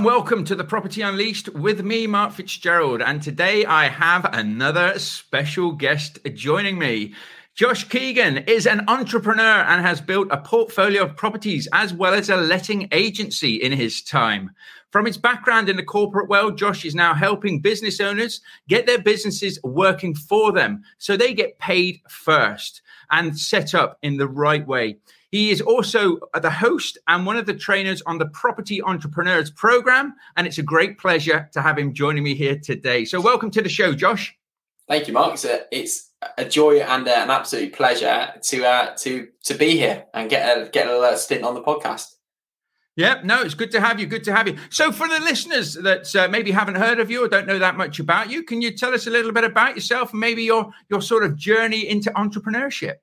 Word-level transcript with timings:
and 0.00 0.06
welcome 0.06 0.46
to 0.46 0.54
the 0.54 0.64
Property 0.64 1.02
Unleashed 1.02 1.50
with 1.50 1.84
me, 1.84 2.06
Mark 2.06 2.32
Fitzgerald. 2.32 3.02
And 3.02 3.22
today 3.22 3.66
I 3.66 3.88
have 3.88 4.24
another 4.32 4.98
special 4.98 5.72
guest 5.72 6.18
joining 6.32 6.78
me. 6.78 7.12
Josh 7.54 7.86
Keegan 7.86 8.38
is 8.38 8.66
an 8.66 8.88
entrepreneur 8.88 9.42
and 9.42 9.84
has 9.84 10.00
built 10.00 10.28
a 10.30 10.38
portfolio 10.38 11.02
of 11.02 11.16
properties 11.16 11.68
as 11.74 11.92
well 11.92 12.14
as 12.14 12.30
a 12.30 12.38
letting 12.38 12.88
agency 12.92 13.56
in 13.56 13.72
his 13.72 14.00
time. 14.00 14.52
From 14.88 15.04
his 15.04 15.18
background 15.18 15.68
in 15.68 15.76
the 15.76 15.82
corporate 15.82 16.30
world, 16.30 16.56
Josh 16.56 16.86
is 16.86 16.94
now 16.94 17.12
helping 17.12 17.60
business 17.60 18.00
owners 18.00 18.40
get 18.68 18.86
their 18.86 19.02
businesses 19.02 19.60
working 19.62 20.14
for 20.14 20.50
them 20.50 20.82
so 20.96 21.14
they 21.14 21.34
get 21.34 21.58
paid 21.58 22.00
first 22.08 22.80
and 23.10 23.38
set 23.38 23.74
up 23.74 23.98
in 24.00 24.16
the 24.16 24.28
right 24.28 24.66
way. 24.66 24.96
He 25.30 25.50
is 25.50 25.60
also 25.60 26.18
the 26.40 26.50
host 26.50 26.98
and 27.06 27.24
one 27.24 27.36
of 27.36 27.46
the 27.46 27.54
trainers 27.54 28.02
on 28.02 28.18
the 28.18 28.26
Property 28.26 28.82
Entrepreneurs 28.82 29.50
Program. 29.50 30.14
And 30.36 30.46
it's 30.46 30.58
a 30.58 30.62
great 30.62 30.98
pleasure 30.98 31.48
to 31.52 31.62
have 31.62 31.78
him 31.78 31.94
joining 31.94 32.24
me 32.24 32.34
here 32.34 32.58
today. 32.58 33.04
So, 33.04 33.20
welcome 33.20 33.50
to 33.52 33.62
the 33.62 33.68
show, 33.68 33.92
Josh. 33.92 34.36
Thank 34.88 35.06
you, 35.06 35.14
Mark. 35.14 35.34
It's 35.34 35.44
a, 35.44 35.60
it's 35.70 36.10
a 36.36 36.44
joy 36.44 36.80
and 36.80 37.06
uh, 37.06 37.12
an 37.12 37.30
absolute 37.30 37.72
pleasure 37.72 38.32
to 38.42 38.64
uh, 38.64 38.96
to 38.96 39.28
to 39.44 39.54
be 39.54 39.76
here 39.76 40.04
and 40.12 40.28
get 40.28 40.58
a, 40.58 40.68
get 40.68 40.88
a 40.88 41.16
stint 41.16 41.44
on 41.44 41.54
the 41.54 41.62
podcast. 41.62 42.16
Yeah, 42.96 43.20
no, 43.22 43.40
it's 43.40 43.54
good 43.54 43.70
to 43.70 43.80
have 43.80 44.00
you. 44.00 44.06
Good 44.06 44.24
to 44.24 44.34
have 44.34 44.48
you. 44.48 44.56
So, 44.68 44.90
for 44.90 45.06
the 45.06 45.20
listeners 45.20 45.74
that 45.74 46.14
uh, 46.16 46.26
maybe 46.26 46.50
haven't 46.50 46.74
heard 46.74 46.98
of 46.98 47.08
you 47.08 47.24
or 47.24 47.28
don't 47.28 47.46
know 47.46 47.60
that 47.60 47.76
much 47.76 48.00
about 48.00 48.30
you, 48.30 48.42
can 48.42 48.60
you 48.60 48.76
tell 48.76 48.92
us 48.92 49.06
a 49.06 49.10
little 49.10 49.30
bit 49.30 49.44
about 49.44 49.76
yourself 49.76 50.10
and 50.10 50.18
maybe 50.18 50.42
your 50.42 50.72
your 50.88 51.00
sort 51.00 51.22
of 51.22 51.36
journey 51.36 51.88
into 51.88 52.10
entrepreneurship? 52.10 52.96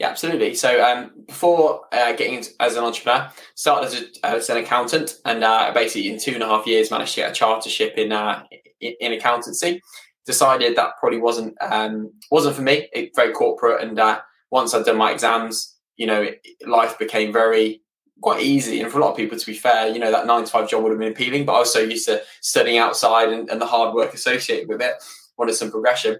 Yeah, 0.00 0.08
absolutely. 0.08 0.54
So 0.54 0.82
um, 0.82 1.10
before 1.26 1.82
uh, 1.92 2.12
getting 2.12 2.36
into, 2.36 2.52
as 2.58 2.74
an 2.74 2.84
entrepreneur, 2.84 3.30
started 3.54 3.86
as, 3.88 3.94
a, 4.00 4.26
as 4.26 4.48
an 4.48 4.56
accountant, 4.56 5.16
and 5.26 5.44
uh, 5.44 5.72
basically 5.74 6.08
in 6.08 6.18
two 6.18 6.32
and 6.32 6.42
a 6.42 6.46
half 6.46 6.66
years 6.66 6.90
managed 6.90 7.12
to 7.16 7.20
get 7.20 7.30
a 7.30 7.38
chartership 7.38 7.96
in 7.96 8.10
uh, 8.10 8.42
in, 8.80 9.12
accountancy. 9.12 9.82
Decided 10.24 10.74
that 10.76 10.92
probably 10.98 11.18
wasn't 11.18 11.54
um, 11.60 12.14
wasn't 12.30 12.56
for 12.56 12.62
me. 12.62 12.88
It, 12.94 13.10
very 13.14 13.32
corporate, 13.34 13.82
and 13.86 14.00
uh, 14.00 14.20
once 14.50 14.72
I'd 14.72 14.86
done 14.86 14.96
my 14.96 15.12
exams, 15.12 15.76
you 15.96 16.06
know, 16.06 16.22
it, 16.22 16.40
life 16.66 16.98
became 16.98 17.30
very 17.30 17.82
quite 18.22 18.42
easy. 18.42 18.80
And 18.80 18.90
for 18.90 19.00
a 19.00 19.02
lot 19.02 19.10
of 19.10 19.18
people, 19.18 19.38
to 19.38 19.46
be 19.46 19.52
fair, 19.52 19.88
you 19.88 19.98
know, 19.98 20.10
that 20.10 20.26
nine 20.26 20.44
to 20.44 20.50
five 20.50 20.70
job 20.70 20.82
would 20.82 20.92
have 20.92 20.98
been 20.98 21.12
appealing. 21.12 21.44
But 21.44 21.56
I 21.56 21.58
was 21.58 21.72
so 21.74 21.80
used 21.80 22.06
to 22.06 22.22
studying 22.40 22.78
outside 22.78 23.28
and, 23.28 23.50
and 23.50 23.60
the 23.60 23.66
hard 23.66 23.94
work 23.94 24.14
associated 24.14 24.66
with 24.66 24.80
it. 24.80 24.94
Wanted 25.36 25.56
some 25.56 25.70
progression, 25.70 26.16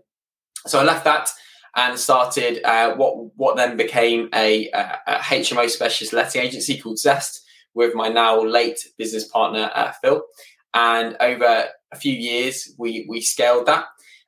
so 0.66 0.78
I 0.78 0.82
left 0.82 1.04
that 1.04 1.30
and 1.76 1.98
started 1.98 2.62
uh, 2.64 2.94
what 2.96 3.36
what 3.36 3.56
then 3.56 3.76
became 3.76 4.28
a, 4.34 4.68
a, 4.70 5.18
HMO 5.18 5.68
specialist 5.68 6.12
letting 6.12 6.42
agency 6.42 6.78
called 6.78 6.98
Zest 6.98 7.42
with 7.74 7.94
my 7.94 8.08
now 8.08 8.42
late 8.42 8.88
business 8.98 9.26
partner 9.28 9.70
uh, 9.74 9.92
Phil. 10.02 10.22
And 10.74 11.16
over 11.20 11.68
a 11.92 11.96
few 11.96 12.14
years, 12.14 12.74
we 12.78 13.06
we 13.08 13.20
scaled 13.20 13.66
that. 13.66 13.86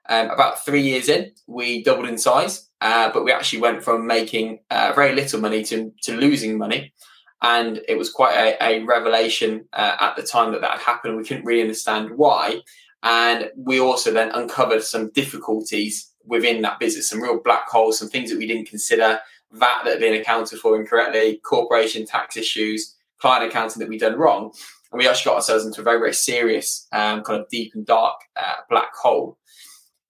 Um, 0.08 0.30
about 0.30 0.64
three 0.64 0.82
years 0.82 1.08
in, 1.08 1.32
we 1.46 1.82
doubled 1.84 2.08
in 2.08 2.18
size, 2.18 2.68
uh, 2.80 3.10
but 3.12 3.24
we 3.24 3.30
actually 3.30 3.60
went 3.60 3.84
from 3.84 4.06
making 4.06 4.58
uh, 4.70 4.92
very 4.96 5.14
little 5.14 5.40
money 5.40 5.62
to, 5.64 5.92
to 6.02 6.16
losing 6.16 6.58
money. 6.58 6.92
And 7.40 7.80
it 7.88 7.96
was 7.96 8.10
quite 8.10 8.34
a, 8.34 8.64
a 8.64 8.84
revelation 8.84 9.66
uh, 9.72 9.96
at 10.00 10.16
the 10.16 10.22
time 10.22 10.52
that 10.52 10.60
that 10.60 10.80
happened. 10.80 11.16
We 11.16 11.24
couldn't 11.24 11.44
really 11.44 11.62
understand 11.62 12.10
why. 12.16 12.62
And 13.04 13.50
we 13.56 13.80
also 13.80 14.12
then 14.12 14.30
uncovered 14.32 14.82
some 14.82 15.10
difficulties 15.10 16.11
within 16.26 16.62
that 16.62 16.78
business, 16.78 17.08
some 17.08 17.22
real 17.22 17.40
black 17.42 17.68
holes, 17.68 17.98
some 17.98 18.08
things 18.08 18.30
that 18.30 18.38
we 18.38 18.46
didn't 18.46 18.68
consider, 18.68 19.20
VAT 19.52 19.82
that 19.84 19.90
had 19.90 20.00
been 20.00 20.20
accounted 20.20 20.58
for 20.58 20.78
incorrectly, 20.78 21.40
corporation 21.44 22.06
tax 22.06 22.36
issues, 22.36 22.96
client 23.18 23.44
accounting 23.46 23.80
that 23.80 23.88
we'd 23.88 24.00
done 24.00 24.18
wrong. 24.18 24.52
And 24.90 24.98
we 24.98 25.08
actually 25.08 25.30
got 25.30 25.36
ourselves 25.36 25.64
into 25.64 25.80
a 25.80 25.84
very, 25.84 25.98
very 25.98 26.14
serious, 26.14 26.86
um, 26.92 27.22
kind 27.22 27.40
of 27.40 27.48
deep 27.48 27.72
and 27.74 27.86
dark 27.86 28.16
uh, 28.36 28.56
black 28.68 28.94
hole. 28.94 29.38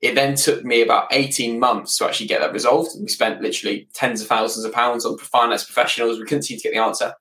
It 0.01 0.17
then 0.17 0.35
took 0.35 0.65
me 0.65 0.83
about 0.83 1.07
18 1.13 1.61
months 1.61 1.97
to 1.99 2.07
actually 2.07 2.27
get 2.27 2.41
that 2.41 2.53
resolved. 2.53 2.91
We 3.01 3.07
spent 3.07 3.41
literally 3.41 3.89
tens 3.95 4.21
of 4.21 4.27
thousands 4.27 4.65
of 4.65 4.73
pounds 4.73 5.07
on 5.07 5.17
finance 5.19 5.65
professionals. 5.65 6.19
We 6.19 6.25
couldn't 6.25 6.43
seem 6.43 6.59
to 6.59 6.63
get 6.65 6.73
the 6.73 6.81
answer. 6.81 7.15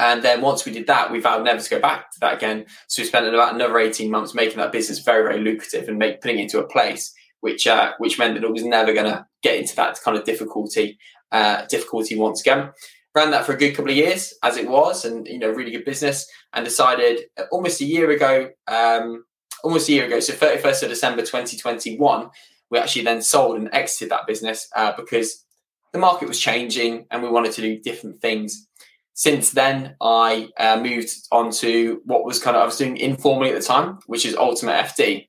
And 0.00 0.22
then 0.22 0.40
once 0.40 0.64
we 0.64 0.72
did 0.72 0.86
that, 0.88 1.12
we 1.12 1.20
vowed 1.20 1.44
never 1.44 1.60
to 1.60 1.70
go 1.70 1.78
back 1.78 2.10
to 2.12 2.20
that 2.20 2.34
again. 2.34 2.66
So 2.88 3.02
we 3.02 3.06
spent 3.06 3.26
about 3.26 3.54
another 3.54 3.78
18 3.78 4.10
months 4.10 4.34
making 4.34 4.56
that 4.56 4.72
business 4.72 4.98
very, 4.98 5.22
very 5.22 5.40
lucrative 5.40 5.88
and 5.88 5.98
make, 5.98 6.20
putting 6.20 6.38
it 6.38 6.44
into 6.44 6.58
a 6.58 6.66
place 6.66 7.12
which 7.40 7.66
uh, 7.66 7.92
which 7.98 8.18
meant 8.18 8.34
that 8.34 8.44
it 8.44 8.52
was 8.52 8.64
never 8.64 8.92
going 8.92 9.06
to 9.06 9.26
get 9.42 9.56
into 9.56 9.74
that 9.76 9.98
kind 10.02 10.16
of 10.16 10.24
difficulty 10.24 10.98
uh, 11.32 11.64
difficulty 11.66 12.16
once 12.16 12.40
again. 12.40 12.70
Ran 13.14 13.32
that 13.32 13.44
for 13.44 13.52
a 13.52 13.58
good 13.58 13.74
couple 13.74 13.90
of 13.90 13.96
years 13.96 14.34
as 14.42 14.56
it 14.56 14.68
was, 14.68 15.04
and 15.04 15.26
you 15.26 15.38
know, 15.38 15.50
really 15.50 15.72
good 15.72 15.84
business. 15.84 16.26
And 16.52 16.64
decided 16.64 17.20
uh, 17.38 17.44
almost 17.50 17.80
a 17.80 17.84
year 17.84 18.10
ago, 18.10 18.50
um, 18.68 19.24
almost 19.64 19.88
a 19.88 19.92
year 19.92 20.06
ago, 20.06 20.20
so 20.20 20.32
thirty 20.32 20.60
first 20.60 20.82
of 20.82 20.88
December 20.88 21.24
twenty 21.24 21.56
twenty 21.56 21.96
one, 21.96 22.30
we 22.70 22.78
actually 22.78 23.04
then 23.04 23.22
sold 23.22 23.56
and 23.56 23.68
exited 23.72 24.10
that 24.10 24.26
business 24.26 24.68
uh, 24.76 24.92
because 24.96 25.44
the 25.92 25.98
market 25.98 26.28
was 26.28 26.38
changing 26.38 27.06
and 27.10 27.22
we 27.22 27.28
wanted 27.28 27.52
to 27.52 27.62
do 27.62 27.80
different 27.80 28.20
things. 28.20 28.68
Since 29.14 29.50
then, 29.52 29.96
I 30.00 30.48
uh, 30.56 30.80
moved 30.80 31.10
on 31.32 31.50
to 31.52 32.00
what 32.04 32.24
was 32.24 32.40
kind 32.40 32.56
of 32.56 32.62
I 32.62 32.66
was 32.66 32.78
doing 32.78 32.96
informally 32.96 33.50
at 33.50 33.60
the 33.60 33.66
time, 33.66 33.98
which 34.06 34.24
is 34.24 34.36
Ultimate 34.36 34.84
FD 34.86 35.26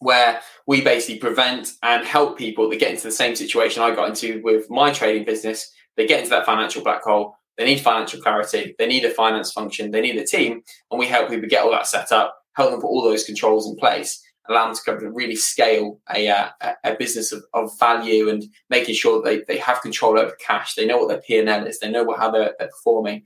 where 0.00 0.40
we 0.66 0.80
basically 0.80 1.18
prevent 1.18 1.72
and 1.82 2.06
help 2.06 2.38
people 2.38 2.68
that 2.68 2.78
get 2.78 2.90
into 2.90 3.04
the 3.04 3.12
same 3.12 3.36
situation 3.36 3.82
I 3.82 3.94
got 3.94 4.08
into 4.08 4.40
with 4.42 4.68
my 4.70 4.92
trading 4.92 5.24
business. 5.24 5.70
They 5.96 6.06
get 6.06 6.20
into 6.20 6.30
that 6.30 6.46
financial 6.46 6.82
black 6.82 7.02
hole. 7.02 7.36
They 7.56 7.64
need 7.64 7.80
financial 7.80 8.20
clarity. 8.20 8.74
They 8.78 8.86
need 8.86 9.04
a 9.04 9.10
finance 9.10 9.52
function. 9.52 9.90
They 9.90 10.02
need 10.02 10.16
a 10.16 10.26
team. 10.26 10.62
And 10.90 10.98
we 10.98 11.06
help 11.06 11.30
people 11.30 11.48
get 11.48 11.64
all 11.64 11.70
that 11.70 11.86
set 11.86 12.12
up, 12.12 12.36
help 12.54 12.70
them 12.70 12.80
put 12.80 12.88
all 12.88 13.02
those 13.02 13.24
controls 13.24 13.66
in 13.66 13.76
place, 13.76 14.22
allow 14.48 14.72
them 14.72 15.00
to 15.00 15.10
really 15.10 15.36
scale 15.36 15.98
a, 16.14 16.28
uh, 16.28 16.48
a 16.84 16.94
business 16.96 17.32
of, 17.32 17.42
of, 17.54 17.70
value 17.78 18.28
and 18.28 18.44
making 18.70 18.94
sure 18.94 19.22
that 19.22 19.24
they, 19.24 19.54
they 19.54 19.58
have 19.58 19.80
control 19.80 20.18
over 20.18 20.36
cash. 20.38 20.74
They 20.74 20.86
know 20.86 20.98
what 20.98 21.08
their 21.08 21.22
P&L 21.22 21.66
is. 21.66 21.80
They 21.80 21.90
know 21.90 22.04
what, 22.04 22.18
how 22.18 22.30
they're, 22.30 22.54
they're 22.58 22.68
performing. 22.68 23.24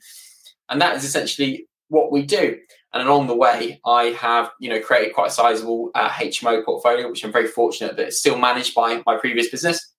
And 0.68 0.80
that 0.80 0.96
is 0.96 1.04
essentially 1.04 1.66
what 1.90 2.10
we 2.10 2.22
do. 2.22 2.56
And 2.94 3.06
along 3.06 3.26
the 3.26 3.36
way, 3.36 3.80
I 3.84 4.04
have 4.18 4.50
you 4.58 4.70
know 4.70 4.80
created 4.80 5.14
quite 5.14 5.28
a 5.28 5.32
sizable 5.32 5.90
uh, 5.94 6.08
HMO 6.08 6.64
portfolio, 6.64 7.08
which 7.08 7.24
I'm 7.24 7.32
very 7.32 7.46
fortunate 7.46 7.96
that 7.96 8.08
it's 8.08 8.18
still 8.18 8.38
managed 8.38 8.74
by 8.74 9.02
my 9.06 9.16
previous 9.16 9.50
business. 9.50 9.92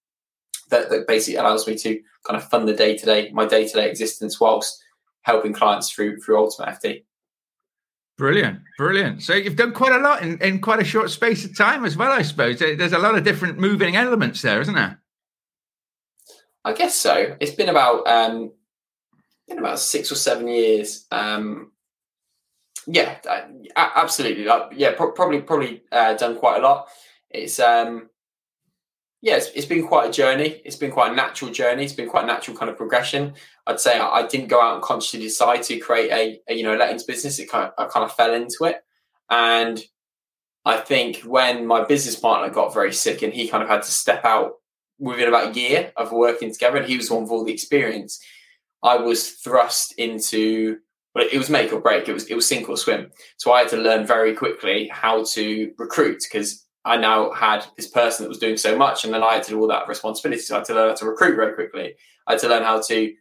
That, 0.70 0.90
that 0.90 1.06
basically 1.06 1.38
allows 1.38 1.68
me 1.68 1.76
to 1.76 2.02
kind 2.26 2.38
of 2.38 2.48
fund 2.50 2.66
the 2.68 2.74
day 2.74 2.98
to 2.98 3.06
day, 3.06 3.30
my 3.34 3.46
day 3.46 3.68
to 3.68 3.74
day 3.74 3.90
existence, 3.90 4.40
whilst 4.40 4.82
helping 5.24 5.54
clients 5.54 5.92
through 5.92 6.20
through 6.22 6.40
Ultimate 6.40 6.80
FD. 6.82 7.04
Brilliant, 8.18 8.60
brilliant. 8.78 9.24
So 9.24 9.34
you've 9.34 9.56
done 9.56 9.74
quite 9.74 9.94
a 9.94 9.98
lot 9.98 10.22
in, 10.22 10.38
in 10.42 10.60
quite 10.62 10.80
a 10.80 10.84
short 10.86 11.10
space 11.10 11.44
of 11.44 11.58
time 11.58 11.86
as 11.86 11.98
well, 11.98 12.12
I 12.12 12.22
suppose. 12.22 12.60
There's 12.60 12.94
a 12.94 13.00
lot 13.00 13.18
of 13.18 13.24
different 13.24 13.58
moving 13.58 13.96
elements 13.96 14.42
there, 14.42 14.62
isn't 14.62 14.76
there? 14.76 15.02
I 16.64 16.74
guess 16.74 16.96
so. 16.96 17.36
It's 17.40 17.56
been 17.56 17.70
about 17.70 18.06
um, 18.06 18.52
been 19.48 19.60
about 19.60 19.80
six 19.80 20.12
or 20.12 20.16
seven 20.16 20.48
years 20.48 21.08
um, 21.12 21.72
yeah, 22.92 23.18
uh, 23.30 23.90
absolutely. 23.96 24.44
Like, 24.44 24.74
yeah, 24.76 24.94
pro- 24.96 25.14
probably 25.14 25.42
probably 25.42 25.84
uh, 25.92 26.14
done 26.16 26.38
quite 26.38 26.60
a 26.60 26.62
lot. 26.62 26.90
It's 27.30 27.58
um, 27.60 28.10
yeah, 29.22 29.38
it's, 29.38 29.48
it's 29.56 29.66
been 29.66 29.88
quite 29.88 30.10
a 30.10 30.12
journey. 30.12 30.62
It's 30.66 30.76
been 30.76 30.92
quite 30.92 31.14
a 31.14 31.16
natural 31.16 31.52
journey. 31.52 31.86
It's 31.86 31.94
been 31.94 32.10
quite 32.10 32.26
a 32.26 32.28
natural 32.28 32.58
kind 32.58 32.70
of 32.70 32.76
progression. 32.76 33.36
I'd 33.66 33.80
say 33.80 33.98
I, 33.98 34.08
I 34.08 34.28
didn't 34.28 34.50
go 34.50 34.62
out 34.62 34.74
and 34.74 34.84
consciously 34.84 35.22
decide 35.22 35.64
to 35.64 35.78
create 35.78 36.12
a, 36.12 36.52
a 36.52 36.56
you 36.56 36.64
know 36.64 36.76
lettings 36.76 37.04
business. 37.04 37.40
It 37.40 37.50
kind 37.50 37.66
of 37.66 37.74
I 37.78 37.90
kind 37.90 38.04
of 38.04 38.14
fell 38.14 38.34
into 38.34 38.66
it, 38.66 38.84
and 39.30 39.82
I 40.66 40.78
think 40.78 41.22
when 41.22 41.66
my 41.66 41.86
business 41.86 42.18
partner 42.18 42.54
got 42.54 42.74
very 42.74 42.92
sick 42.92 43.22
and 43.22 43.34
he 43.34 43.48
kind 43.48 43.64
of 43.64 43.70
had 43.70 43.84
to 43.84 43.92
step 43.92 44.26
out 44.26 44.56
within 45.00 45.30
about 45.30 45.56
a 45.56 45.60
year 45.60 45.94
of 45.96 46.12
working 46.12 46.52
together, 46.52 46.78
and 46.78 46.88
he 46.88 46.98
was 46.98 47.10
one 47.10 47.22
with 47.22 47.32
all 47.32 47.46
the 47.46 47.54
experience. 47.54 48.20
I 48.84 48.98
was 48.98 49.30
thrust 49.30 49.94
into 49.98 50.80
but 51.14 51.32
it 51.32 51.38
was 51.38 51.50
make 51.50 51.74
or 51.74 51.82
break. 51.82 52.08
It 52.08 52.14
was 52.14 52.26
it 52.26 52.36
was 52.36 52.48
sink 52.48 52.70
or 52.70 52.78
swim. 52.78 53.12
So 53.38 53.52
I 53.52 53.60
had 53.60 53.70
to 53.70 53.78
learn 53.78 54.06
very 54.06 54.34
quickly 54.34 54.90
how 54.92 55.24
to 55.34 55.72
recruit 55.78 56.24
because 56.24 56.66
I 56.86 56.98
now 56.98 57.32
had 57.32 57.66
this 57.78 57.88
person 57.88 58.24
that 58.24 58.30
was 58.30 58.40
doing 58.40 58.58
so 58.58 58.78
much, 58.78 59.04
and 59.04 59.14
then 59.14 59.24
I 59.24 59.36
had 59.36 59.44
to 59.44 59.52
do 59.52 59.60
all 59.60 59.68
that 59.68 59.88
responsibility. 59.88 60.42
So 60.42 60.56
I 60.56 60.60
had 60.60 60.66
to 60.66 60.74
learn 60.74 60.90
how 60.90 60.96
to 60.96 61.06
recruit 61.06 61.36
very 61.36 61.54
quickly. 61.54 61.96
I 62.28 62.34
had 62.34 62.42
to 62.42 62.50
learn 62.50 62.64
how 62.64 62.82
to 62.82 63.14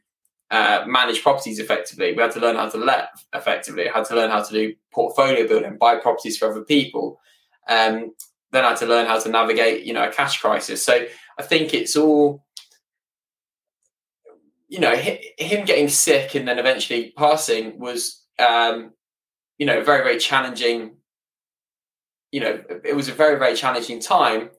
uh, 0.51 0.85
manage 0.87 1.23
properties 1.23 1.59
effectively. 1.59 2.13
We 2.13 2.23
had 2.23 2.33
to 2.33 2.41
learn 2.41 2.57
how 2.57 2.69
to 2.69 2.79
let 2.79 3.11
effectively. 3.35 3.89
I 3.89 3.99
had 3.99 4.07
to 4.07 4.17
learn 4.17 4.31
how 4.31 4.43
to 4.43 4.53
do 4.53 4.75
portfolio 4.93 5.47
building, 5.47 5.79
buy 5.79 5.97
properties 5.97 6.39
for 6.39 6.51
other 6.51 6.65
people. 6.65 7.21
Um, 7.69 8.15
then 8.53 8.65
I 8.65 8.71
had 8.71 8.79
to 8.79 8.87
learn 8.87 9.07
how 9.07 9.19
to 9.21 9.29
navigate, 9.29 9.85
you 9.85 9.93
know, 9.93 10.09
a 10.09 10.13
cash 10.13 10.41
crisis. 10.41 10.85
So 10.85 11.07
I 11.39 11.43
think 11.43 11.73
it's 11.73 11.97
all 11.97 12.45
you 14.71 14.79
know, 14.79 14.95
him 14.95 15.65
getting 15.67 15.89
sick 15.89 16.37
and 16.37 16.47
then 16.47 16.61
eventually 16.61 17.13
passing 17.17 17.79
was, 17.81 18.25
um, 18.39 18.93
you 19.59 19.67
know, 19.67 19.83
very, 19.83 20.05
very 20.05 20.17
challenging. 20.17 20.93
You 22.31 22.41
know, 22.41 22.63
it 22.85 22.95
was 22.95 23.09
a 23.09 23.13
very, 23.13 23.37
very 23.37 23.57
challenging 23.57 23.99
time. 23.99 24.51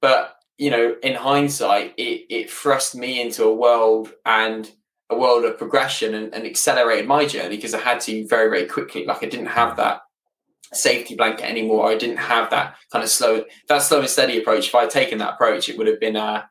But, 0.00 0.34
you 0.58 0.70
know, 0.70 0.96
in 1.04 1.14
hindsight, 1.14 1.94
it, 1.96 2.26
it 2.30 2.50
thrust 2.50 2.96
me 2.96 3.22
into 3.22 3.44
a 3.44 3.54
world 3.54 4.12
and 4.26 4.68
a 5.08 5.16
world 5.16 5.44
of 5.44 5.56
progression 5.56 6.14
and, 6.14 6.34
and 6.34 6.44
accelerated 6.44 7.06
my 7.06 7.24
journey 7.24 7.54
because 7.54 7.74
I 7.74 7.80
had 7.80 8.00
to 8.00 8.26
very, 8.26 8.50
very 8.50 8.66
quickly. 8.66 9.06
Like 9.06 9.22
I 9.22 9.28
didn't 9.28 9.46
have 9.46 9.76
that 9.76 10.00
safety 10.72 11.14
blanket 11.14 11.48
anymore. 11.48 11.88
I 11.88 11.96
didn't 11.96 12.16
have 12.16 12.50
that 12.50 12.74
kind 12.90 13.04
of 13.04 13.08
slow, 13.08 13.44
that 13.68 13.82
slow 13.82 14.00
and 14.00 14.10
steady 14.10 14.40
approach. 14.40 14.66
If 14.66 14.74
I 14.74 14.80
had 14.80 14.90
taken 14.90 15.18
that 15.18 15.34
approach, 15.34 15.68
it 15.68 15.78
would 15.78 15.86
have 15.86 16.00
been, 16.00 16.16
uh, 16.16 16.42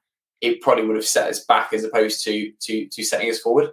it 0.44 0.60
probably 0.60 0.86
would 0.86 0.98
have 0.98 1.06
set 1.06 1.30
us 1.30 1.46
back 1.46 1.72
as 1.74 1.86
opposed 1.86 2.24
to 2.26 2.52
to 2.60 2.88
to 2.88 3.04
setting 3.04 3.30
us 3.30 3.40
forward. 3.40 3.70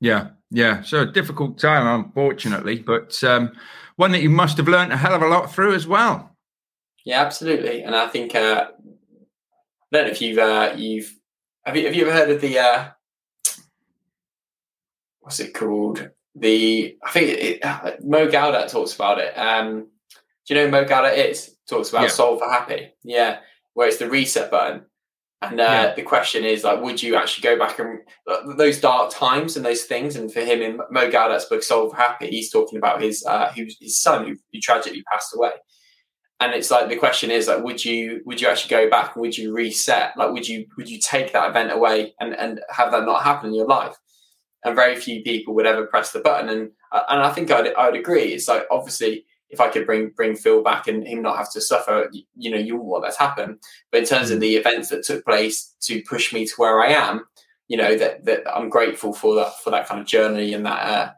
Yeah, 0.00 0.30
yeah. 0.50 0.82
So 0.82 1.02
a 1.02 1.06
difficult 1.06 1.58
time, 1.58 1.86
unfortunately, 1.86 2.80
but 2.80 3.22
um, 3.22 3.52
one 3.94 4.10
that 4.10 4.22
you 4.22 4.30
must 4.30 4.56
have 4.56 4.66
learned 4.66 4.92
a 4.92 4.96
hell 4.96 5.14
of 5.14 5.22
a 5.22 5.28
lot 5.28 5.52
through 5.54 5.74
as 5.74 5.86
well. 5.86 6.36
Yeah, 7.04 7.22
absolutely. 7.22 7.82
And 7.82 7.94
I 7.94 8.08
think 8.08 8.34
uh, 8.34 8.66
I 8.68 9.92
don't 9.92 10.06
know 10.06 10.10
if 10.10 10.20
you've 10.20 10.38
uh, 10.38 10.74
you've 10.76 11.16
have 11.64 11.76
you 11.76 11.86
have 11.86 11.94
you 11.94 12.02
ever 12.02 12.12
heard 12.12 12.30
of 12.30 12.40
the 12.40 12.58
uh, 12.58 12.88
what's 15.20 15.38
it 15.38 15.54
called? 15.54 16.10
The 16.34 16.98
I 17.04 17.10
think 17.12 17.28
it, 17.28 17.60
it, 17.62 18.04
Mo 18.04 18.26
Gawdat 18.26 18.70
talks 18.70 18.94
about 18.94 19.20
it. 19.20 19.32
Um, 19.38 19.86
do 20.46 20.54
you 20.54 20.60
know 20.60 20.68
Mo 20.68 20.84
Gawdat 20.84 21.16
is? 21.16 21.54
Talks 21.68 21.90
about 21.90 22.02
yeah. 22.02 22.08
solve 22.08 22.40
for 22.40 22.50
happy. 22.50 22.92
Yeah, 23.04 23.38
where 23.74 23.86
it's 23.86 23.98
the 23.98 24.10
reset 24.10 24.50
button. 24.50 24.86
And 25.42 25.60
uh, 25.60 25.64
yeah. 25.64 25.94
the 25.94 26.02
question 26.02 26.44
is 26.44 26.62
like, 26.62 26.80
would 26.80 27.02
you 27.02 27.16
actually 27.16 27.42
go 27.42 27.58
back 27.58 27.80
and 27.80 27.98
uh, 28.30 28.54
those 28.54 28.80
dark 28.80 29.10
times 29.10 29.56
and 29.56 29.66
those 29.66 29.82
things? 29.82 30.14
And 30.14 30.32
for 30.32 30.40
him 30.40 30.62
in 30.62 30.76
Mo 30.90 31.10
Gawdat's 31.10 31.46
book 31.46 31.64
Solve 31.64 31.92
Happy, 31.92 32.28
he's 32.28 32.50
talking 32.50 32.78
about 32.78 33.02
his 33.02 33.24
uh, 33.26 33.52
his 33.52 34.00
son 34.00 34.26
who, 34.26 34.36
who, 34.52 34.60
tragically 34.60 35.02
passed 35.12 35.34
away. 35.34 35.50
And 36.38 36.54
it's 36.54 36.70
like 36.70 36.88
the 36.88 36.96
question 36.96 37.32
is 37.32 37.48
like, 37.48 37.64
would 37.64 37.84
you 37.84 38.20
would 38.24 38.40
you 38.40 38.48
actually 38.48 38.70
go 38.70 38.88
back? 38.88 39.16
and 39.16 39.20
Would 39.20 39.36
you 39.36 39.52
reset? 39.52 40.16
Like, 40.16 40.32
would 40.32 40.46
you 40.46 40.66
would 40.76 40.88
you 40.88 41.00
take 41.00 41.32
that 41.32 41.50
event 41.50 41.72
away 41.72 42.14
and 42.20 42.34
and 42.34 42.60
have 42.70 42.92
that 42.92 43.04
not 43.04 43.24
happen 43.24 43.48
in 43.48 43.56
your 43.56 43.66
life? 43.66 43.96
And 44.64 44.76
very 44.76 44.94
few 44.94 45.22
people 45.22 45.54
would 45.56 45.66
ever 45.66 45.86
press 45.86 46.12
the 46.12 46.20
button. 46.20 46.48
And 46.48 46.70
uh, 46.92 47.02
and 47.08 47.20
I 47.20 47.32
think 47.32 47.50
I'd 47.50 47.74
I'd 47.74 47.96
agree. 47.96 48.32
It's 48.32 48.46
like 48.46 48.64
obviously 48.70 49.26
if 49.52 49.60
I 49.60 49.68
could 49.68 49.86
bring 49.86 50.10
bring 50.16 50.34
Phil 50.34 50.62
back 50.62 50.88
and 50.88 51.06
him 51.06 51.22
not 51.22 51.36
have 51.36 51.52
to 51.52 51.60
suffer, 51.60 52.10
you, 52.34 52.50
know, 52.50 52.56
you 52.56 52.76
want 52.76 53.04
that 53.04 53.12
to 53.12 53.18
happen. 53.18 53.58
But 53.92 54.00
in 54.00 54.06
terms 54.06 54.30
of 54.30 54.38
mm. 54.38 54.40
the 54.40 54.56
events 54.56 54.88
that 54.88 55.04
took 55.04 55.24
place 55.24 55.74
to 55.82 56.02
push 56.02 56.32
me 56.32 56.46
to 56.46 56.54
where 56.56 56.80
I 56.80 56.88
am, 56.88 57.26
you 57.68 57.76
know, 57.76 57.96
that 57.96 58.24
that 58.24 58.42
I'm 58.52 58.70
grateful 58.70 59.12
for 59.12 59.34
that 59.36 59.52
for 59.62 59.70
that 59.70 59.86
kind 59.86 60.00
of 60.00 60.06
journey 60.06 60.54
and 60.54 60.66
that 60.66 60.82
uh, 60.82 61.12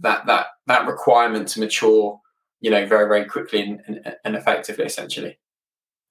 that 0.00 0.26
that 0.26 0.46
that 0.66 0.86
requirement 0.86 1.48
to 1.48 1.60
mature, 1.60 2.20
you 2.60 2.70
know, 2.70 2.84
very 2.84 3.08
very 3.08 3.24
quickly 3.24 3.62
and, 3.62 3.80
and, 3.86 4.16
and 4.24 4.36
effectively, 4.36 4.84
essentially. 4.84 5.38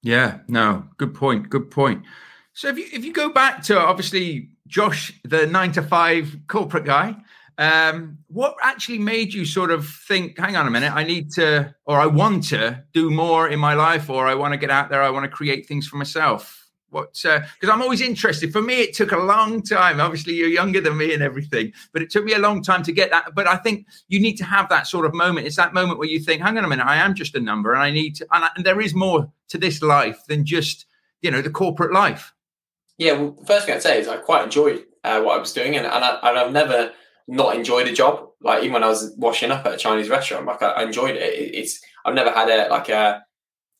Yeah, 0.02 0.40
no, 0.48 0.86
good 0.98 1.14
point. 1.14 1.50
Good 1.50 1.70
point. 1.70 2.04
So 2.54 2.70
if 2.70 2.78
you 2.78 2.86
if 2.94 3.04
you 3.04 3.12
go 3.12 3.30
back 3.30 3.64
to 3.64 3.78
obviously 3.78 4.52
Josh, 4.68 5.12
the 5.24 5.46
nine 5.46 5.74
to 5.74 5.82
five 5.82 6.38
corporate 6.48 6.86
guy, 6.86 7.18
um, 7.57 8.18
what 8.28 8.56
actually 8.62 9.00
made 9.00 9.34
you 9.34 9.46
sort 9.46 9.72
of 9.72 9.88
think, 9.88 10.38
hang 10.38 10.56
on 10.56 10.68
a 10.68 10.72
minute, 10.72 10.94
I 10.94 11.04
need 11.04 11.31
to, 11.31 11.74
or 11.86 12.00
I 12.00 12.06
want 12.06 12.44
to 12.50 12.84
do 12.94 13.10
more 13.10 13.48
in 13.48 13.60
my 13.60 13.74
life, 13.74 14.10
or 14.10 14.28
I 14.28 14.36
want 14.36 14.54
to 14.54 14.57
get 14.57 14.69
out 14.69 14.90
there, 14.90 15.02
I 15.02 15.10
want 15.10 15.24
to 15.24 15.30
create 15.30 15.66
things 15.66 15.88
for 15.88 15.98
myself? 15.98 16.62
What, 16.90 17.13
because 17.13 17.69
uh, 17.69 17.72
I'm 17.72 17.81
always 17.81 18.00
interested. 18.00 18.54
For 18.54 18.62
me, 18.62 18.75
it 18.81 18.94
took 18.94 19.12
a 19.12 19.18
long 19.18 19.62
time. 19.62 20.00
Obviously, 20.00 20.34
you're 20.34 20.48
younger 20.48 20.80
than 20.80 20.96
me 20.96 21.13
and 21.13 21.22
everything, 21.22 21.74
but 21.92 22.02
it 22.02 22.10
took 22.10 22.24
me 22.24 22.34
a 22.34 22.40
long 22.40 22.62
time 22.62 22.84
to 22.84 22.94
get 22.94 23.10
that. 23.10 23.36
But 23.36 23.48
I 23.48 23.58
think 23.58 23.88
you 24.08 24.19
need 24.19 24.38
to 24.38 24.46
have 24.46 24.69
that 24.69 24.88
sort 24.88 25.06
of 25.06 25.13
moment. 25.13 25.46
It's 25.46 25.58
that 25.58 25.74
moment 25.74 26.00
where 26.00 26.08
you 26.08 26.19
think, 26.19 26.42
hang 26.42 26.58
on 26.58 26.63
a 26.63 26.69
minute, 26.69 26.86
I 26.86 26.98
am 26.98 27.13
just 27.13 27.36
a 27.36 27.42
number, 27.42 27.74
and 27.74 27.84
I 27.84 27.92
need 27.92 28.16
to, 28.16 28.28
and, 28.31 28.46
I, 28.46 28.50
and 28.56 28.66
there 28.66 28.80
is 28.80 28.94
more 28.94 29.30
to 29.50 29.58
this 29.58 29.81
life 29.81 30.24
than 30.28 30.46
just, 30.46 30.86
you 31.22 31.31
know, 31.31 31.42
the 31.42 31.50
corporate 31.50 31.92
life. 31.92 32.34
Yeah, 32.98 33.13
well, 33.13 33.31
the 33.31 33.46
first 33.46 33.66
thing 33.66 33.75
I'd 33.75 33.81
say 33.81 34.00
is 34.00 34.08
I 34.08 34.18
quite 34.18 34.46
enjoyed 34.46 34.86
uh, 35.04 35.22
what 35.22 35.36
I 35.36 35.40
was 35.40 35.51
doing, 35.51 35.75
and, 35.75 35.86
and, 35.86 36.04
I, 36.04 36.19
and 36.24 36.40
I've 36.40 36.54
never 36.54 36.94
not 37.27 37.56
enjoyed 37.56 37.88
a 37.88 37.94
job. 37.94 38.27
Like 38.42 38.63
even 38.63 38.74
when 38.74 38.83
I 38.83 38.89
was 38.89 39.13
washing 39.18 39.51
up 39.51 39.66
at 39.66 39.74
a 39.74 39.77
Chinese 39.77 40.10
restaurant, 40.10 40.45
like 40.45 40.62
I, 40.62 40.72
I 40.72 40.83
enjoyed 40.83 41.16
it. 41.16 41.22
it. 41.22 41.56
It's 41.56 41.80
I've 42.06 42.13
never 42.13 42.31
had 42.31 42.50
a 42.50 42.69
like 42.69 42.89
a 42.89 43.24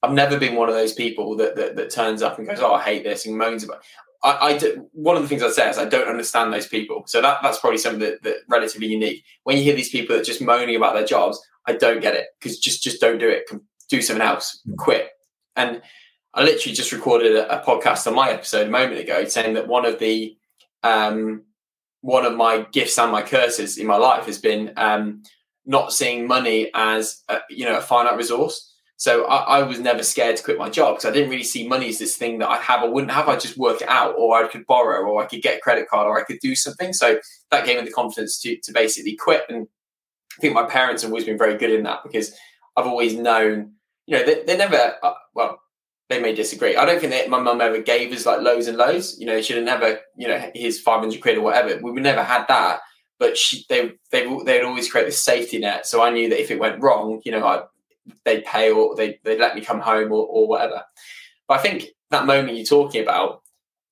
I've 0.04 0.14
never 0.14 0.40
been 0.40 0.56
one 0.56 0.70
of 0.70 0.76
those 0.76 0.94
people 0.94 1.36
that, 1.38 1.56
that, 1.56 1.76
that 1.76 1.90
turns 1.90 2.22
up 2.22 2.38
and 2.38 2.48
goes, 2.48 2.60
"Oh, 2.60 2.74
I 2.74 2.84
hate 2.84 3.04
this," 3.04 3.26
and 3.26 3.38
moans 3.38 3.64
about. 3.64 3.84
I, 4.24 4.38
I 4.48 4.58
do, 4.58 4.88
one 4.92 5.16
of 5.16 5.22
the 5.22 5.28
things 5.28 5.44
I'd 5.44 5.52
say 5.52 5.70
is 5.70 5.78
I 5.78 5.86
don't 5.86 6.08
understand 6.08 6.52
those 6.52 6.68
people. 6.68 7.04
So 7.08 7.22
that 7.22 7.40
that's 7.42 7.60
probably 7.60 7.78
something 7.78 8.02
that, 8.02 8.24
that 8.24 8.38
relatively 8.48 8.88
unique. 8.88 9.24
When 9.44 9.58
you 9.58 9.64
hear 9.64 9.76
these 9.76 9.90
people 9.90 10.16
that 10.16 10.26
just 10.26 10.42
moaning 10.42 10.76
about 10.76 10.94
their 10.94 11.06
jobs, 11.06 11.40
I 11.68 11.74
don't 11.74 12.02
get 12.02 12.16
it 12.16 12.28
because 12.40 12.60
just 12.60 12.84
just 12.84 13.02
don't 13.02 13.18
do 13.18 13.30
it. 13.30 13.50
Do 13.90 14.02
something 14.02 14.26
else. 14.26 14.62
Quit. 14.78 15.10
And 15.56 15.82
I 16.34 16.44
literally 16.44 16.76
just 16.76 16.92
recorded 16.92 17.36
a, 17.36 17.62
a 17.62 17.66
podcast 17.66 18.08
on 18.08 18.16
my 18.16 18.30
episode 18.30 18.68
a 18.68 18.72
moment 18.72 19.00
ago 19.00 19.26
saying 19.26 19.54
that 19.54 19.68
one 19.68 19.86
of 19.86 20.00
the 20.00 20.36
um, 20.84 21.44
one 22.06 22.24
of 22.24 22.36
my 22.36 22.68
gifts 22.72 23.00
and 23.00 23.12
my 23.12 23.24
curses 23.24 23.80
in 23.80 23.88
my 23.88 23.96
life 23.96 24.28
has 24.28 24.38
been 24.38 24.72
um, 24.78 25.24
not 25.66 25.92
seeing 25.92 26.28
money 26.28 26.70
as 26.76 27.24
a, 27.30 27.40
you 27.50 27.66
know 27.66 27.80
a 27.80 27.82
finite 27.82 28.16
resource. 28.16 28.72
So 28.98 29.26
I, 29.26 29.58
I 29.60 29.64
was 29.64 29.80
never 29.80 30.04
scared 30.04 30.38
to 30.38 30.44
quit 30.44 30.60
my 30.60 30.70
job 30.70 30.96
because 30.96 31.10
I 31.10 31.12
didn't 31.12 31.32
really 31.32 31.44
see 31.44 31.68
money 31.68 31.90
as 31.90 31.98
this 31.98 32.16
thing 32.16 32.38
that 32.40 32.50
I'd 32.50 32.62
have 32.62 32.84
or 32.84 32.92
wouldn't 32.92 33.12
have. 33.12 33.28
I 33.28 33.38
just 33.38 33.58
work 33.58 33.82
it 33.82 33.90
out, 33.90 34.14
or 34.20 34.38
I 34.38 34.48
could 34.48 34.68
borrow, 34.68 35.04
or 35.04 35.24
I 35.24 35.26
could 35.26 35.42
get 35.42 35.58
a 35.58 35.62
credit 35.62 35.90
card, 35.90 36.06
or 36.06 36.20
I 36.20 36.24
could 36.24 36.38
do 36.42 36.56
something. 36.56 36.94
So 36.94 37.20
that 37.50 37.66
gave 37.66 37.80
me 37.80 37.86
the 37.86 37.92
confidence 37.92 38.40
to 38.42 38.56
to 38.56 38.72
basically 38.72 39.16
quit. 39.16 39.44
And 39.50 39.68
I 40.38 40.42
think 40.42 40.54
my 40.54 40.68
parents 40.68 41.02
have 41.02 41.10
always 41.10 41.26
been 41.26 41.40
very 41.40 41.58
good 41.58 41.72
in 41.72 41.84
that 41.84 42.04
because 42.04 42.36
I've 42.78 42.86
always 42.86 43.16
known, 43.16 43.74
you 44.06 44.16
know, 44.16 44.24
they, 44.24 44.44
they 44.44 44.58
never 44.58 44.94
uh, 45.02 45.14
well 45.34 45.60
they 46.10 46.20
may 46.20 46.36
disagree. 46.36 46.76
I 46.76 46.86
don't 46.86 47.00
think 47.00 47.12
that 47.12 47.30
my 47.30 47.40
mum 47.40 47.62
ever 47.62 47.82
gave 47.82 48.14
us 48.14 48.26
like 48.26 48.42
loads 48.42 48.68
and 48.68 48.78
loads. 48.78 49.20
You 49.20 49.26
know, 49.26 49.42
have 49.42 49.64
never, 49.64 50.00
you 50.16 50.28
know, 50.28 50.52
his 50.54 50.80
five 50.80 51.00
hundred 51.00 51.22
quid 51.22 51.38
or 51.38 51.42
whatever. 51.42 51.80
We 51.82 52.00
never 52.02 52.24
had 52.24 52.46
that. 52.48 52.82
But 53.18 53.38
she, 53.38 53.66
they, 53.70 53.94
they, 54.12 54.28
they'd 54.44 54.64
always 54.64 54.92
create 54.92 55.06
this 55.06 55.24
safety 55.24 55.58
net. 55.58 55.88
So 55.88 56.04
I 56.04 56.12
knew 56.12 56.30
that 56.30 56.42
if 56.42 56.52
it 56.52 56.60
went 56.60 56.82
wrong, 56.82 57.22
you 57.24 57.32
know, 57.32 57.46
I, 57.48 57.64
they'd 58.26 58.44
pay 58.46 58.72
or 58.72 58.96
they, 58.96 59.20
they'd 59.24 59.40
let 59.40 59.56
me 59.56 59.62
come 59.62 59.80
home 59.80 60.12
or, 60.12 60.28
or 60.28 60.48
whatever. 60.48 60.84
But 61.48 61.60
I 61.60 61.62
think 61.62 61.86
that 62.12 62.26
moment 62.26 62.58
you're 62.58 62.66
talking 62.66 63.02
about 63.02 63.42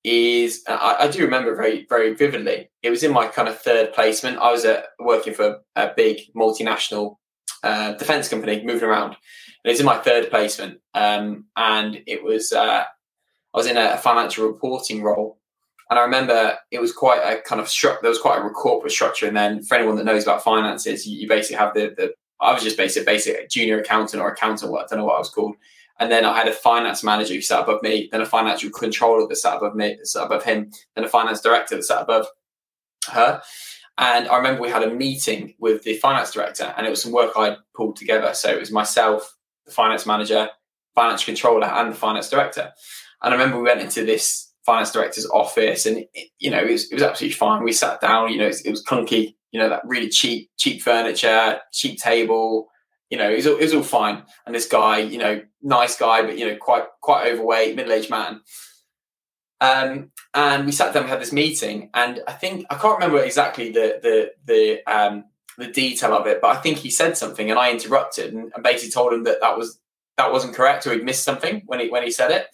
is, 0.03 0.61
uh, 0.67 0.73
I, 0.73 1.05
I 1.05 1.07
do 1.07 1.23
remember 1.23 1.55
very, 1.55 1.85
very 1.87 2.13
vividly. 2.13 2.69
It 2.83 2.89
was 2.89 3.03
in 3.03 3.13
my 3.13 3.27
kind 3.27 3.47
of 3.47 3.57
third 3.59 3.93
placement. 3.93 4.39
I 4.39 4.51
was 4.51 4.65
at, 4.65 4.87
working 4.99 5.33
for 5.33 5.61
a 5.77 5.91
big 5.95 6.19
multinational 6.35 7.15
uh, 7.63 7.93
defense 7.93 8.29
company, 8.29 8.63
moving 8.63 8.87
around 8.87 9.15
and 9.63 9.71
it's 9.71 9.79
in 9.79 9.85
my 9.85 9.97
third 9.97 10.29
placement. 10.29 10.79
Um, 10.93 11.45
and 11.55 12.01
it 12.05 12.23
was 12.23 12.51
uh, 12.51 12.83
I 13.53 13.57
was 13.57 13.67
in 13.67 13.77
a 13.77 13.97
financial 13.97 14.47
reporting 14.47 15.03
role, 15.03 15.39
and 15.89 15.97
I 15.97 16.03
remember 16.03 16.57
it 16.71 16.81
was 16.81 16.91
quite 16.91 17.21
a 17.21 17.41
kind 17.41 17.61
of 17.61 17.67
struct. 17.67 18.01
There 18.01 18.09
was 18.09 18.19
quite 18.19 18.43
a 18.43 18.49
corporate 18.49 18.91
structure, 18.91 19.27
and 19.27 19.37
then 19.37 19.63
for 19.63 19.75
anyone 19.75 19.95
that 19.97 20.05
knows 20.05 20.23
about 20.23 20.43
finances, 20.43 21.07
you, 21.07 21.19
you 21.19 21.27
basically 21.27 21.57
have 21.57 21.73
the 21.73 21.93
the. 21.95 22.13
I 22.41 22.53
was 22.53 22.63
just 22.63 22.77
basic 22.77 23.05
basic 23.05 23.49
junior 23.49 23.79
accountant 23.79 24.21
or 24.21 24.29
accountant. 24.29 24.71
What 24.71 24.85
I 24.85 24.87
don't 24.89 24.99
know 24.99 25.05
what 25.05 25.15
I 25.15 25.19
was 25.19 25.29
called. 25.29 25.55
And 25.99 26.11
then 26.11 26.25
I 26.25 26.35
had 26.35 26.47
a 26.47 26.53
finance 26.53 27.03
manager 27.03 27.35
who 27.35 27.41
sat 27.41 27.61
above 27.61 27.83
me, 27.83 28.09
then 28.11 28.19
a 28.19 28.25
financial 28.25 28.71
controller 28.71 29.27
that 29.27 29.35
sat 29.35 29.57
above 29.57 29.75
me, 29.75 29.99
sat 30.01 30.25
above 30.25 30.43
him, 30.43 30.71
then 30.95 31.05
a 31.05 31.07
finance 31.07 31.39
director 31.39 31.75
that 31.75 31.83
sat 31.83 32.01
above 32.01 32.25
her. 33.11 33.43
And 33.97 34.27
I 34.27 34.37
remember 34.37 34.61
we 34.61 34.69
had 34.69 34.83
a 34.83 34.93
meeting 34.93 35.53
with 35.59 35.83
the 35.83 35.97
finance 35.97 36.31
director, 36.31 36.73
and 36.75 36.87
it 36.87 36.89
was 36.89 37.03
some 37.03 37.11
work 37.11 37.33
I 37.35 37.57
pulled 37.75 37.95
together. 37.95 38.33
So 38.33 38.49
it 38.49 38.59
was 38.59 38.71
myself, 38.71 39.37
the 39.65 39.71
finance 39.71 40.05
manager, 40.05 40.49
finance 40.95 41.23
controller, 41.23 41.67
and 41.67 41.91
the 41.91 41.95
finance 41.95 42.29
director. 42.29 42.71
And 43.21 43.33
I 43.33 43.37
remember 43.37 43.57
we 43.57 43.63
went 43.63 43.81
into 43.81 44.03
this 44.03 44.51
finance 44.65 44.91
director's 44.91 45.27
office, 45.27 45.85
and 45.85 46.05
it, 46.13 46.29
you 46.39 46.49
know 46.49 46.59
it 46.59 46.71
was, 46.71 46.91
it 46.91 46.95
was 46.95 47.03
absolutely 47.03 47.35
fine. 47.35 47.63
We 47.63 47.71
sat 47.71 48.01
down, 48.01 48.31
you 48.31 48.39
know, 48.39 48.45
it 48.45 48.47
was, 48.47 48.61
it 48.61 48.71
was 48.71 48.83
clunky, 48.83 49.35
you 49.51 49.59
know, 49.59 49.69
that 49.69 49.83
really 49.85 50.09
cheap 50.09 50.49
cheap 50.57 50.81
furniture, 50.81 51.59
cheap 51.71 51.99
table. 51.99 52.69
You 53.09 53.19
know, 53.19 53.29
it 53.29 53.35
was, 53.35 53.45
it 53.45 53.59
was 53.59 53.73
all 53.75 53.83
fine. 53.83 54.23
And 54.47 54.55
this 54.55 54.67
guy, 54.67 54.97
you 54.97 55.19
know, 55.19 55.41
nice 55.61 55.97
guy, 55.97 56.23
but 56.23 56.39
you 56.39 56.47
know, 56.47 56.57
quite 56.57 56.85
quite 57.01 57.31
overweight, 57.31 57.75
middle 57.75 57.93
aged 57.93 58.09
man. 58.09 58.41
Um, 59.63 60.11
and 60.33 60.65
we 60.65 60.73
sat 60.73 60.93
down, 60.93 61.05
we 61.05 61.09
had 61.09 61.21
this 61.21 61.31
meeting, 61.31 61.89
and 61.93 62.21
I 62.27 62.33
think 62.33 62.65
I 62.69 62.75
can't 62.75 62.99
remember 62.99 63.23
exactly 63.23 63.71
the 63.71 63.97
the 64.03 64.31
the 64.45 64.93
um, 64.93 65.23
the 65.57 65.67
detail 65.67 66.13
of 66.13 66.27
it, 66.27 66.41
but 66.41 66.55
I 66.55 66.59
think 66.59 66.79
he 66.79 66.89
said 66.89 67.15
something, 67.17 67.49
and 67.49 67.57
I 67.57 67.71
interrupted 67.71 68.33
and, 68.33 68.51
and 68.53 68.63
basically 68.63 68.91
told 68.91 69.13
him 69.13 69.23
that 69.23 69.39
that 69.39 69.57
was 69.57 69.79
that 70.17 70.33
wasn't 70.33 70.53
correct, 70.53 70.85
or 70.85 70.91
he'd 70.91 71.05
missed 71.05 71.23
something 71.23 71.61
when 71.65 71.79
he 71.79 71.89
when 71.89 72.03
he 72.03 72.11
said 72.11 72.31
it. 72.31 72.47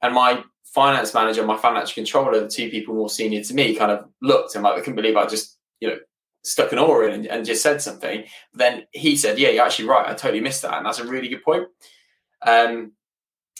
And 0.00 0.14
my 0.14 0.42
finance 0.64 1.12
manager, 1.12 1.44
my 1.44 1.58
financial 1.58 1.94
controller, 1.94 2.40
the 2.40 2.48
two 2.48 2.70
people 2.70 2.94
more 2.94 3.10
senior 3.10 3.44
to 3.44 3.54
me, 3.54 3.74
kind 3.74 3.92
of 3.92 4.08
looked 4.22 4.54
and 4.54 4.64
like 4.64 4.78
I 4.78 4.80
couldn't 4.80 4.96
believe 4.96 5.18
I 5.18 5.26
just 5.26 5.58
you 5.80 5.88
know 5.88 5.98
stuck 6.44 6.72
an 6.72 6.78
oar 6.78 7.06
in 7.06 7.12
and, 7.12 7.26
and 7.26 7.44
just 7.44 7.62
said 7.62 7.82
something. 7.82 8.24
Then 8.54 8.86
he 8.92 9.16
said, 9.16 9.38
"Yeah, 9.38 9.50
you're 9.50 9.66
actually 9.66 9.88
right. 9.88 10.08
I 10.08 10.14
totally 10.14 10.40
missed 10.40 10.62
that, 10.62 10.78
and 10.78 10.86
that's 10.86 10.98
a 10.98 11.06
really 11.06 11.28
good 11.28 11.44
point." 11.44 11.64
Um, 12.40 12.92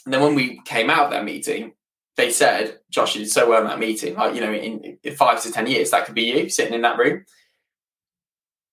and 0.07 0.15
then 0.15 0.23
when 0.23 0.35
we 0.35 0.63
came 0.65 0.89
out 0.89 1.07
of 1.07 1.11
that 1.11 1.25
meeting, 1.25 1.75
they 2.19 2.31
said, 2.33 2.81
"Josh, 2.91 3.15
you 3.15 3.23
did 3.23 3.31
so 3.31 3.49
well 3.49 3.63
in 3.63 3.69
that 3.69 3.79
meeting. 3.79 4.15
Like 4.15 4.35
you 4.35 4.41
know, 4.41 4.53
in, 4.53 4.99
in 5.03 5.17
five 5.17 5.41
to 5.43 5.53
ten 5.53 5.69
years, 5.69 5.91
that 5.91 6.05
could 6.05 6.17
be 6.17 6.25
you 6.25 6.51
sitting 6.51 6.75
in 6.75 6.83
that 6.83 6.99
room." 6.99 7.25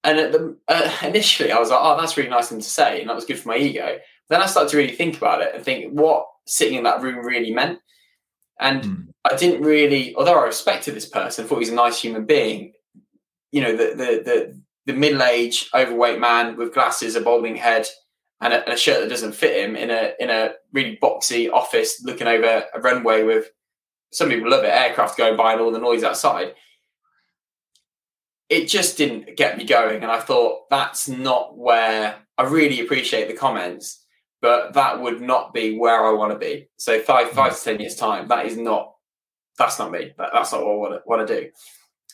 And 0.03 0.33
the, 0.33 0.57
uh, 0.67 0.91
initially, 1.03 1.51
I 1.51 1.59
was 1.59 1.69
like, 1.69 1.79
"Oh, 1.81 1.95
that's 1.95 2.17
really 2.17 2.29
nice 2.29 2.49
thing 2.49 2.59
to 2.59 2.67
say," 2.67 2.99
and 2.99 3.09
that 3.09 3.15
was 3.15 3.25
good 3.25 3.39
for 3.39 3.49
my 3.49 3.57
ego. 3.57 3.99
Then 4.29 4.41
I 4.41 4.47
started 4.47 4.71
to 4.71 4.77
really 4.77 4.95
think 4.95 5.15
about 5.17 5.43
it 5.43 5.53
and 5.53 5.63
think 5.63 5.93
what 5.93 6.27
sitting 6.47 6.75
in 6.75 6.83
that 6.83 7.01
room 7.01 7.23
really 7.23 7.53
meant. 7.53 7.79
And 8.59 8.83
mm. 8.83 9.07
I 9.31 9.35
didn't 9.35 9.61
really, 9.61 10.15
although 10.15 10.39
I 10.39 10.45
respected 10.45 10.95
this 10.95 11.07
person, 11.07 11.45
thought 11.45 11.55
he 11.55 11.59
was 11.59 11.69
a 11.69 11.75
nice 11.75 12.01
human 12.01 12.25
being. 12.25 12.73
You 13.51 13.61
know, 13.61 13.77
the 13.77 13.95
the 13.95 14.21
the 14.25 14.61
the 14.87 14.99
middle-aged, 14.99 15.69
overweight 15.75 16.19
man 16.19 16.57
with 16.57 16.73
glasses, 16.73 17.15
a 17.15 17.21
balding 17.21 17.55
head, 17.55 17.87
and 18.41 18.53
a, 18.53 18.73
a, 18.73 18.77
shirt 18.77 19.01
that 19.01 19.09
doesn't 19.09 19.33
fit 19.33 19.63
him 19.63 19.75
in 19.75 19.89
a 19.89 20.13
in 20.19 20.29
a 20.29 20.51
really 20.73 20.97
boxy 21.01 21.51
office, 21.51 22.03
looking 22.03 22.27
over 22.27 22.65
a 22.73 22.81
runway 22.81 23.23
with 23.23 23.49
some 24.11 24.29
people 24.29 24.49
love 24.49 24.63
it, 24.63 24.69
aircraft 24.69 25.17
going 25.17 25.37
by 25.37 25.53
and 25.53 25.61
all 25.61 25.71
the 25.71 25.79
noise 25.79 26.03
outside. 26.03 26.53
It 28.49 28.67
just 28.67 28.97
didn't 28.97 29.35
get 29.37 29.57
me 29.57 29.65
going, 29.65 30.03
and 30.03 30.11
I 30.11 30.19
thought 30.19 30.69
that's 30.69 31.07
not 31.07 31.57
where 31.57 32.15
I 32.37 32.43
really 32.43 32.81
appreciate 32.81 33.27
the 33.27 33.33
comments, 33.33 34.05
but 34.41 34.73
that 34.73 35.01
would 35.01 35.21
not 35.21 35.53
be 35.53 35.77
where 35.77 36.05
I 36.05 36.11
want 36.11 36.31
to 36.33 36.39
be. 36.39 36.67
So 36.77 36.99
five 36.99 37.29
five 37.29 37.57
to 37.57 37.63
ten 37.63 37.79
years 37.79 37.95
time, 37.95 38.27
that 38.27 38.45
is 38.45 38.57
not 38.57 38.93
that's 39.57 39.79
not 39.79 39.91
me. 39.91 40.13
That, 40.17 40.29
that's 40.33 40.51
not 40.51 40.65
what 40.65 40.93
I 40.93 40.99
want 41.05 41.27
to 41.27 41.41
do. 41.41 41.49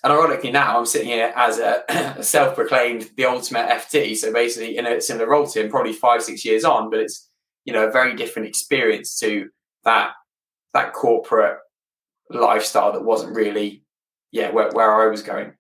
And 0.04 0.12
ironically, 0.12 0.52
now 0.52 0.80
I'm 0.80 0.86
sitting 0.86 1.10
here 1.10 1.32
as 1.36 1.60
a, 1.60 1.84
a, 2.18 2.24
self-proclaimed 2.24 3.12
the 3.18 3.26
ultimate 3.26 3.70
FD. 3.70 4.18
So 4.18 4.34
basically, 4.34 4.78
in 4.78 4.88
a 4.88 5.00
similar 5.00 5.30
role 5.30 5.48
to 5.48 5.62
him, 5.62 5.70
probably 5.70 5.94
five, 5.94 6.24
six 6.24 6.44
years 6.44 6.64
on, 6.64 6.90
but 6.90 7.00
it's 7.00 7.30
you 7.66 7.74
know 7.74 7.88
a 7.88 7.92
very 7.92 8.16
different 8.16 8.48
experience 8.48 9.20
to 9.20 9.50
that 9.84 10.14
that 10.74 10.94
corporate 10.94 11.58
lifestyle 12.30 12.94
that 12.94 13.04
wasn't 13.04 13.36
really 13.36 13.84
yeah 14.32 14.50
where, 14.52 14.72
where 14.72 15.02
I 15.02 15.08
was 15.10 15.22
going. 15.22 15.54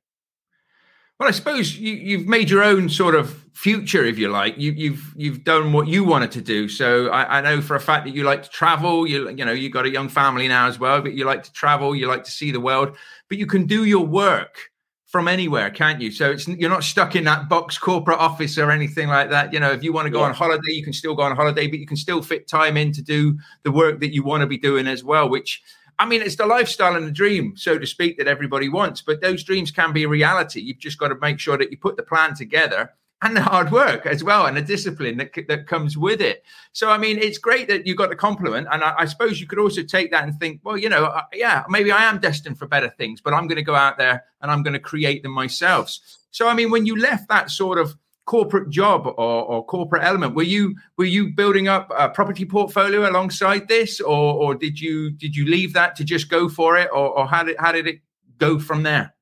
Well, 1.21 1.27
I 1.27 1.33
suppose 1.33 1.77
you, 1.77 2.17
have 2.17 2.27
made 2.27 2.49
your 2.49 2.63
own 2.63 2.89
sort 2.89 3.13
of 3.13 3.31
future, 3.53 4.03
if 4.03 4.17
you 4.17 4.29
like. 4.29 4.57
You, 4.57 4.71
have 4.71 4.79
you've, 4.79 5.13
you've 5.15 5.43
done 5.43 5.71
what 5.71 5.87
you 5.87 6.03
wanted 6.03 6.31
to 6.31 6.41
do. 6.41 6.67
So 6.67 7.09
I, 7.09 7.37
I, 7.37 7.41
know 7.41 7.61
for 7.61 7.75
a 7.75 7.79
fact 7.79 8.05
that 8.05 8.15
you 8.15 8.23
like 8.23 8.41
to 8.41 8.49
travel. 8.49 9.05
You 9.05 9.29
you 9.29 9.45
know 9.45 9.51
you've 9.51 9.71
got 9.71 9.85
a 9.85 9.91
young 9.91 10.09
family 10.09 10.47
now 10.47 10.65
as 10.65 10.79
well, 10.79 10.99
but 10.99 11.13
you 11.13 11.25
like 11.25 11.43
to 11.43 11.53
travel. 11.53 11.95
You 11.95 12.07
like 12.07 12.23
to 12.23 12.31
see 12.31 12.49
the 12.49 12.59
world. 12.59 12.97
But 13.29 13.37
you 13.37 13.45
can 13.45 13.67
do 13.67 13.85
your 13.85 14.03
work 14.03 14.71
from 15.05 15.27
anywhere, 15.27 15.69
can't 15.69 16.01
you? 16.01 16.09
So 16.09 16.31
it's 16.31 16.47
you're 16.47 16.71
not 16.71 16.83
stuck 16.83 17.15
in 17.15 17.23
that 17.25 17.47
box 17.47 17.77
corporate 17.77 18.17
office 18.17 18.57
or 18.57 18.71
anything 18.71 19.07
like 19.07 19.29
that. 19.29 19.53
You 19.53 19.59
know, 19.59 19.71
if 19.71 19.83
you 19.83 19.93
want 19.93 20.07
to 20.07 20.09
go 20.09 20.21
yeah. 20.21 20.25
on 20.25 20.33
holiday, 20.33 20.71
you 20.71 20.83
can 20.83 20.91
still 20.91 21.13
go 21.13 21.21
on 21.21 21.35
holiday, 21.35 21.67
but 21.67 21.77
you 21.77 21.85
can 21.85 21.97
still 21.97 22.23
fit 22.23 22.47
time 22.47 22.77
in 22.77 22.91
to 22.93 23.03
do 23.03 23.37
the 23.61 23.71
work 23.71 23.99
that 23.99 24.11
you 24.11 24.23
want 24.23 24.41
to 24.41 24.47
be 24.47 24.57
doing 24.57 24.87
as 24.87 25.03
well, 25.03 25.29
which 25.29 25.61
I 26.01 26.05
mean, 26.05 26.23
it's 26.23 26.35
the 26.35 26.47
lifestyle 26.47 26.95
and 26.95 27.05
the 27.05 27.11
dream, 27.11 27.55
so 27.55 27.77
to 27.77 27.85
speak, 27.85 28.17
that 28.17 28.27
everybody 28.27 28.69
wants. 28.69 29.03
But 29.03 29.21
those 29.21 29.43
dreams 29.43 29.69
can 29.69 29.93
be 29.93 30.01
a 30.01 30.09
reality. 30.09 30.59
You've 30.59 30.79
just 30.79 30.97
got 30.97 31.09
to 31.09 31.15
make 31.15 31.39
sure 31.39 31.59
that 31.59 31.69
you 31.69 31.77
put 31.77 31.95
the 31.95 32.01
plan 32.01 32.33
together 32.33 32.91
and 33.21 33.37
the 33.37 33.41
hard 33.43 33.71
work 33.71 34.07
as 34.07 34.23
well 34.23 34.47
and 34.47 34.57
the 34.57 34.63
discipline 34.63 35.17
that, 35.17 35.31
that 35.47 35.67
comes 35.67 35.95
with 35.95 36.19
it. 36.19 36.43
So, 36.73 36.89
I 36.89 36.97
mean, 36.97 37.19
it's 37.19 37.37
great 37.37 37.67
that 37.67 37.85
you 37.85 37.93
got 37.93 38.09
the 38.09 38.15
compliment. 38.15 38.67
And 38.71 38.83
I, 38.83 38.95
I, 38.97 39.05
suppose 39.05 39.39
you 39.39 39.45
could 39.45 39.59
also 39.59 39.83
take 39.83 40.09
that 40.09 40.23
and 40.23 40.35
think, 40.39 40.61
well, 40.63 40.75
you 40.75 40.89
know, 40.89 41.21
yeah, 41.33 41.65
maybe 41.69 41.91
I 41.91 42.05
am 42.05 42.17
destined 42.17 42.57
for 42.57 42.65
better 42.65 42.89
things, 42.89 43.21
but 43.21 43.35
I'm 43.35 43.45
going 43.45 43.57
to 43.57 43.61
go 43.61 43.75
out 43.75 43.99
there 43.99 44.23
and 44.41 44.49
I'm 44.49 44.63
going 44.63 44.73
to 44.73 44.79
create 44.79 45.21
them 45.21 45.33
myself. 45.33 45.99
So, 46.31 46.47
I 46.47 46.55
mean, 46.55 46.71
when 46.71 46.87
you 46.87 46.95
left 46.95 47.29
that 47.29 47.51
sort 47.51 47.77
of 47.77 47.95
corporate 48.25 48.69
job 48.69 49.07
or, 49.07 49.15
or, 49.17 49.65
corporate 49.65 50.03
element. 50.03 50.35
Were 50.35 50.43
you 50.43 50.75
were 50.97 51.05
you 51.05 51.33
building 51.33 51.67
up 51.67 51.91
a 51.97 52.09
property 52.09 52.45
portfolio 52.45 53.09
alongside 53.09 53.67
this 53.67 53.99
or, 53.99 54.33
or 54.35 54.55
did 54.55 54.79
you 54.79 55.11
did 55.11 55.35
you 55.35 55.45
leave 55.45 55.73
that 55.73 55.95
to 55.97 56.03
just 56.03 56.29
go 56.29 56.47
for 56.47 56.77
it 56.77 56.89
or, 56.93 57.17
or 57.17 57.27
how 57.27 57.43
did 57.43 57.55
how 57.59 57.71
did 57.71 57.87
it 57.87 58.01
go 58.37 58.59
from 58.59 58.83
there? 58.83 59.13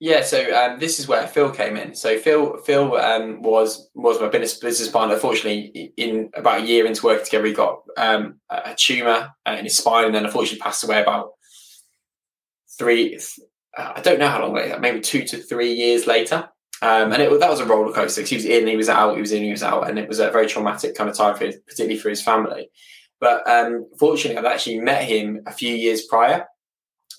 Yeah 0.00 0.22
so 0.22 0.38
um, 0.54 0.80
this 0.80 0.98
is 0.98 1.06
where 1.06 1.26
phil 1.28 1.50
came 1.50 1.76
in. 1.76 1.94
So 1.94 2.18
phil 2.18 2.58
phil 2.58 2.96
um, 2.96 3.42
was 3.42 3.88
was 3.94 4.20
my 4.20 4.28
business 4.28 4.58
business 4.58 4.88
partner. 4.88 5.14
Unfortunately 5.14 5.92
in 5.96 6.30
about 6.34 6.62
a 6.62 6.66
year 6.66 6.84
into 6.84 7.06
working 7.06 7.24
together 7.24 7.46
he 7.46 7.52
got 7.52 7.82
um, 7.96 8.40
a 8.50 8.74
tumor 8.76 9.30
uh, 9.46 9.56
in 9.58 9.64
his 9.64 9.76
spine 9.76 10.06
and 10.06 10.14
then 10.14 10.24
unfortunately 10.24 10.58
passed 10.58 10.84
away 10.84 11.00
about 11.00 11.30
three 12.78 13.18
i 13.76 14.00
don't 14.00 14.18
know 14.18 14.28
how 14.28 14.40
long 14.40 14.54
later 14.54 14.78
maybe 14.80 15.00
two 15.00 15.22
to 15.24 15.36
three 15.36 15.72
years 15.72 16.06
later 16.06 16.48
um, 16.82 17.12
and 17.12 17.22
it, 17.22 17.40
that 17.40 17.48
was 17.48 17.60
a 17.60 17.64
roller 17.64 17.92
coaster. 17.92 18.22
He 18.22 18.34
was 18.34 18.44
in, 18.44 18.66
he 18.66 18.76
was 18.76 18.88
out, 18.88 19.14
he 19.14 19.20
was 19.20 19.30
in, 19.30 19.44
he 19.44 19.52
was 19.52 19.62
out, 19.62 19.88
and 19.88 20.00
it 20.00 20.08
was 20.08 20.18
a 20.18 20.32
very 20.32 20.48
traumatic 20.48 20.96
kind 20.96 21.08
of 21.08 21.16
time 21.16 21.36
for 21.36 21.46
his, 21.46 21.56
particularly 21.66 21.98
for 21.98 22.10
his 22.10 22.20
family. 22.20 22.70
But 23.20 23.48
um, 23.48 23.86
fortunately, 24.00 24.36
I've 24.36 24.52
actually 24.52 24.80
met 24.80 25.04
him 25.04 25.42
a 25.46 25.52
few 25.52 25.72
years 25.72 26.06
prior. 26.06 26.44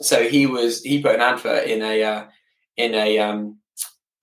So 0.02 0.28
he 0.28 0.48
was 0.48 0.82
he 0.82 1.02
put 1.02 1.16
an 1.16 1.22
advert 1.22 1.66
in 1.66 1.82
a 1.82 2.04
uh, 2.04 2.26
in 2.76 2.94
a 2.94 3.20
um, 3.20 3.60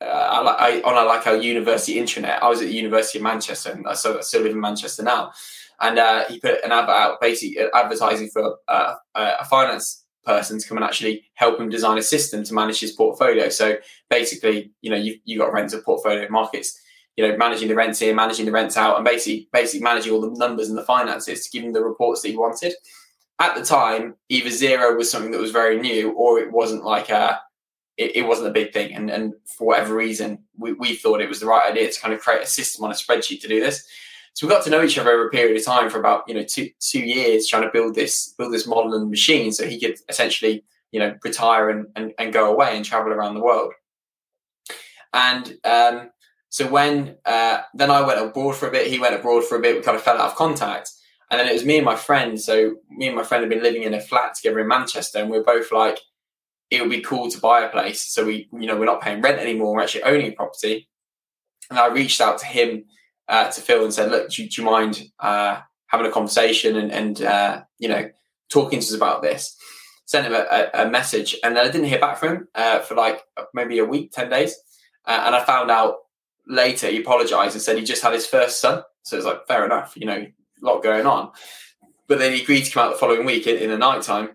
uh, 0.02 0.82
on 0.84 0.94
a, 0.94 1.08
like 1.08 1.24
a 1.24 1.42
university 1.42 1.94
intranet. 1.94 2.42
I 2.42 2.48
was 2.48 2.60
at 2.60 2.68
the 2.68 2.74
University 2.74 3.18
of 3.18 3.24
Manchester, 3.24 3.70
and 3.70 3.86
I 3.86 3.94
still, 3.94 4.18
I 4.18 4.20
still 4.20 4.42
live 4.42 4.52
in 4.52 4.60
Manchester 4.60 5.02
now. 5.02 5.32
And 5.80 5.98
uh, 5.98 6.24
he 6.28 6.38
put 6.38 6.62
an 6.62 6.72
advert 6.72 6.94
out, 6.94 7.20
basically 7.22 7.64
advertising 7.74 8.28
for 8.28 8.58
uh, 8.68 8.96
a 9.14 9.44
finance 9.46 10.04
person 10.24 10.58
to 10.58 10.68
come 10.68 10.76
and 10.76 10.84
actually 10.84 11.24
help 11.34 11.58
him 11.58 11.70
design 11.70 11.96
a 11.96 12.02
system 12.02 12.44
to 12.44 12.52
manage 12.52 12.80
his 12.80 12.92
portfolio. 12.92 13.48
So 13.48 13.76
basically, 14.10 14.72
you 14.82 14.90
know, 14.90 14.96
you 14.96 15.18
you 15.24 15.38
got 15.38 15.52
rent 15.52 15.72
of 15.72 15.84
portfolio 15.84 16.26
markets, 16.28 16.78
you 17.16 17.26
know, 17.26 17.36
managing 17.36 17.68
the 17.68 17.74
rents 17.74 17.98
here, 17.98 18.14
managing 18.14 18.46
the 18.46 18.52
rents 18.52 18.76
out, 18.76 18.96
and 18.96 19.04
basically 19.04 19.48
basically 19.52 19.82
managing 19.82 20.12
all 20.12 20.20
the 20.20 20.36
numbers 20.38 20.68
and 20.68 20.76
the 20.76 20.84
finances 20.84 21.44
to 21.44 21.50
give 21.50 21.64
him 21.64 21.72
the 21.72 21.82
reports 21.82 22.22
that 22.22 22.28
he 22.28 22.36
wanted. 22.36 22.74
At 23.38 23.54
the 23.54 23.64
time, 23.64 24.16
either 24.28 24.50
Xero 24.50 24.96
was 24.96 25.10
something 25.10 25.30
that 25.30 25.40
was 25.40 25.52
very 25.52 25.80
new, 25.80 26.12
or 26.12 26.38
it 26.38 26.52
wasn't 26.52 26.84
like 26.84 27.08
a 27.08 27.40
it, 27.96 28.16
it 28.16 28.22
wasn't 28.26 28.48
a 28.48 28.52
big 28.52 28.72
thing. 28.72 28.92
And 28.92 29.10
and 29.10 29.34
for 29.56 29.68
whatever 29.68 29.94
reason, 29.94 30.38
we, 30.58 30.72
we 30.72 30.96
thought 30.96 31.20
it 31.20 31.28
was 31.28 31.40
the 31.40 31.46
right 31.46 31.70
idea 31.70 31.90
to 31.90 32.00
kind 32.00 32.12
of 32.12 32.20
create 32.20 32.42
a 32.42 32.46
system 32.46 32.84
on 32.84 32.90
a 32.90 32.94
spreadsheet 32.94 33.40
to 33.42 33.48
do 33.48 33.60
this. 33.60 33.86
So 34.34 34.46
we 34.46 34.52
got 34.52 34.64
to 34.64 34.70
know 34.70 34.82
each 34.82 34.96
other 34.96 35.10
over 35.10 35.26
a 35.26 35.30
period 35.30 35.56
of 35.56 35.64
time 35.64 35.90
for 35.90 35.98
about 35.98 36.24
you 36.26 36.34
know 36.34 36.44
two 36.44 36.70
two 36.80 37.00
years, 37.00 37.46
trying 37.46 37.62
to 37.62 37.70
build 37.72 37.94
this 37.94 38.34
build 38.38 38.52
this 38.52 38.66
model 38.66 38.94
and 38.94 39.10
machine, 39.10 39.52
so 39.52 39.66
he 39.66 39.78
could 39.78 39.98
essentially 40.08 40.64
you 40.92 41.00
know 41.00 41.14
retire 41.24 41.70
and, 41.70 41.86
and, 41.96 42.12
and 42.18 42.32
go 42.32 42.50
away 42.52 42.76
and 42.76 42.84
travel 42.84 43.12
around 43.12 43.34
the 43.34 43.42
world. 43.42 43.72
And 45.12 45.54
um, 45.64 46.10
so 46.48 46.68
when 46.68 47.16
uh, 47.24 47.60
then 47.74 47.90
I 47.90 48.02
went 48.02 48.20
abroad 48.20 48.56
for 48.56 48.68
a 48.68 48.72
bit, 48.72 48.90
he 48.90 48.98
went 48.98 49.14
abroad 49.14 49.44
for 49.44 49.56
a 49.56 49.60
bit. 49.60 49.76
We 49.76 49.82
kind 49.82 49.96
of 49.96 50.02
fell 50.02 50.18
out 50.18 50.30
of 50.30 50.36
contact, 50.36 50.90
and 51.30 51.38
then 51.38 51.48
it 51.48 51.52
was 51.52 51.64
me 51.64 51.76
and 51.76 51.84
my 51.84 51.96
friend. 51.96 52.40
So 52.40 52.76
me 52.90 53.06
and 53.06 53.16
my 53.16 53.22
friend 53.22 53.42
had 53.42 53.50
been 53.50 53.62
living 53.62 53.84
in 53.84 53.94
a 53.94 54.00
flat 54.00 54.34
together 54.34 54.58
in 54.60 54.68
Manchester, 54.68 55.20
and 55.20 55.30
we 55.30 55.38
are 55.38 55.44
both 55.44 55.70
like, 55.72 55.98
it 56.70 56.80
would 56.80 56.90
be 56.90 57.00
cool 57.00 57.30
to 57.30 57.40
buy 57.40 57.62
a 57.62 57.68
place. 57.68 58.02
So 58.02 58.26
we, 58.26 58.48
you 58.52 58.66
know, 58.66 58.76
we're 58.76 58.84
not 58.84 59.00
paying 59.00 59.22
rent 59.22 59.38
anymore. 59.38 59.74
We're 59.74 59.82
actually 59.82 60.04
owning 60.04 60.28
a 60.28 60.32
property. 60.32 60.88
And 61.68 61.78
I 61.78 61.88
reached 61.88 62.20
out 62.20 62.38
to 62.38 62.46
him 62.46 62.84
uh, 63.28 63.50
to 63.50 63.60
Phil 63.60 63.84
and 63.84 63.94
said, 63.94 64.10
"Look, 64.10 64.30
do, 64.30 64.46
do 64.46 64.60
you 64.62 64.66
mind 64.66 65.04
uh, 65.20 65.60
having 65.86 66.06
a 66.06 66.10
conversation 66.10 66.76
and, 66.76 66.92
and 66.92 67.22
uh, 67.22 67.62
you 67.78 67.88
know 67.88 68.10
talking 68.50 68.80
to 68.80 68.86
us 68.86 68.94
about 68.94 69.22
this?" 69.22 69.56
Sent 70.04 70.26
him 70.26 70.34
a, 70.34 70.70
a, 70.74 70.90
message, 70.90 71.36
and 71.44 71.54
then 71.54 71.64
I 71.64 71.70
didn't 71.70 71.86
hear 71.86 72.00
back 72.00 72.18
from 72.18 72.28
him 72.30 72.48
uh, 72.56 72.80
for 72.80 72.96
like 72.96 73.22
maybe 73.54 73.78
a 73.78 73.84
week, 73.84 74.10
ten 74.10 74.28
days, 74.28 74.56
uh, 75.06 75.22
and 75.26 75.34
I 75.34 75.44
found 75.44 75.70
out 75.70 75.96
later 76.46 76.88
he 76.88 77.00
apologized 77.00 77.54
and 77.54 77.62
said 77.62 77.76
he 77.76 77.84
just 77.84 78.02
had 78.02 78.12
his 78.12 78.26
first 78.26 78.60
son. 78.60 78.82
So 79.02 79.16
it's 79.16 79.26
like 79.26 79.46
fair 79.46 79.64
enough, 79.64 79.94
you 79.96 80.06
know, 80.06 80.16
a 80.16 80.32
lot 80.64 80.82
going 80.82 81.06
on. 81.06 81.30
But 82.06 82.18
then 82.18 82.32
he 82.32 82.42
agreed 82.42 82.64
to 82.64 82.70
come 82.70 82.86
out 82.86 82.92
the 82.92 82.98
following 82.98 83.24
week 83.24 83.46
in, 83.46 83.56
in 83.56 83.70
the 83.70 83.78
night 83.78 84.02
time 84.02 84.30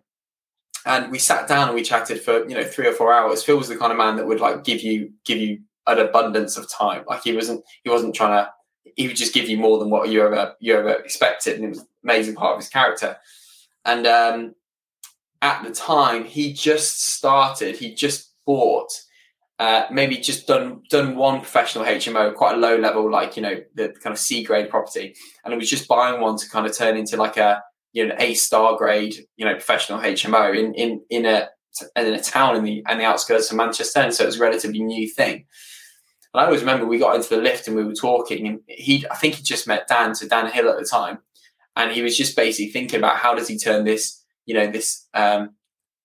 and 0.85 1.11
we 1.11 1.19
sat 1.19 1.47
down 1.47 1.67
and 1.67 1.75
we 1.75 1.83
chatted 1.83 2.21
for 2.21 2.47
you 2.47 2.55
know 2.55 2.63
three 2.63 2.87
or 2.87 2.93
four 2.93 3.11
hours. 3.11 3.43
Phil 3.43 3.57
was 3.57 3.67
the 3.67 3.77
kind 3.77 3.91
of 3.91 3.97
man 3.97 4.15
that 4.15 4.27
would 4.27 4.39
like 4.39 4.63
give 4.63 4.81
you 4.81 5.11
give 5.25 5.39
you 5.39 5.59
an 5.87 5.99
abundance 5.99 6.57
of 6.57 6.69
time. 6.69 7.03
Like 7.07 7.23
he 7.23 7.33
wasn't 7.33 7.63
he 7.83 7.89
wasn't 7.89 8.15
trying 8.15 8.45
to 8.45 8.51
he 8.95 9.07
would 9.07 9.15
just 9.15 9.33
give 9.33 9.49
you 9.49 9.57
more 9.57 9.79
than 9.79 9.89
what 9.89 10.09
you 10.09 10.21
ever 10.23 10.55
you 10.59 10.77
ever 10.77 10.93
expected, 10.93 11.55
and 11.55 11.65
it 11.65 11.69
was 11.69 11.79
an 11.79 11.87
amazing 12.03 12.35
part 12.35 12.53
of 12.53 12.59
his 12.59 12.69
character. 12.69 13.17
And 13.83 14.07
um, 14.07 14.55
at 15.41 15.63
the 15.63 15.71
time, 15.71 16.23
he 16.23 16.53
just 16.53 17.03
started. 17.03 17.75
He 17.75 17.93
just 17.93 18.31
bought, 18.45 18.91
uh, 19.57 19.85
maybe 19.89 20.17
just 20.17 20.47
done 20.47 20.81
done 20.89 21.15
one 21.15 21.39
professional 21.39 21.85
HMO, 21.85 22.33
quite 22.35 22.55
a 22.55 22.57
low 22.57 22.77
level, 22.77 23.09
like 23.09 23.37
you 23.37 23.43
know 23.43 23.55
the 23.73 23.89
kind 23.89 24.13
of 24.13 24.19
C 24.19 24.43
grade 24.43 24.69
property, 24.69 25.15
and 25.43 25.53
it 25.53 25.57
was 25.57 25.69
just 25.69 25.87
buying 25.87 26.21
one 26.21 26.37
to 26.37 26.49
kind 26.49 26.65
of 26.65 26.75
turn 26.75 26.97
into 26.97 27.17
like 27.17 27.37
a 27.37 27.61
you 27.93 28.05
know 28.05 28.15
A 28.19 28.33
star 28.33 28.77
grade, 28.77 29.15
you 29.37 29.45
know 29.45 29.53
professional 29.53 29.99
HMO 29.99 30.57
in 30.57 30.73
in 30.73 31.01
in 31.09 31.25
a 31.25 31.49
in 31.95 32.13
a 32.13 32.21
town 32.21 32.55
in 32.55 32.63
the 32.63 32.83
in 32.89 32.97
the 32.97 33.05
outskirts 33.05 33.49
of 33.49 33.57
Manchester, 33.57 33.99
and 33.99 34.13
so 34.13 34.23
it 34.23 34.27
was 34.27 34.37
a 34.37 34.41
relatively 34.41 34.81
new 34.81 35.07
thing. 35.07 35.45
And 36.33 36.41
I 36.41 36.45
always 36.45 36.61
remember 36.61 36.85
we 36.85 36.99
got 36.99 37.15
into 37.15 37.29
the 37.29 37.41
lift 37.41 37.67
and 37.67 37.77
we 37.77 37.85
were 37.85 37.93
talking, 37.93 38.47
and 38.47 38.59
he, 38.67 39.05
I 39.09 39.15
think 39.15 39.35
he 39.35 39.43
just 39.43 39.67
met 39.67 39.87
Dan, 39.87 40.15
so 40.15 40.27
Dan 40.27 40.51
Hill 40.51 40.69
at 40.69 40.77
the 40.77 40.85
time, 40.85 41.19
and 41.77 41.91
he 41.91 42.01
was 42.01 42.17
just 42.17 42.35
basically 42.35 42.71
thinking 42.71 42.99
about 42.99 43.17
how 43.17 43.33
does 43.33 43.47
he 43.47 43.57
turn 43.57 43.85
this, 43.85 44.21
you 44.45 44.53
know, 44.53 44.69
this 44.69 45.07
um, 45.13 45.51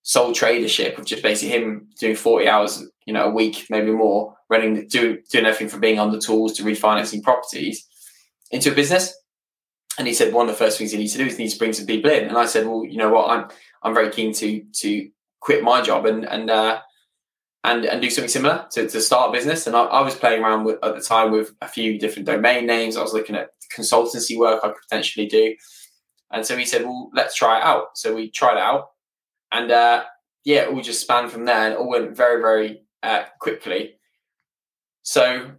sole 0.02 0.32
tradership 0.32 0.98
of 0.98 1.04
just 1.04 1.24
basically 1.24 1.56
him 1.56 1.88
doing 1.98 2.14
forty 2.14 2.48
hours, 2.48 2.80
you 3.10 3.14
know, 3.14 3.24
a 3.24 3.30
week, 3.30 3.66
maybe 3.70 3.90
more, 3.90 4.36
running, 4.48 4.86
do, 4.86 5.18
doing 5.32 5.44
everything 5.44 5.68
from 5.68 5.80
being 5.80 5.98
on 5.98 6.12
the 6.12 6.20
tools 6.20 6.52
to 6.52 6.62
refinancing 6.62 7.24
properties 7.24 7.84
into 8.52 8.70
a 8.70 8.74
business. 8.74 9.12
And 9.98 10.06
he 10.06 10.14
said 10.14 10.32
one 10.32 10.48
of 10.48 10.54
the 10.54 10.64
first 10.64 10.78
things 10.78 10.92
he 10.92 10.98
needs 10.98 11.10
to 11.14 11.18
do 11.18 11.26
is 11.26 11.36
he 11.36 11.42
needs 11.42 11.54
to 11.54 11.58
bring 11.58 11.72
some 11.72 11.86
people 11.86 12.08
in. 12.08 12.28
And 12.28 12.38
I 12.38 12.46
said, 12.46 12.68
well, 12.68 12.84
you 12.84 12.98
know 12.98 13.10
what, 13.10 13.28
I'm 13.28 13.48
I'm 13.82 13.94
very 13.94 14.10
keen 14.10 14.32
to 14.34 14.62
to 14.74 15.10
quit 15.40 15.64
my 15.64 15.82
job 15.82 16.06
and 16.06 16.24
and 16.24 16.48
uh, 16.50 16.78
and 17.64 17.84
and 17.84 18.00
do 18.00 18.10
something 18.10 18.28
similar 18.28 18.66
to, 18.70 18.88
to 18.88 19.00
start 19.00 19.30
a 19.30 19.32
business. 19.32 19.66
And 19.66 19.74
I, 19.74 19.82
I, 19.86 20.02
was 20.02 20.14
playing 20.14 20.44
around 20.44 20.62
with 20.62 20.78
at 20.84 20.94
the 20.94 21.00
time 21.00 21.32
with 21.32 21.50
a 21.60 21.66
few 21.66 21.98
different 21.98 22.26
domain 22.26 22.64
names. 22.64 22.96
I 22.96 23.02
was 23.02 23.12
looking 23.12 23.34
at 23.34 23.50
consultancy 23.76 24.38
work 24.38 24.60
I 24.62 24.68
could 24.68 24.82
potentially 24.88 25.26
do. 25.26 25.56
And 26.30 26.46
so 26.46 26.56
he 26.56 26.64
said, 26.64 26.84
"Well, 26.84 27.10
let's 27.12 27.34
try 27.34 27.58
it 27.58 27.64
out." 27.64 27.86
So 27.96 28.14
we 28.14 28.30
tried 28.30 28.58
it 28.58 28.62
out, 28.62 28.90
and 29.50 29.72
uh, 29.72 30.04
yeah, 30.44 30.60
it 30.62 30.68
all 30.68 30.80
just 30.80 31.00
spanned 31.00 31.32
from 31.32 31.44
there, 31.44 31.66
and 31.66 31.74
all 31.74 31.90
went 31.90 32.16
very, 32.16 32.40
very 32.40 32.82
uh, 33.02 33.24
quickly. 33.38 33.96
So 35.02 35.50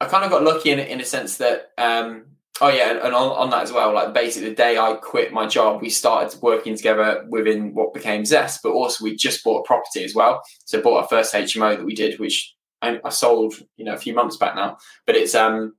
I 0.00 0.06
kind 0.06 0.24
of 0.24 0.30
got 0.30 0.42
lucky 0.42 0.70
in 0.70 0.78
in 0.78 1.00
a 1.00 1.04
sense 1.04 1.36
that 1.38 1.70
um, 1.78 2.24
oh 2.60 2.68
yeah, 2.68 2.90
and, 2.90 2.98
and 3.00 3.14
on, 3.14 3.30
on, 3.30 3.50
that 3.50 3.62
as 3.62 3.72
well. 3.72 3.92
Like 3.92 4.14
basically, 4.14 4.50
the 4.50 4.56
day 4.56 4.78
I 4.78 4.94
quit 4.94 5.32
my 5.32 5.46
job, 5.46 5.80
we 5.80 5.90
started 5.90 6.40
working 6.42 6.76
together 6.76 7.26
within 7.28 7.74
what 7.74 7.94
became 7.94 8.24
Zest, 8.24 8.60
but 8.62 8.72
also 8.72 9.04
we 9.04 9.16
just 9.16 9.44
bought 9.44 9.60
a 9.60 9.66
property 9.66 10.04
as 10.04 10.14
well. 10.14 10.42
So 10.64 10.80
bought 10.80 11.02
our 11.02 11.08
first 11.08 11.34
HMO 11.34 11.76
that 11.76 11.84
we 11.84 11.94
did, 11.94 12.18
which 12.18 12.54
I, 12.80 13.00
I 13.04 13.10
sold 13.10 13.54
you 13.76 13.84
know 13.84 13.94
a 13.94 13.98
few 13.98 14.14
months 14.14 14.36
back 14.36 14.54
now. 14.54 14.78
But 15.06 15.16
it's 15.16 15.34
um 15.34 15.74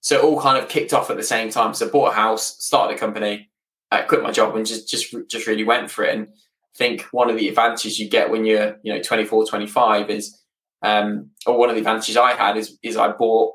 so 0.00 0.18
it 0.18 0.24
all 0.24 0.40
kind 0.40 0.62
of 0.62 0.68
kicked 0.68 0.92
off 0.92 1.10
at 1.10 1.16
the 1.16 1.22
same 1.22 1.50
time. 1.50 1.74
So 1.74 1.88
bought 1.88 2.12
a 2.12 2.14
house, 2.14 2.56
started 2.62 2.96
a 2.96 2.98
company, 2.98 3.50
uh, 3.90 4.02
quit 4.02 4.22
my 4.22 4.32
job, 4.32 4.56
and 4.56 4.66
just 4.66 4.88
just 4.88 5.14
just 5.28 5.46
really 5.46 5.64
went 5.64 5.90
for 5.90 6.04
it. 6.04 6.14
And 6.14 6.28
think 6.76 7.02
one 7.12 7.30
of 7.30 7.36
the 7.36 7.48
advantages 7.48 7.98
you 7.98 8.08
get 8.08 8.30
when 8.30 8.44
you're 8.44 8.76
you 8.82 8.92
know 8.94 9.02
24, 9.02 9.46
25 9.46 10.10
is 10.10 10.38
um, 10.82 11.30
or 11.46 11.58
one 11.58 11.68
of 11.68 11.76
the 11.76 11.80
advantages 11.80 12.16
I 12.16 12.32
had 12.32 12.56
is 12.56 12.78
is 12.82 12.96
I 12.96 13.12
bought 13.12 13.54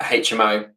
a 0.00 0.04
HMO 0.04 0.68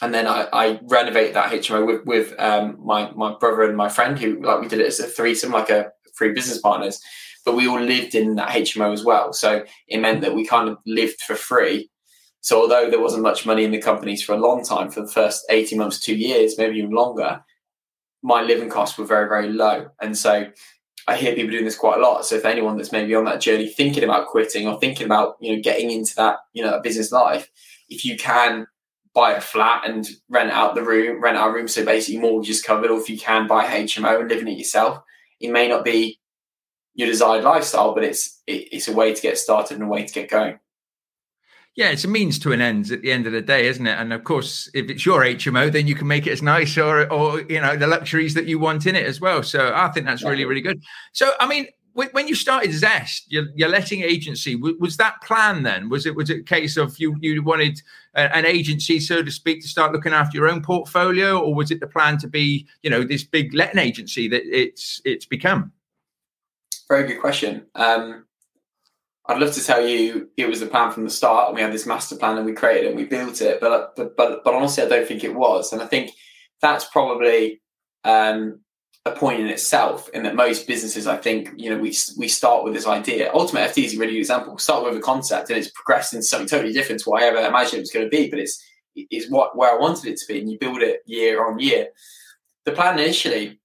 and 0.00 0.14
then 0.14 0.26
I, 0.26 0.48
I 0.52 0.80
renovated 0.84 1.34
that 1.34 1.52
HMO 1.52 1.86
with, 1.86 2.04
with 2.04 2.34
um, 2.38 2.78
my 2.84 3.10
my 3.12 3.34
brother 3.38 3.62
and 3.62 3.76
my 3.76 3.88
friend 3.88 4.18
who 4.18 4.40
like 4.40 4.60
we 4.60 4.68
did 4.68 4.80
it 4.80 4.86
as 4.86 5.00
a 5.00 5.06
threesome, 5.06 5.52
like 5.52 5.70
a 5.70 5.90
three 6.16 6.32
business 6.32 6.60
partners. 6.60 7.00
But 7.44 7.56
we 7.56 7.66
all 7.66 7.80
lived 7.80 8.14
in 8.14 8.36
that 8.36 8.50
HMO 8.50 8.92
as 8.92 9.04
well, 9.04 9.32
so 9.32 9.64
it 9.88 9.98
meant 9.98 10.20
that 10.20 10.34
we 10.34 10.46
kind 10.46 10.68
of 10.68 10.78
lived 10.86 11.20
for 11.22 11.34
free. 11.34 11.90
So 12.40 12.60
although 12.60 12.90
there 12.90 13.00
wasn't 13.00 13.22
much 13.22 13.46
money 13.46 13.64
in 13.64 13.70
the 13.70 13.80
companies 13.80 14.22
for 14.22 14.34
a 14.34 14.38
long 14.38 14.62
time, 14.62 14.90
for 14.90 15.00
the 15.00 15.10
first 15.10 15.44
eighteen 15.50 15.78
months, 15.78 16.00
two 16.00 16.16
years, 16.16 16.58
maybe 16.58 16.78
even 16.78 16.90
longer, 16.90 17.40
my 18.22 18.42
living 18.42 18.68
costs 18.68 18.98
were 18.98 19.06
very 19.06 19.28
very 19.28 19.50
low, 19.50 19.88
and 20.00 20.16
so 20.16 20.46
I 21.08 21.16
hear 21.16 21.34
people 21.34 21.50
doing 21.50 21.64
this 21.64 21.74
quite 21.74 21.96
a 21.96 22.02
lot. 22.02 22.26
So 22.26 22.36
if 22.36 22.44
anyone 22.44 22.76
that's 22.76 22.92
maybe 22.92 23.14
on 23.14 23.24
that 23.24 23.40
journey 23.40 23.66
thinking 23.66 24.04
about 24.04 24.26
quitting 24.26 24.68
or 24.68 24.78
thinking 24.78 25.06
about 25.06 25.36
you 25.40 25.56
know 25.56 25.62
getting 25.62 25.90
into 25.90 26.14
that 26.16 26.40
you 26.52 26.62
know 26.62 26.80
business 26.80 27.10
life, 27.10 27.50
if 27.88 28.04
you 28.04 28.18
can 28.18 28.66
buy 29.14 29.32
a 29.32 29.40
flat 29.40 29.88
and 29.88 30.06
rent 30.28 30.50
out 30.50 30.74
the 30.74 30.82
room, 30.82 31.22
rent 31.22 31.38
out 31.38 31.48
a 31.48 31.52
room, 31.52 31.66
so 31.66 31.82
basically 31.82 32.20
mortgage 32.20 32.50
is 32.50 32.62
covered, 32.62 32.90
or 32.90 33.00
if 33.00 33.08
you 33.08 33.18
can 33.18 33.46
buy 33.46 33.64
HMO 33.64 34.20
and 34.20 34.28
live 34.28 34.42
in 34.42 34.48
it 34.48 34.58
yourself, 34.58 35.02
it 35.40 35.50
may 35.50 35.66
not 35.66 35.82
be 35.82 36.20
your 36.94 37.08
desired 37.08 37.42
lifestyle, 37.42 37.94
but 37.94 38.04
it's 38.04 38.42
it, 38.46 38.68
it's 38.70 38.88
a 38.88 38.92
way 38.92 39.14
to 39.14 39.22
get 39.22 39.38
started 39.38 39.78
and 39.78 39.84
a 39.84 39.88
way 39.88 40.04
to 40.04 40.12
get 40.12 40.28
going. 40.28 40.58
Yeah, 41.78 41.90
it's 41.90 42.02
a 42.02 42.08
means 42.08 42.40
to 42.40 42.50
an 42.50 42.60
end 42.60 42.90
at 42.90 43.02
the 43.02 43.12
end 43.12 43.28
of 43.28 43.32
the 43.32 43.40
day, 43.40 43.68
isn't 43.68 43.86
it? 43.86 43.96
And 43.96 44.12
of 44.12 44.24
course, 44.24 44.68
if 44.74 44.90
it's 44.90 45.06
your 45.06 45.20
HMO, 45.20 45.70
then 45.70 45.86
you 45.86 45.94
can 45.94 46.08
make 46.08 46.26
it 46.26 46.32
as 46.32 46.42
nice 46.42 46.76
or, 46.76 47.08
or 47.12 47.42
you 47.42 47.60
know, 47.60 47.76
the 47.76 47.86
luxuries 47.86 48.34
that 48.34 48.46
you 48.46 48.58
want 48.58 48.86
in 48.86 48.96
it 48.96 49.06
as 49.06 49.20
well. 49.20 49.44
So 49.44 49.72
I 49.72 49.86
think 49.90 50.04
that's 50.04 50.24
really, 50.24 50.44
really 50.44 50.60
good. 50.60 50.82
So, 51.12 51.30
I 51.38 51.46
mean, 51.46 51.68
when 51.92 52.26
you 52.26 52.34
started 52.34 52.72
Zest, 52.72 53.30
your, 53.30 53.44
your 53.54 53.68
letting 53.68 54.02
agency, 54.02 54.56
was 54.56 54.96
that 54.96 55.22
plan 55.22 55.62
then? 55.62 55.88
Was 55.88 56.04
it 56.04 56.16
was 56.16 56.30
it 56.30 56.40
a 56.40 56.42
case 56.42 56.76
of 56.76 56.98
you 56.98 57.16
you 57.20 57.44
wanted 57.44 57.80
an 58.14 58.44
agency, 58.44 58.98
so 58.98 59.22
to 59.22 59.30
speak, 59.30 59.62
to 59.62 59.68
start 59.68 59.92
looking 59.92 60.12
after 60.12 60.36
your 60.36 60.48
own 60.48 60.62
portfolio, 60.62 61.38
or 61.38 61.54
was 61.54 61.70
it 61.70 61.78
the 61.78 61.86
plan 61.86 62.18
to 62.18 62.26
be, 62.26 62.66
you 62.82 62.90
know, 62.90 63.04
this 63.04 63.22
big 63.22 63.54
letting 63.54 63.78
agency 63.78 64.26
that 64.26 64.42
it's 64.46 65.00
it's 65.04 65.26
become? 65.26 65.70
Very 66.88 67.06
good 67.06 67.20
question. 67.20 67.66
Um, 67.76 68.24
I'd 69.28 69.40
love 69.40 69.52
to 69.52 69.64
tell 69.64 69.86
you 69.86 70.30
it 70.38 70.48
was 70.48 70.60
the 70.60 70.66
plan 70.66 70.90
from 70.90 71.04
the 71.04 71.10
start, 71.10 71.48
and 71.48 71.54
we 71.54 71.60
had 71.60 71.72
this 71.72 71.86
master 71.86 72.16
plan, 72.16 72.38
and 72.38 72.46
we 72.46 72.54
created 72.54 72.84
it, 72.84 72.88
and 72.88 72.96
we 72.96 73.04
built 73.04 73.42
it. 73.42 73.60
But 73.60 73.94
but 73.94 74.16
but, 74.16 74.42
but 74.42 74.54
honestly, 74.54 74.82
I 74.82 74.88
don't 74.88 75.06
think 75.06 75.22
it 75.22 75.34
was, 75.34 75.72
and 75.72 75.82
I 75.82 75.86
think 75.86 76.12
that's 76.62 76.86
probably 76.86 77.60
um, 78.04 78.60
a 79.04 79.10
point 79.10 79.40
in 79.40 79.46
itself. 79.48 80.08
In 80.10 80.22
that 80.22 80.34
most 80.34 80.66
businesses, 80.66 81.06
I 81.06 81.18
think 81.18 81.50
you 81.56 81.68
know 81.68 81.76
we 81.76 81.94
we 82.16 82.26
start 82.26 82.64
with 82.64 82.72
this 82.72 82.86
idea. 82.86 83.30
Ultimate 83.34 83.70
FD 83.70 83.84
is 83.84 83.94
a 83.94 83.98
really 83.98 84.14
good 84.14 84.20
example. 84.20 84.54
We 84.54 84.60
start 84.60 84.84
with 84.84 84.96
a 84.96 85.00
concept, 85.00 85.50
and 85.50 85.58
it's 85.58 85.70
progressed 85.72 86.14
into 86.14 86.24
something 86.24 86.48
totally 86.48 86.72
different 86.72 87.02
to 87.02 87.10
what 87.10 87.22
I 87.22 87.26
ever 87.26 87.38
imagined 87.38 87.80
it 87.80 87.80
was 87.80 87.92
going 87.92 88.06
to 88.06 88.10
be. 88.10 88.30
But 88.30 88.38
it's 88.38 88.64
it's 88.94 89.30
what 89.30 89.56
where 89.58 89.74
I 89.74 89.78
wanted 89.78 90.06
it 90.06 90.16
to 90.16 90.26
be, 90.26 90.40
and 90.40 90.50
you 90.50 90.58
build 90.58 90.80
it 90.80 91.02
year 91.04 91.46
on 91.46 91.58
year. 91.58 91.88
The 92.64 92.72
plan 92.72 92.98
initially 92.98 93.60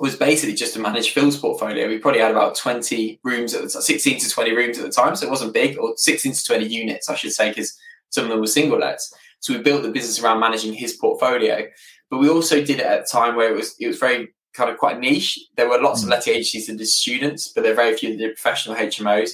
was 0.00 0.16
basically 0.16 0.54
just 0.54 0.72
to 0.72 0.80
manage 0.80 1.10
Phil's 1.10 1.38
portfolio. 1.38 1.86
We 1.86 1.98
probably 1.98 2.20
had 2.20 2.30
about 2.30 2.54
20 2.54 3.20
rooms 3.22 3.54
at 3.54 3.62
the 3.62 3.68
time, 3.68 3.82
16 3.82 4.18
to 4.20 4.30
20 4.30 4.56
rooms 4.56 4.78
at 4.78 4.84
the 4.84 4.90
time. 4.90 5.14
So 5.14 5.26
it 5.26 5.30
wasn't 5.30 5.52
big, 5.52 5.78
or 5.78 5.92
16 5.94 6.32
to 6.32 6.44
20 6.44 6.66
units, 6.66 7.10
I 7.10 7.16
should 7.16 7.32
say, 7.32 7.50
because 7.50 7.78
some 8.08 8.24
of 8.24 8.30
them 8.30 8.40
were 8.40 8.46
single 8.46 8.78
lets. 8.78 9.14
So 9.40 9.52
we 9.52 9.62
built 9.62 9.82
the 9.82 9.90
business 9.90 10.22
around 10.22 10.40
managing 10.40 10.72
his 10.72 10.94
portfolio. 10.94 11.66
But 12.08 12.18
we 12.18 12.30
also 12.30 12.64
did 12.64 12.80
it 12.80 12.86
at 12.86 13.02
a 13.02 13.04
time 13.04 13.36
where 13.36 13.52
it 13.52 13.56
was 13.56 13.76
it 13.78 13.86
was 13.86 13.98
very 13.98 14.30
kind 14.54 14.70
of 14.70 14.78
quite 14.78 14.98
niche. 14.98 15.38
There 15.56 15.68
were 15.68 15.80
lots 15.80 16.02
of 16.02 16.08
mm. 16.08 16.12
letting 16.12 16.32
agencies 16.32 16.66
that 16.66 16.78
did 16.78 16.88
students, 16.88 17.48
but 17.48 17.62
there 17.62 17.72
were 17.72 17.82
very 17.82 17.96
few 17.96 18.10
that 18.10 18.18
did 18.18 18.36
professional 18.36 18.76
HMOs. 18.76 19.32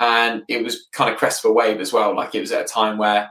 And 0.00 0.42
it 0.48 0.64
was 0.64 0.88
kind 0.92 1.12
of 1.12 1.18
crest 1.18 1.44
of 1.44 1.52
a 1.52 1.54
wave 1.54 1.80
as 1.80 1.92
well. 1.92 2.16
Like 2.16 2.34
it 2.34 2.40
was 2.40 2.52
at 2.52 2.62
a 2.62 2.68
time 2.68 2.98
where 2.98 3.30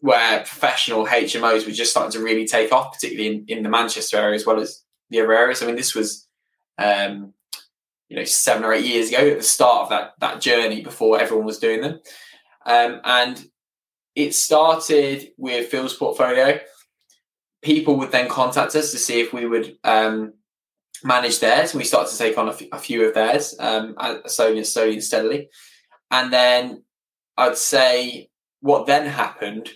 where 0.00 0.40
professional 0.40 1.06
HMOs 1.06 1.64
were 1.64 1.72
just 1.72 1.92
starting 1.92 2.12
to 2.12 2.24
really 2.24 2.46
take 2.46 2.72
off, 2.72 2.92
particularly 2.92 3.36
in, 3.36 3.44
in 3.46 3.62
the 3.62 3.68
Manchester 3.68 4.18
area 4.18 4.34
as 4.34 4.44
well 4.44 4.60
as 4.60 4.82
the 5.10 5.20
other 5.20 5.32
areas. 5.32 5.62
I 5.62 5.66
mean, 5.66 5.76
this 5.76 5.94
was, 5.94 6.26
um, 6.78 7.32
you 8.08 8.16
know, 8.16 8.24
seven 8.24 8.64
or 8.64 8.72
eight 8.72 8.84
years 8.84 9.08
ago 9.08 9.28
at 9.30 9.38
the 9.38 9.44
start 9.44 9.84
of 9.84 9.88
that 9.90 10.12
that 10.20 10.40
journey 10.40 10.82
before 10.82 11.20
everyone 11.20 11.46
was 11.46 11.58
doing 11.58 11.80
them, 11.80 12.00
um, 12.64 13.00
and 13.04 13.44
it 14.14 14.34
started 14.34 15.28
with 15.36 15.68
Phil's 15.68 15.94
portfolio. 15.94 16.58
People 17.62 17.96
would 17.96 18.12
then 18.12 18.28
contact 18.28 18.76
us 18.76 18.92
to 18.92 18.98
see 18.98 19.20
if 19.20 19.32
we 19.32 19.46
would 19.46 19.76
um, 19.84 20.34
manage 21.02 21.40
theirs, 21.40 21.72
and 21.72 21.78
we 21.78 21.84
started 21.84 22.10
to 22.10 22.18
take 22.18 22.38
on 22.38 22.48
a, 22.48 22.52
f- 22.52 22.62
a 22.72 22.78
few 22.78 23.04
of 23.04 23.14
theirs, 23.14 23.54
um, 23.58 23.94
slowly 24.26 24.58
and 24.58 24.66
slowly 24.66 24.94
and 24.94 25.04
steadily. 25.04 25.48
And 26.10 26.32
then 26.32 26.84
I'd 27.36 27.58
say 27.58 28.30
what 28.60 28.86
then 28.86 29.06
happened 29.06 29.70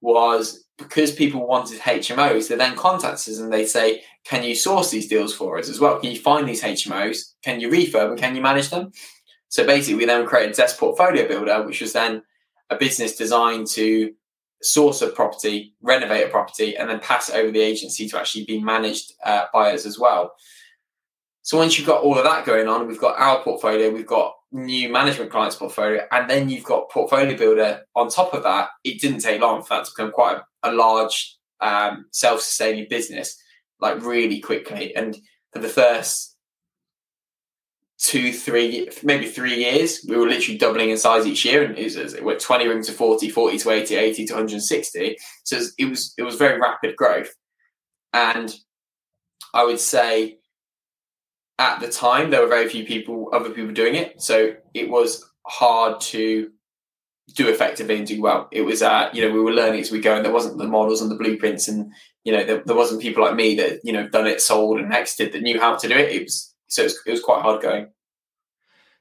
was 0.00 0.65
because 0.78 1.12
people 1.12 1.46
wanted 1.46 1.80
HMOs, 1.80 2.48
they 2.48 2.56
then 2.56 2.76
contact 2.76 3.14
us 3.14 3.38
and 3.38 3.52
they 3.52 3.66
say, 3.66 4.02
Can 4.24 4.44
you 4.44 4.54
source 4.54 4.90
these 4.90 5.08
deals 5.08 5.34
for 5.34 5.58
us 5.58 5.68
as 5.68 5.80
well? 5.80 5.98
Can 5.98 6.10
you 6.10 6.18
find 6.18 6.48
these 6.48 6.62
HMOs? 6.62 7.34
Can 7.42 7.60
you 7.60 7.68
refurb 7.68 8.10
and 8.10 8.18
can 8.18 8.36
you 8.36 8.42
manage 8.42 8.70
them? 8.70 8.92
So 9.48 9.64
basically, 9.64 9.94
we 9.94 10.04
then 10.04 10.26
created 10.26 10.56
Zest 10.56 10.78
Portfolio 10.78 11.26
Builder, 11.26 11.62
which 11.64 11.80
was 11.80 11.92
then 11.92 12.22
a 12.70 12.76
business 12.76 13.16
designed 13.16 13.68
to 13.68 14.12
source 14.62 15.02
a 15.02 15.08
property, 15.08 15.74
renovate 15.82 16.26
a 16.26 16.30
property, 16.30 16.76
and 16.76 16.90
then 16.90 17.00
pass 17.00 17.28
it 17.28 17.36
over 17.36 17.50
the 17.50 17.60
agency 17.60 18.08
to 18.08 18.18
actually 18.18 18.44
be 18.44 18.60
managed 18.60 19.12
uh, 19.24 19.44
by 19.52 19.72
us 19.72 19.86
as 19.86 19.98
well. 19.98 20.32
So 21.42 21.58
once 21.58 21.78
you've 21.78 21.86
got 21.86 22.02
all 22.02 22.18
of 22.18 22.24
that 22.24 22.44
going 22.44 22.66
on, 22.66 22.88
we've 22.88 23.00
got 23.00 23.20
our 23.20 23.40
portfolio, 23.42 23.90
we've 23.90 24.06
got 24.06 24.34
new 24.50 24.88
management 24.88 25.30
clients 25.30 25.54
portfolio, 25.54 26.04
and 26.10 26.28
then 26.28 26.48
you've 26.48 26.64
got 26.64 26.90
portfolio 26.90 27.36
builder 27.36 27.82
on 27.94 28.08
top 28.08 28.34
of 28.34 28.42
that. 28.42 28.70
It 28.82 29.00
didn't 29.00 29.20
take 29.20 29.40
long 29.40 29.62
for 29.62 29.76
that 29.76 29.84
to 29.84 29.92
become 29.96 30.10
quite 30.10 30.38
a, 30.38 30.42
a 30.66 30.72
large 30.72 31.36
um, 31.60 32.06
self-sustaining 32.12 32.86
business, 32.88 33.36
like 33.80 34.02
really 34.02 34.40
quickly. 34.40 34.94
And 34.94 35.16
for 35.52 35.60
the 35.60 35.68
first 35.68 36.36
two, 37.98 38.32
three, 38.32 38.88
maybe 39.02 39.26
three 39.26 39.56
years, 39.56 40.04
we 40.08 40.16
were 40.16 40.28
literally 40.28 40.58
doubling 40.58 40.90
in 40.90 40.98
size 40.98 41.26
each 41.26 41.44
year, 41.44 41.64
and 41.64 41.78
it 41.78 41.84
was, 41.84 42.14
it 42.14 42.24
went 42.24 42.40
20 42.40 42.66
rooms 42.66 42.86
to 42.86 42.92
40, 42.92 43.30
40 43.30 43.58
to 43.58 43.70
80, 43.70 43.96
80 43.96 44.26
to 44.26 44.32
160. 44.34 45.16
So 45.44 45.60
it 45.78 45.84
was 45.86 46.14
it 46.18 46.22
was 46.22 46.36
very 46.36 46.60
rapid 46.60 46.96
growth, 46.96 47.34
and 48.12 48.54
I 49.54 49.64
would 49.64 49.80
say 49.80 50.38
at 51.58 51.80
the 51.80 51.88
time 51.88 52.30
there 52.30 52.42
were 52.42 52.48
very 52.48 52.68
few 52.68 52.84
people 52.84 53.30
other 53.32 53.50
people 53.50 53.72
doing 53.72 53.94
it 53.94 54.20
so 54.20 54.54
it 54.74 54.90
was 54.90 55.24
hard 55.46 56.00
to 56.00 56.50
do 57.34 57.48
effectively 57.48 57.96
and 57.96 58.06
do 58.06 58.20
well 58.20 58.48
it 58.52 58.62
was 58.62 58.82
uh 58.82 59.10
you 59.12 59.20
know 59.20 59.32
we 59.32 59.40
were 59.40 59.52
learning 59.52 59.80
as 59.80 59.90
we 59.90 60.00
go 60.00 60.14
and 60.14 60.24
there 60.24 60.32
wasn't 60.32 60.56
the 60.58 60.66
models 60.66 61.02
and 61.02 61.10
the 61.10 61.16
blueprints 61.16 61.66
and 61.66 61.90
you 62.24 62.32
know 62.32 62.44
there, 62.44 62.62
there 62.64 62.76
wasn't 62.76 63.02
people 63.02 63.22
like 63.22 63.34
me 63.34 63.54
that 63.56 63.80
you 63.82 63.92
know 63.92 64.08
done 64.08 64.26
it 64.26 64.40
sold 64.40 64.78
and 64.78 64.92
exited 64.92 65.32
that 65.32 65.42
knew 65.42 65.58
how 65.60 65.74
to 65.74 65.88
do 65.88 65.94
it 65.94 66.12
it 66.12 66.22
was 66.22 66.54
so 66.68 66.82
it 66.82 66.84
was, 66.84 66.98
it 67.06 67.10
was 67.10 67.22
quite 67.22 67.42
hard 67.42 67.60
going 67.60 67.88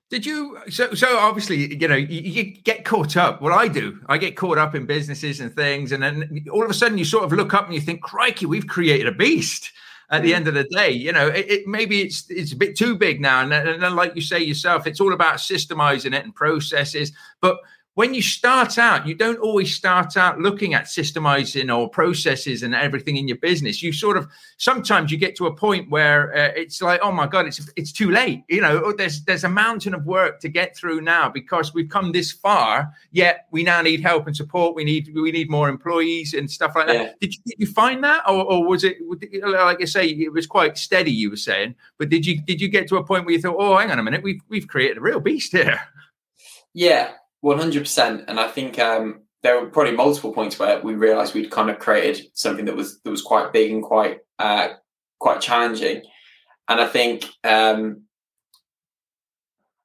did 0.09 0.25
you 0.25 0.57
so 0.69 0.93
so 0.95 1.17
obviously 1.17 1.75
you 1.75 1.87
know 1.87 1.95
you, 1.95 2.21
you, 2.21 2.43
get 2.63 2.83
caught 2.83 3.15
up 3.15 3.41
well 3.41 3.53
i 3.53 3.67
do 3.67 3.99
i 4.07 4.17
get 4.17 4.35
caught 4.35 4.57
up 4.57 4.73
in 4.73 4.85
businesses 4.85 5.39
and 5.39 5.55
things 5.55 5.91
and 5.91 6.01
then 6.01 6.45
all 6.51 6.63
of 6.63 6.69
a 6.69 6.73
sudden 6.73 6.97
you 6.97 7.05
sort 7.05 7.23
of 7.23 7.31
look 7.31 7.53
up 7.53 7.65
and 7.65 7.75
you 7.75 7.81
think 7.81 8.01
crikey 8.01 8.45
we've 8.45 8.67
created 8.67 9.07
a 9.07 9.11
beast 9.11 9.71
at 10.09 10.21
the 10.21 10.31
mm. 10.31 10.35
end 10.35 10.47
of 10.47 10.53
the 10.53 10.65
day. 10.65 10.91
You 10.91 11.11
know, 11.11 11.27
it, 11.27 11.49
it, 11.49 11.67
maybe 11.67 12.01
it's 12.01 12.29
it's 12.29 12.51
a 12.51 12.55
bit 12.55 12.75
too 12.75 12.95
big 12.95 13.21
now, 13.21 13.41
and, 13.41 13.51
and 13.51 13.95
like 13.95 14.15
you 14.15 14.21
say 14.21 14.39
yourself, 14.39 14.87
it's 14.87 15.01
all 15.01 15.13
about 15.13 15.37
systemizing 15.37 16.13
it 16.13 16.23
and 16.23 16.35
processes. 16.35 17.11
But 17.41 17.57
when 17.95 18.13
you 18.13 18.21
start 18.21 18.77
out, 18.77 19.07
you 19.07 19.15
don't 19.15 19.39
always 19.39 19.73
start 19.73 20.17
out 20.17 20.39
looking 20.39 20.73
at 20.73 20.83
systemizing 20.83 21.75
or 21.75 21.89
processes 21.89 22.61
and 22.61 22.75
everything 22.75 23.15
in 23.15 23.27
your 23.27 23.37
business. 23.37 23.81
You 23.81 23.93
sort 23.93 24.17
of 24.17 24.27
sometimes 24.57 25.11
you 25.11 25.17
get 25.17 25.35
to 25.37 25.47
a 25.47 25.55
point 25.55 25.89
where 25.89 26.35
uh, 26.35 26.51
it's 26.57 26.81
like, 26.81 26.99
oh 27.01 27.13
my 27.13 27.25
god, 27.25 27.47
it's 27.47 27.67
it's 27.77 27.93
too 27.93 28.11
late. 28.11 28.43
You 28.49 28.59
know, 28.59 28.81
oh, 28.83 28.93
there's 28.93 29.23
there's 29.23 29.45
a 29.45 29.49
mountain 29.49 29.93
of 29.93 30.05
work 30.05 30.41
to 30.41 30.49
get 30.49 30.75
through 30.75 31.01
now 31.01 31.29
because 31.29 31.73
we've 31.73 31.87
come 31.87 32.11
this 32.11 32.33
far. 32.33 32.91
Yet 33.11 33.47
we 33.51 33.63
now 33.63 33.81
need 33.81 34.01
help 34.01 34.27
and 34.27 34.35
support. 34.35 34.75
We 34.75 34.83
need 34.83 35.11
we 35.15 35.31
need 35.31 35.49
more 35.49 35.69
employees 35.69 36.33
and 36.33 36.51
stuff 36.51 36.73
like 36.75 36.87
that. 36.87 36.95
Yeah. 36.95 37.11
Did, 37.21 37.33
you, 37.33 37.41
did 37.45 37.55
you 37.59 37.67
find 37.67 38.03
that, 38.03 38.23
or, 38.27 38.43
or 38.43 38.67
was 38.67 38.83
it 38.83 38.97
like 39.41 39.81
I 39.81 39.85
say, 39.85 40.07
it 40.07 40.33
was 40.33 40.47
quite 40.47 40.77
steady? 40.77 41.11
You 41.11 41.29
were 41.29 41.37
saying, 41.37 41.75
but 41.97 42.09
did 42.09 42.25
you 42.25 42.41
did 42.41 42.59
you 42.59 42.67
get 42.67 42.89
to 42.89 42.97
a 42.97 43.05
point 43.05 43.25
where 43.25 43.35
you 43.35 43.41
thought, 43.41 43.55
oh, 43.57 43.77
hang 43.77 43.89
on 43.89 43.99
a 43.99 44.03
minute, 44.03 44.21
we've 44.21 44.41
we've 44.49 44.67
created 44.67 44.97
a 44.97 45.01
real 45.01 45.21
beast 45.21 45.53
here? 45.53 45.79
Yeah, 46.73 47.13
One 47.45 47.59
hundred 47.59 47.83
percent, 47.83 48.23
and 48.27 48.39
I 48.39 48.47
think 48.47 48.79
um, 48.79 49.21
there 49.43 49.61
were 49.61 49.69
probably 49.69 49.91
multiple 49.95 50.33
points 50.33 50.57
where 50.57 50.81
we 50.81 50.95
realised 50.95 51.35
we'd 51.35 51.51
kind 51.51 51.69
of 51.69 51.77
created 51.77 52.25
something 52.33 52.65
that 52.65 52.75
was 52.75 52.99
that 53.01 53.11
was 53.11 53.21
quite 53.21 53.53
big 53.53 53.71
and 53.71 53.83
quite 53.83 54.21
uh, 54.39 54.69
quite 55.19 55.41
challenging. 55.41 56.01
And 56.67 56.81
I 56.81 56.87
think 56.87 57.25
um, 57.43 58.05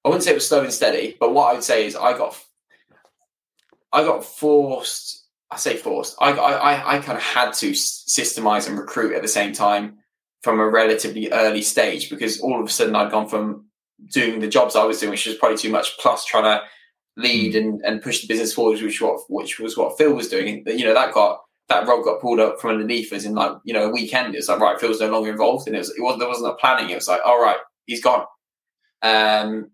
I 0.03 0.09
wouldn't 0.09 0.25
say 0.25 0.31
it 0.31 0.37
was 0.37 0.49
slow 0.49 0.63
and 0.63 0.73
steady, 0.73 1.19
but 1.21 1.35
what 1.35 1.55
I'd 1.55 1.63
say 1.63 1.85
is 1.85 1.97
I 1.97 2.17
got 2.17 2.35
I 3.93 4.05
got 4.05 4.25
forced. 4.25 5.27
I 5.51 5.59
say 5.59 5.77
forced. 5.77 6.17
I 6.19 6.31
I 6.31 6.97
I 6.97 6.99
kind 7.01 7.19
of 7.19 7.23
had 7.23 7.53
to 7.57 7.73
systemize 7.73 8.69
and 8.71 8.79
recruit 8.79 9.15
at 9.15 9.21
the 9.21 9.29
same 9.29 9.53
time 9.53 9.99
from 10.41 10.61
a 10.61 10.67
relatively 10.67 11.31
early 11.31 11.61
stage 11.61 12.09
because 12.09 12.41
all 12.41 12.59
of 12.59 12.67
a 12.67 12.71
sudden 12.71 12.97
I'd 12.97 13.11
gone 13.11 13.29
from 13.29 13.67
doing 14.11 14.41
the 14.41 14.49
jobs 14.49 14.77
I 14.77 14.85
was 14.85 14.99
doing, 14.99 15.11
which 15.11 15.27
was 15.27 15.37
probably 15.37 15.59
too 15.59 15.69
much, 15.69 15.99
plus 15.99 16.25
trying 16.25 16.45
to 16.45 16.63
lead 17.21 17.55
and, 17.55 17.81
and 17.85 18.03
push 18.03 18.21
the 18.21 18.27
business 18.27 18.53
forward, 18.53 18.81
which 18.83 19.01
what 19.01 19.21
which 19.29 19.59
was 19.59 19.77
what 19.77 19.97
Phil 19.99 20.13
was 20.13 20.29
doing. 20.29 20.65
And 20.67 20.79
you 20.79 20.85
know 20.85 20.95
that 20.95 21.15
got 21.15 21.41
that 21.69 21.87
rug 21.87 22.05
got 22.05 22.21
pulled 22.21 22.41
up 22.41 22.61
from 22.61 22.71
underneath 22.73 23.13
us 23.13 23.25
in 23.25 23.35
like 23.35 23.53
you 23.65 23.73
know 23.73 23.89
a 23.89 23.93
weekend. 23.93 24.35
It 24.35 24.39
was 24.39 24.49
like 24.49 24.61
right, 24.61 24.81
Phil's 24.81 25.01
no 25.01 25.11
longer 25.11 25.31
involved, 25.31 25.67
and 25.67 25.77
it 25.77 25.81
was 25.81 25.91
it 25.91 26.01
was 26.01 26.19
there 26.19 26.29
wasn't 26.29 26.53
a 26.53 26.57
planning. 26.57 26.91
It 26.91 26.97
was 26.97 27.09
like 27.09 27.21
all 27.25 27.41
right, 27.41 27.59
he's 27.87 28.03
gone, 28.03 28.25
um, 29.03 29.71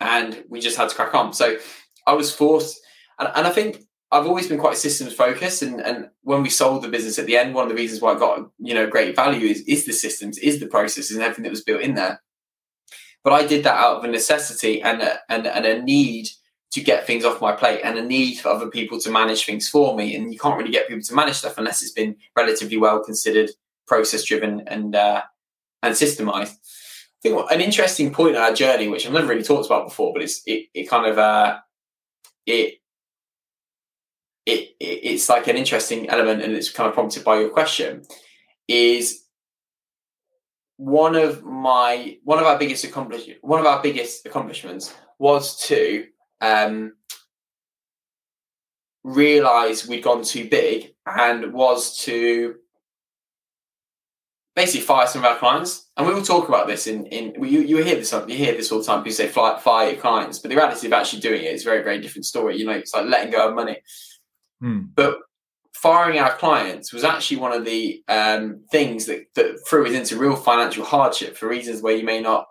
and 0.00 0.44
we 0.48 0.60
just 0.60 0.76
had 0.76 0.88
to 0.88 0.94
crack 0.94 1.14
on. 1.14 1.32
So 1.32 1.56
I 2.06 2.12
was 2.12 2.34
forced, 2.34 2.80
and, 3.18 3.30
and 3.34 3.46
I 3.46 3.50
think 3.50 3.82
I've 4.10 4.26
always 4.26 4.48
been 4.48 4.58
quite 4.58 4.76
systems 4.76 5.14
focused, 5.14 5.62
and 5.62 5.80
and 5.80 6.08
when 6.22 6.42
we 6.42 6.50
sold 6.50 6.82
the 6.82 6.88
business 6.88 7.18
at 7.18 7.26
the 7.26 7.36
end, 7.36 7.54
one 7.54 7.64
of 7.64 7.70
the 7.70 7.80
reasons 7.80 8.00
why 8.00 8.12
I 8.12 8.18
got 8.18 8.50
you 8.58 8.74
know 8.74 8.86
great 8.86 9.16
value 9.16 9.48
is 9.48 9.62
is 9.62 9.86
the 9.86 9.92
systems, 9.92 10.38
is 10.38 10.60
the 10.60 10.66
processes, 10.66 11.16
and 11.16 11.22
everything 11.22 11.44
that 11.44 11.50
was 11.50 11.64
built 11.64 11.82
in 11.82 11.94
there. 11.94 12.20
But 13.24 13.32
I 13.32 13.46
did 13.46 13.64
that 13.64 13.76
out 13.76 13.98
of 13.98 14.04
a 14.04 14.08
necessity 14.08 14.80
and 14.80 15.02
a, 15.02 15.18
and, 15.28 15.46
and 15.46 15.66
a 15.66 15.82
need 15.82 16.28
to 16.70 16.80
get 16.80 17.06
things 17.06 17.24
off 17.24 17.40
my 17.40 17.52
plate 17.52 17.80
and 17.82 17.98
a 17.98 18.04
need 18.04 18.36
for 18.36 18.50
other 18.50 18.68
people 18.68 19.00
to 19.00 19.10
manage 19.10 19.46
things 19.46 19.68
for 19.68 19.96
me. 19.96 20.14
And 20.14 20.32
you 20.32 20.38
can't 20.38 20.56
really 20.58 20.70
get 20.70 20.86
people 20.86 21.02
to 21.02 21.14
manage 21.14 21.36
stuff 21.36 21.56
unless 21.56 21.82
it's 21.82 21.92
been 21.92 22.16
relatively 22.36 22.76
well 22.76 23.02
considered, 23.02 23.50
process 23.86 24.24
driven, 24.24 24.60
and 24.66 24.94
uh, 24.94 25.22
and 25.82 25.94
systemized. 25.94 26.52
I 26.52 27.20
think 27.22 27.50
an 27.50 27.60
interesting 27.60 28.12
point 28.12 28.36
in 28.36 28.42
our 28.42 28.52
journey, 28.52 28.88
which 28.88 29.06
I've 29.06 29.12
never 29.12 29.26
really 29.26 29.42
talked 29.42 29.66
about 29.66 29.86
before, 29.86 30.12
but 30.12 30.22
it's 30.22 30.42
it, 30.46 30.66
it 30.74 30.88
kind 30.88 31.06
of 31.06 31.18
uh, 31.18 31.58
it, 32.46 32.74
it 34.46 34.74
it's 34.80 35.28
like 35.28 35.48
an 35.48 35.56
interesting 35.56 36.08
element, 36.10 36.42
and 36.42 36.52
it's 36.52 36.70
kind 36.70 36.88
of 36.88 36.94
prompted 36.94 37.24
by 37.24 37.40
your 37.40 37.48
question. 37.48 38.02
Is 38.68 39.24
one 40.76 41.16
of 41.16 41.42
my 41.42 42.18
one 42.24 42.38
of 42.38 42.44
our 42.44 42.56
biggest 42.56 42.84
accomplishments 42.84 43.40
one 43.42 43.58
of 43.58 43.66
our 43.66 43.82
biggest 43.82 44.24
accomplishments 44.24 44.94
was 45.18 45.60
to 45.66 46.06
um, 46.40 46.92
realize 49.04 49.86
we'd 49.86 50.02
gone 50.02 50.22
too 50.22 50.48
big 50.48 50.94
and 51.06 51.52
was 51.52 51.96
to 52.04 52.56
basically 54.54 54.80
fire 54.80 55.06
some 55.06 55.24
of 55.24 55.30
our 55.30 55.38
clients. 55.38 55.88
And 55.96 56.06
we 56.06 56.12
will 56.12 56.22
talk 56.22 56.48
about 56.48 56.66
this 56.66 56.86
in 56.86 57.06
in 57.06 57.34
you 57.42 57.60
you 57.60 57.82
hear 57.82 57.96
this 57.96 58.12
you 58.12 58.36
hear 58.36 58.54
this 58.54 58.72
all 58.72 58.80
the 58.80 58.84
time. 58.84 59.00
People 59.00 59.12
say 59.12 59.28
fire, 59.28 59.58
fire 59.58 59.92
your 59.92 60.00
clients, 60.00 60.38
but 60.38 60.48
the 60.48 60.56
reality 60.56 60.86
of 60.86 60.92
actually 60.92 61.20
doing 61.20 61.44
it 61.44 61.54
is 61.54 61.62
a 61.62 61.68
very 61.70 61.82
very 61.82 62.00
different 62.00 62.26
story. 62.26 62.58
You 62.58 62.66
know, 62.66 62.72
it's 62.72 62.94
like 62.94 63.06
letting 63.06 63.32
go 63.32 63.48
of 63.48 63.54
money. 63.54 63.78
Hmm. 64.60 64.80
But 64.94 65.18
firing 65.72 66.18
our 66.18 66.34
clients 66.36 66.92
was 66.92 67.04
actually 67.04 67.36
one 67.36 67.52
of 67.52 67.64
the 67.64 68.02
um, 68.08 68.60
things 68.72 69.06
that, 69.06 69.26
that 69.36 69.56
threw 69.68 69.86
us 69.86 69.92
into 69.92 70.18
real 70.18 70.34
financial 70.34 70.84
hardship 70.84 71.36
for 71.36 71.48
reasons 71.48 71.82
where 71.82 71.96
you 71.96 72.04
may 72.04 72.20
not 72.20 72.46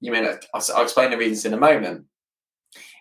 you 0.00 0.10
may 0.10 0.22
not 0.22 0.44
I'll, 0.54 0.64
I'll 0.74 0.84
explain 0.84 1.10
the 1.10 1.18
reasons 1.18 1.44
in 1.44 1.52
a 1.52 1.58
moment 1.58 2.06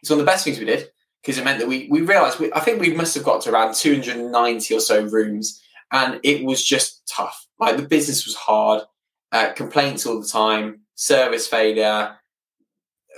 it's 0.01 0.09
one 0.09 0.19
of 0.19 0.25
the 0.25 0.31
best 0.31 0.43
things 0.43 0.59
we 0.59 0.65
did 0.65 0.89
because 1.21 1.37
it 1.37 1.45
meant 1.45 1.59
that 1.59 1.67
we 1.67 1.87
we 1.89 2.01
realized 2.01 2.39
we, 2.39 2.51
I 2.53 2.59
think 2.59 2.79
we 2.79 2.93
must 2.93 3.15
have 3.15 3.23
got 3.23 3.41
to 3.41 3.51
around 3.51 3.75
290 3.75 4.73
or 4.73 4.79
so 4.79 5.03
rooms, 5.03 5.61
and 5.91 6.19
it 6.23 6.43
was 6.43 6.63
just 6.63 7.07
tough. 7.07 7.47
Like 7.59 7.77
the 7.77 7.83
business 7.83 8.25
was 8.25 8.35
hard, 8.35 8.83
uh, 9.31 9.51
complaints 9.53 10.05
all 10.05 10.21
the 10.21 10.27
time, 10.27 10.81
service 10.95 11.47
failure, 11.47 12.19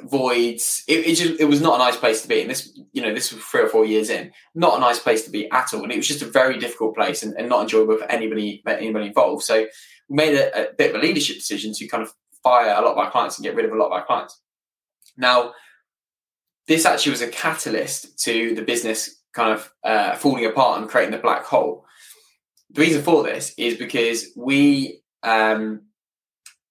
voids. 0.04 0.84
It, 0.88 1.06
it, 1.08 1.16
just 1.16 1.40
it 1.40 1.46
was 1.46 1.62
not 1.62 1.76
a 1.76 1.84
nice 1.84 1.98
place 1.98 2.22
to 2.24 2.28
be. 2.28 2.42
And 2.42 2.50
this, 2.50 2.78
you 2.92 3.02
know, 3.02 3.14
this 3.14 3.32
was 3.32 3.44
three 3.44 3.62
or 3.62 3.68
four 3.68 3.86
years 3.86 4.10
in, 4.10 4.32
not 4.56 4.78
a 4.78 4.82
nice 4.82 5.00
place 5.00 5.24
to 5.26 5.32
be 5.32 5.50
at 5.52 5.74
all. 5.74 5.84
And 5.84 5.92
it 5.92 5.98
was 5.98 6.08
just 6.08 6.22
a 6.22 6.26
very 6.26 6.58
difficult 6.58 6.96
place 6.96 7.24
and, 7.24 7.34
and 7.38 7.50
not 7.50 7.64
enjoyable 7.64 7.98
for 7.98 8.12
anybody 8.12 8.64
anybody 8.68 9.08
involved. 9.08 9.44
So 9.44 9.68
we 10.10 10.16
made 10.16 10.36
a, 10.36 10.70
a 10.70 10.74
bit 10.74 10.94
of 10.94 11.02
a 11.02 11.06
leadership 11.06 11.38
decision 11.38 11.74
to 11.74 11.88
kind 11.88 12.04
of 12.04 12.14
fire 12.44 12.74
a 12.76 12.82
lot 12.82 12.94
of 12.94 12.98
our 12.98 13.12
clients 13.12 13.38
and 13.38 13.46
get 13.46 13.56
rid 13.56 13.66
of 13.66 13.72
a 13.72 13.78
lot 13.78 13.88
of 13.88 13.94
our 13.94 14.06
clients. 14.06 14.42
Now 15.18 15.54
this 16.68 16.86
actually 16.86 17.12
was 17.12 17.22
a 17.22 17.28
catalyst 17.28 18.20
to 18.20 18.56
the 18.56 18.62
business 18.62 19.22
kind 19.34 19.54
of 19.54 19.72
uh, 19.84 20.16
falling 20.16 20.46
apart 20.46 20.82
and 20.82 20.90
creating 20.90 21.12
the 21.12 21.18
black 21.18 21.44
hole. 21.44 21.86
The 22.72 22.82
reason 22.82 23.02
for 23.02 23.24
this 23.24 23.54
is 23.58 23.78
because 23.78 24.28
we, 24.36 25.02
um, 25.24 25.84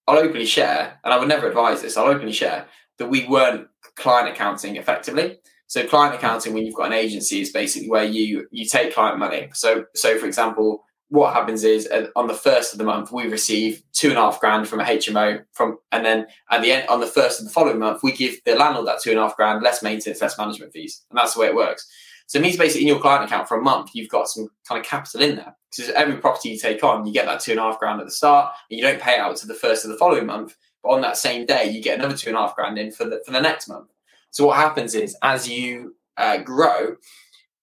I'll 0.06 0.18
openly 0.18 0.46
share, 0.46 0.98
and 1.04 1.12
I 1.12 1.18
would 1.18 1.28
never 1.28 1.48
advise 1.48 1.82
this, 1.82 1.96
I'll 1.96 2.06
openly 2.06 2.32
share 2.32 2.66
that 2.98 3.08
we 3.08 3.26
weren't 3.26 3.68
client 3.96 4.28
accounting 4.28 4.76
effectively. 4.76 5.38
So 5.66 5.86
client 5.86 6.16
accounting, 6.16 6.52
when 6.52 6.66
you've 6.66 6.74
got 6.74 6.86
an 6.86 6.94
agency, 6.94 7.40
is 7.40 7.52
basically 7.52 7.88
where 7.88 8.04
you 8.04 8.46
you 8.50 8.66
take 8.66 8.94
client 8.94 9.18
money. 9.18 9.50
So 9.54 9.84
so 9.94 10.18
for 10.18 10.26
example, 10.26 10.84
what 11.10 11.34
happens 11.34 11.64
is 11.64 11.88
on 12.14 12.28
the 12.28 12.34
first 12.34 12.72
of 12.72 12.78
the 12.78 12.84
month 12.84 13.10
we 13.10 13.26
receive 13.26 13.82
two 13.92 14.10
and 14.10 14.16
a 14.16 14.20
half 14.20 14.40
grand 14.40 14.68
from 14.68 14.80
a 14.80 14.84
HMO 14.84 15.44
from, 15.52 15.78
and 15.90 16.04
then 16.04 16.26
at 16.50 16.62
the 16.62 16.70
end 16.70 16.88
on 16.88 17.00
the 17.00 17.06
first 17.06 17.40
of 17.40 17.46
the 17.46 17.52
following 17.52 17.80
month 17.80 18.02
we 18.02 18.12
give 18.12 18.42
the 18.44 18.54
landlord 18.54 18.86
that 18.86 19.00
two 19.02 19.10
and 19.10 19.18
a 19.18 19.22
half 19.22 19.36
grand, 19.36 19.62
less 19.62 19.82
maintenance, 19.82 20.22
less 20.22 20.38
management 20.38 20.72
fees, 20.72 21.02
and 21.10 21.18
that's 21.18 21.34
the 21.34 21.40
way 21.40 21.48
it 21.48 21.54
works. 21.54 21.90
So 22.28 22.38
it 22.38 22.42
means 22.42 22.56
basically 22.56 22.82
in 22.82 22.88
your 22.88 23.00
client 23.00 23.24
account 23.24 23.48
for 23.48 23.58
a 23.58 23.62
month 23.62 23.90
you've 23.92 24.08
got 24.08 24.28
some 24.28 24.48
kind 24.68 24.80
of 24.80 24.86
capital 24.86 25.20
in 25.20 25.36
there 25.36 25.56
because 25.70 25.92
every 25.92 26.16
property 26.16 26.50
you 26.50 26.58
take 26.58 26.84
on 26.84 27.04
you 27.04 27.12
get 27.12 27.26
that 27.26 27.40
two 27.40 27.50
and 27.50 27.60
a 27.60 27.64
half 27.64 27.80
grand 27.80 28.00
at 28.00 28.06
the 28.06 28.12
start, 28.12 28.54
and 28.70 28.78
you 28.78 28.84
don't 28.84 29.00
pay 29.00 29.18
out 29.18 29.36
to 29.36 29.48
the 29.48 29.54
first 29.54 29.84
of 29.84 29.90
the 29.90 29.98
following 29.98 30.26
month, 30.26 30.56
but 30.80 30.90
on 30.90 31.00
that 31.00 31.16
same 31.16 31.44
day 31.44 31.68
you 31.68 31.82
get 31.82 31.98
another 31.98 32.16
two 32.16 32.30
and 32.30 32.38
a 32.38 32.40
half 32.40 32.54
grand 32.54 32.78
in 32.78 32.92
for 32.92 33.04
the 33.04 33.20
for 33.26 33.32
the 33.32 33.40
next 33.40 33.68
month. 33.68 33.90
So 34.30 34.46
what 34.46 34.58
happens 34.58 34.94
is 34.94 35.16
as 35.22 35.48
you 35.48 35.96
uh, 36.16 36.38
grow, 36.38 36.94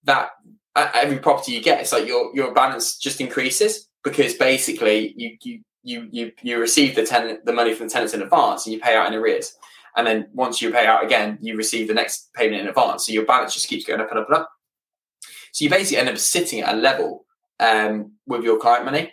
that 0.04 0.32
every 0.94 1.18
property 1.18 1.52
you 1.52 1.62
get, 1.62 1.80
it's 1.80 1.92
like 1.92 2.06
your 2.06 2.34
your 2.34 2.52
balance 2.52 2.96
just 2.96 3.20
increases 3.20 3.88
because 4.04 4.34
basically 4.34 5.14
you 5.16 5.36
you 5.42 5.60
you 5.82 6.08
you 6.10 6.32
you 6.42 6.58
receive 6.58 6.94
the 6.94 7.04
tenant 7.04 7.44
the 7.44 7.52
money 7.52 7.74
from 7.74 7.88
the 7.88 7.92
tenants 7.92 8.14
in 8.14 8.22
advance 8.22 8.66
and 8.66 8.74
you 8.74 8.80
pay 8.80 8.96
out 8.96 9.06
in 9.06 9.14
arrears. 9.14 9.56
And 9.96 10.06
then 10.06 10.28
once 10.32 10.62
you 10.62 10.70
pay 10.70 10.86
out 10.86 11.04
again, 11.04 11.38
you 11.40 11.56
receive 11.56 11.88
the 11.88 11.94
next 11.94 12.32
payment 12.34 12.60
in 12.60 12.68
advance. 12.68 13.06
So 13.06 13.12
your 13.12 13.24
balance 13.24 13.54
just 13.54 13.68
keeps 13.68 13.84
going 13.84 14.00
up 14.00 14.10
and 14.10 14.20
up 14.20 14.28
and 14.28 14.38
up. 14.38 14.50
So 15.52 15.64
you 15.64 15.70
basically 15.70 15.98
end 15.98 16.08
up 16.08 16.18
sitting 16.18 16.60
at 16.60 16.74
a 16.74 16.76
level 16.76 17.24
um, 17.58 18.12
with 18.26 18.44
your 18.44 18.60
client 18.60 18.84
money. 18.84 19.12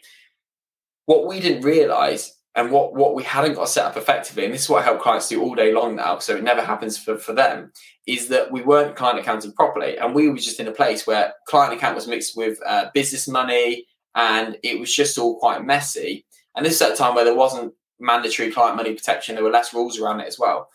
What 1.06 1.28
we 1.28 1.40
didn't 1.40 1.64
realize 1.64 2.35
and 2.56 2.72
what, 2.72 2.96
what 2.96 3.16
we 3.16 3.24
hadn't 3.24 3.56
got 3.56 3.68
set 3.68 3.86
up 3.86 3.98
effectively, 3.98 4.46
and 4.46 4.54
this 4.54 4.64
is 4.64 4.70
what 4.70 4.82
I 4.82 4.86
help 4.86 5.02
clients 5.02 5.28
do 5.28 5.42
all 5.42 5.56
day 5.56 5.74
long 5.74 5.96
now, 5.96 6.20
so 6.20 6.36
it 6.36 6.44
never 6.44 6.62
happens 6.62 6.98
for, 6.98 7.18
for 7.18 7.34
them, 7.34 7.72
is 8.08 8.30
that 8.30 8.52
we 8.52 8.62
weren't 8.62 8.96
client 8.96 9.20
accounting 9.20 9.52
properly. 9.52 9.98
And 9.98 10.16
we 10.16 10.30
were 10.30 10.38
just 10.38 10.60
in 10.60 10.68
a 10.68 10.72
place 10.72 11.06
where 11.06 11.34
client 11.48 11.74
account 11.74 11.96
was 11.96 12.08
mixed 12.08 12.38
with 12.38 12.58
uh, 12.66 12.86
business 12.94 13.28
money 13.28 13.86
and 14.16 14.58
it 14.64 14.80
was 14.80 14.96
just 14.96 15.18
all 15.18 15.38
quite 15.38 15.66
messy. 15.66 16.26
And 16.56 16.66
this 16.66 16.76
is 16.76 16.82
at 16.82 16.94
a 16.94 16.96
time 16.96 17.16
where 17.16 17.26
there 17.26 17.36
wasn't 17.36 17.74
mandatory 18.00 18.52
client 18.52 18.78
money 18.78 18.94
protection, 18.94 19.36
there 19.36 19.44
were 19.44 19.52
less 19.52 19.74
rules 19.74 20.00
around 20.00 20.22
it 20.22 20.28
as 20.28 20.40
well. 20.40 20.70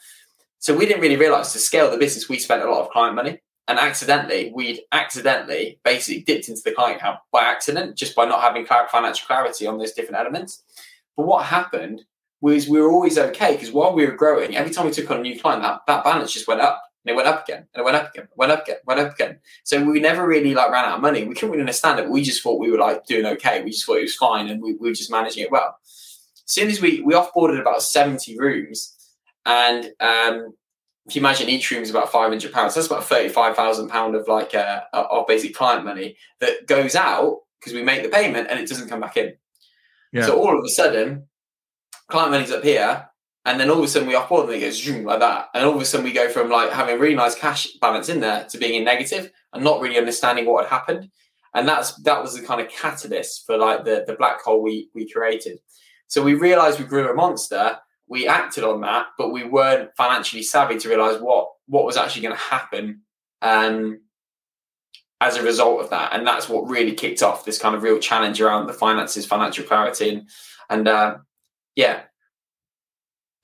So 0.58 0.76
we 0.76 0.84
didn't 0.84 1.00
really 1.00 1.16
realize 1.16 1.52
to 1.54 1.58
scale 1.58 1.90
the 1.90 1.96
business, 1.96 2.28
we 2.28 2.38
spent 2.38 2.62
a 2.62 2.70
lot 2.70 2.82
of 2.82 2.90
client 2.90 3.16
money. 3.16 3.40
And 3.68 3.78
accidentally, 3.78 4.50
we'd 4.52 4.80
accidentally 4.90 5.78
basically 5.84 6.22
dipped 6.22 6.48
into 6.48 6.60
the 6.64 6.72
client 6.72 6.96
account 6.96 7.20
by 7.32 7.44
accident, 7.44 7.96
just 7.96 8.16
by 8.16 8.24
not 8.24 8.40
having 8.40 8.66
financial 8.66 9.26
clarity 9.28 9.64
on 9.64 9.78
those 9.78 9.92
different 9.92 10.18
elements. 10.18 10.64
But 11.20 11.26
what 11.26 11.44
happened 11.44 12.02
was 12.40 12.66
we 12.66 12.80
were 12.80 12.90
always 12.90 13.18
okay 13.18 13.52
because 13.52 13.72
while 13.72 13.92
we 13.92 14.06
were 14.06 14.16
growing, 14.16 14.56
every 14.56 14.72
time 14.72 14.86
we 14.86 14.90
took 14.90 15.10
on 15.10 15.18
a 15.18 15.20
new 15.20 15.38
client, 15.38 15.62
that, 15.62 15.82
that 15.86 16.02
balance 16.02 16.32
just 16.32 16.48
went 16.48 16.62
up. 16.62 16.82
And 17.04 17.12
it 17.12 17.14
went 17.14 17.28
up 17.28 17.44
again, 17.46 17.66
and 17.74 17.80
it 17.80 17.84
went 17.84 17.96
up 17.96 18.10
again, 18.14 18.28
went 18.36 18.52
up 18.52 18.62
again, 18.62 18.76
went 18.86 19.00
up 19.00 19.12
again. 19.12 19.38
So 19.64 19.84
we 19.84 20.00
never 20.00 20.26
really 20.26 20.54
like 20.54 20.70
ran 20.70 20.86
out 20.86 20.96
of 20.96 21.02
money. 21.02 21.24
We 21.24 21.34
couldn't 21.34 21.50
really 21.50 21.60
understand 21.60 21.98
it. 21.98 22.08
we 22.08 22.22
just 22.22 22.42
thought 22.42 22.58
we 22.58 22.70
were 22.70 22.78
like 22.78 23.04
doing 23.04 23.26
okay. 23.26 23.62
We 23.62 23.70
just 23.70 23.84
thought 23.84 23.98
it 23.98 24.02
was 24.02 24.16
fine, 24.16 24.48
and 24.48 24.62
we, 24.62 24.74
we 24.74 24.88
were 24.88 24.94
just 24.94 25.10
managing 25.10 25.44
it 25.44 25.50
well. 25.50 25.76
As 25.82 26.42
soon 26.46 26.68
as 26.68 26.80
we 26.80 27.02
we 27.02 27.12
offboarded 27.12 27.60
about 27.60 27.82
seventy 27.82 28.38
rooms, 28.38 28.96
and 29.44 29.92
um, 30.00 30.54
if 31.06 31.16
you 31.16 31.20
imagine 31.20 31.48
each 31.48 31.70
room 31.70 31.82
is 31.82 31.90
about 31.90 32.12
five 32.12 32.28
hundred 32.28 32.52
pounds, 32.52 32.74
that's 32.74 32.86
about 32.86 33.04
thirty 33.04 33.28
five 33.28 33.56
thousand 33.56 33.88
pound 33.88 34.14
of 34.14 34.26
like 34.28 34.54
uh, 34.54 34.82
of 34.92 35.26
basic 35.26 35.54
client 35.54 35.84
money 35.84 36.16
that 36.40 36.66
goes 36.66 36.94
out 36.94 37.40
because 37.58 37.72
we 37.74 37.82
make 37.82 38.02
the 38.02 38.08
payment 38.08 38.48
and 38.50 38.58
it 38.58 38.68
doesn't 38.68 38.88
come 38.88 39.00
back 39.00 39.16
in. 39.16 39.34
Yeah. 40.12 40.26
So 40.26 40.40
all 40.40 40.58
of 40.58 40.64
a 40.64 40.68
sudden, 40.68 41.28
client 42.08 42.32
money's 42.32 42.50
up 42.50 42.64
here, 42.64 43.06
and 43.44 43.58
then 43.58 43.70
all 43.70 43.78
of 43.78 43.84
a 43.84 43.88
sudden 43.88 44.08
we 44.08 44.14
offboard 44.14 44.44
and 44.44 44.54
it 44.54 44.60
goes 44.60 44.82
zoom, 44.82 45.04
like 45.04 45.20
that. 45.20 45.48
And 45.54 45.64
all 45.64 45.74
of 45.74 45.80
a 45.80 45.84
sudden 45.84 46.04
we 46.04 46.12
go 46.12 46.28
from 46.28 46.50
like 46.50 46.70
having 46.70 46.96
a 46.96 46.98
really 46.98 47.14
nice 47.14 47.34
cash 47.34 47.68
balance 47.80 48.08
in 48.08 48.20
there 48.20 48.44
to 48.44 48.58
being 48.58 48.74
in 48.74 48.84
negative 48.84 49.30
and 49.52 49.64
not 49.64 49.80
really 49.80 49.98
understanding 49.98 50.46
what 50.46 50.64
had 50.64 50.70
happened. 50.70 51.10
And 51.54 51.66
that's 51.66 51.94
that 52.02 52.22
was 52.22 52.38
the 52.38 52.46
kind 52.46 52.60
of 52.60 52.68
catalyst 52.68 53.44
for 53.46 53.56
like 53.56 53.84
the, 53.84 54.04
the 54.06 54.14
black 54.14 54.42
hole 54.42 54.62
we 54.62 54.88
we 54.94 55.10
created. 55.10 55.58
So 56.06 56.22
we 56.22 56.34
realized 56.34 56.78
we 56.78 56.86
grew 56.86 57.10
a 57.10 57.14
monster, 57.14 57.78
we 58.08 58.26
acted 58.28 58.64
on 58.64 58.80
that, 58.82 59.06
but 59.16 59.30
we 59.30 59.44
weren't 59.44 59.90
financially 59.96 60.42
savvy 60.42 60.76
to 60.78 60.88
realize 60.88 61.20
what 61.20 61.48
what 61.66 61.84
was 61.84 61.96
actually 61.96 62.22
going 62.22 62.36
to 62.36 62.40
happen 62.42 63.00
um, 63.42 64.00
as 65.20 65.36
a 65.36 65.42
result 65.42 65.80
of 65.80 65.90
that. 65.90 66.12
And 66.12 66.26
that's 66.26 66.48
what 66.48 66.68
really 66.68 66.92
kicked 66.92 67.22
off 67.22 67.44
this 67.44 67.58
kind 67.58 67.74
of 67.74 67.82
real 67.82 67.98
challenge 67.98 68.40
around 68.40 68.66
the 68.66 68.72
finances, 68.72 69.26
financial 69.26 69.64
clarity. 69.64 70.08
And, 70.08 70.28
and 70.70 70.88
uh, 70.88 71.18
yeah, 71.76 72.02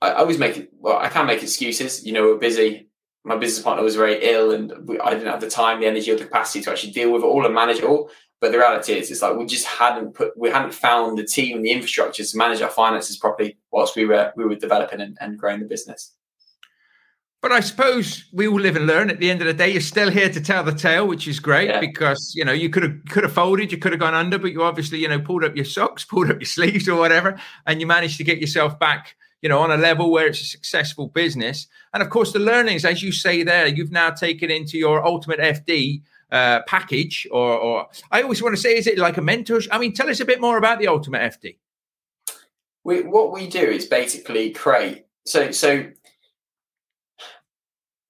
I, 0.01 0.09
I 0.09 0.15
always 0.15 0.39
make 0.39 0.69
well, 0.79 0.97
I 0.97 1.09
can't 1.09 1.27
make 1.27 1.43
excuses. 1.43 2.05
You 2.05 2.13
know, 2.13 2.23
we're 2.23 2.37
busy. 2.37 2.89
My 3.23 3.35
business 3.35 3.63
partner 3.63 3.83
was 3.83 3.95
very 3.95 4.19
ill 4.23 4.51
and 4.51 4.87
we, 4.87 4.99
I 4.99 5.11
didn't 5.11 5.27
have 5.27 5.41
the 5.41 5.49
time, 5.49 5.81
the 5.81 5.85
energy, 5.85 6.11
or 6.11 6.17
the 6.17 6.23
capacity 6.23 6.61
to 6.63 6.71
actually 6.71 6.93
deal 6.93 7.11
with 7.11 7.23
it 7.23 7.25
all 7.25 7.45
and 7.45 7.53
manage 7.53 7.79
it 7.79 7.83
all. 7.83 8.09
But 8.39 8.51
the 8.51 8.59
reality 8.59 8.93
is, 8.93 9.09
it's 9.09 9.21
like 9.21 9.35
we 9.35 9.45
just 9.45 9.65
hadn't 9.65 10.13
put, 10.13 10.37
we 10.37 10.49
hadn't 10.49 10.73
found 10.73 11.17
the 11.17 11.25
team 11.25 11.57
and 11.57 11.65
the 11.65 11.71
infrastructure 11.71 12.23
to 12.23 12.37
manage 12.37 12.61
our 12.61 12.69
finances 12.69 13.17
properly 13.17 13.57
whilst 13.71 13.95
we 13.95 14.05
were 14.05 14.31
we 14.35 14.45
were 14.45 14.55
developing 14.55 15.01
and, 15.01 15.17
and 15.19 15.37
growing 15.37 15.59
the 15.59 15.65
business. 15.65 16.13
But 17.41 17.51
I 17.51 17.59
suppose 17.59 18.25
we 18.33 18.47
will 18.47 18.59
live 18.59 18.75
and 18.75 18.87
learn. 18.87 19.11
At 19.11 19.19
the 19.19 19.29
end 19.29 19.41
of 19.41 19.47
the 19.47 19.53
day, 19.53 19.69
you're 19.69 19.81
still 19.81 20.09
here 20.09 20.29
to 20.29 20.41
tell 20.41 20.63
the 20.63 20.73
tale, 20.73 21.07
which 21.07 21.27
is 21.27 21.39
great 21.39 21.69
yeah. 21.69 21.79
because 21.79 22.33
you 22.35 22.43
know 22.43 22.51
you 22.51 22.69
could 22.69 22.83
have 22.83 23.05
could 23.09 23.23
have 23.23 23.33
folded, 23.33 23.71
you 23.71 23.77
could 23.77 23.91
have 23.91 24.01
gone 24.01 24.15
under, 24.15 24.39
but 24.39 24.51
you 24.51 24.63
obviously 24.63 24.99
you 24.99 25.07
know 25.07 25.19
pulled 25.19 25.43
up 25.43 25.55
your 25.55 25.65
socks, 25.65 26.03
pulled 26.09 26.31
up 26.31 26.39
your 26.39 26.47
sleeves 26.47 26.89
or 26.89 26.97
whatever, 26.97 27.39
and 27.65 27.79
you 27.79 27.87
managed 27.87 28.17
to 28.17 28.23
get 28.23 28.39
yourself 28.39 28.79
back 28.79 29.15
you 29.41 29.49
know 29.49 29.59
on 29.59 29.71
a 29.71 29.77
level 29.77 30.11
where 30.11 30.27
it's 30.27 30.41
a 30.41 30.45
successful 30.45 31.07
business. 31.07 31.67
And 31.93 32.01
of 32.01 32.09
course, 32.09 32.33
the 32.33 32.39
learnings, 32.39 32.85
as 32.85 33.03
you 33.03 33.11
say 33.11 33.43
there, 33.43 33.67
you've 33.67 33.91
now 33.91 34.09
taken 34.09 34.49
into 34.49 34.77
your 34.77 35.05
ultimate 35.05 35.39
FD 35.39 36.01
uh, 36.31 36.61
package, 36.67 37.27
or, 37.31 37.51
or 37.51 37.87
I 38.11 38.21
always 38.21 38.41
want 38.41 38.55
to 38.55 38.61
say, 38.61 38.75
is 38.77 38.87
it 38.87 38.97
like 38.97 39.17
a 39.17 39.21
mentor? 39.21 39.61
I 39.71 39.77
mean, 39.77 39.93
tell 39.93 40.09
us 40.09 40.19
a 40.19 40.25
bit 40.25 40.41
more 40.41 40.57
about 40.57 40.79
the 40.79 40.87
ultimate 40.87 41.21
FD. 41.21 41.57
We, 42.83 43.01
what 43.01 43.31
we 43.31 43.47
do 43.47 43.59
is 43.59 43.85
basically 43.85 44.51
create 44.51 45.05
so 45.25 45.51
so 45.51 45.89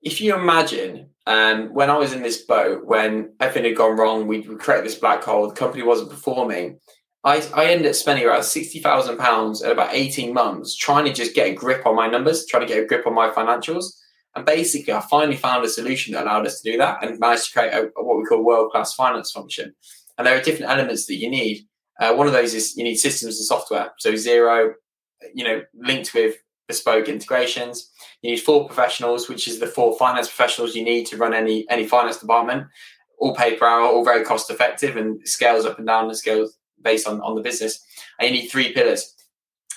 if 0.08 0.22
you 0.22 0.34
imagine 0.34 1.10
um, 1.26 1.74
when 1.74 1.89
I 1.89 1.98
was 1.98 2.13
in 2.13 2.24
this 2.24 2.38
boat, 2.38 2.86
when 2.86 3.34
everything 3.41 3.65
had 3.65 3.76
gone 3.76 3.98
wrong, 3.98 4.26
we, 4.26 4.41
created 4.41 4.86
this 4.86 4.96
black 4.96 5.22
hole, 5.22 5.50
the 5.50 5.54
company 5.54 5.84
wasn't 5.84 6.10
performing. 6.10 6.80
I, 7.26 7.46
I 7.54 7.65
ended 7.65 7.88
up 7.88 7.96
spending 7.96 8.26
around 8.26 8.41
£60,000 8.41 9.65
in 9.65 9.70
about 9.70 9.93
18 9.93 10.34
months 10.34 10.78
trying 10.78 11.04
to 11.04 11.12
just 11.12 11.36
get 11.36 11.50
a 11.50 11.54
grip 11.54 11.86
on 11.86 11.93
my 11.93 12.08
numbers, 12.08 12.46
trying 12.46 12.65
to 12.65 12.74
get 12.74 12.82
a 12.82 12.88
grip 12.88 13.06
on 13.06 13.13
my 13.13 13.30
financials. 13.32 13.88
And 14.34 14.46
basically, 14.46 14.93
I 14.93 15.02
finally 15.02 15.36
found 15.36 15.65
a 15.65 15.70
solution 15.70 16.13
that 16.13 16.24
allowed 16.24 16.48
us 16.48 16.62
to 16.62 16.72
do 16.72 16.78
that 16.78 17.04
and 17.04 17.20
managed 17.20 17.48
to 17.48 17.52
create 17.52 17.74
a 17.74 17.91
what 18.02 18.17
we 18.17 18.24
call 18.24 18.46
world 18.46 18.72
class 18.72 18.93
finance 18.93 19.32
function. 19.32 19.76
And 20.17 20.26
there 20.26 20.38
are 20.38 20.41
different 20.41 20.72
elements 20.72 21.06
that 21.08 21.17
you 21.17 21.30
need. 21.30 21.67
Uh, 22.00 22.13
one 22.13 22.28
of 22.28 22.34
those 22.34 22.54
is 22.54 22.78
you 22.78 22.86
need 22.86 22.96
systems 22.96 23.38
and 23.38 23.46
software. 23.46 23.91
So, 23.98 24.13
Xero, 24.13 24.72
you 25.34 25.43
know, 25.43 25.63
linked 25.74 26.13
with 26.13 26.36
bespoke 26.67 27.08
integrations. 27.08 27.91
You 28.21 28.32
need 28.32 28.41
four 28.41 28.65
professionals, 28.65 29.30
which 29.30 29.47
is 29.47 29.60
the 29.60 29.67
four 29.67 29.97
finance 29.97 30.27
professionals 30.27 30.75
you 30.75 30.84
need 30.84 31.06
to 31.08 31.17
run 31.17 31.34
any 31.34 31.65
any 31.69 31.88
finance 31.88 32.17
department. 32.17 32.67
All 33.19 33.36
paid 33.36 33.60
per 33.60 33.65
hour, 33.65 33.82
all 33.82 34.06
very 34.06 34.23
cost 34.23 34.49
effective, 34.51 34.95
and 34.95 35.27
scales 35.27 35.65
up 35.65 35.77
and 35.77 35.88
down 35.88 36.06
and 36.06 36.17
scales 36.17 36.58
based 36.82 37.08
on, 37.08 37.21
on 37.21 37.36
the 37.36 37.41
business. 37.41 37.84
And 38.19 38.30
you 38.30 38.41
need 38.41 38.47
three 38.47 38.73
pillars, 38.73 39.15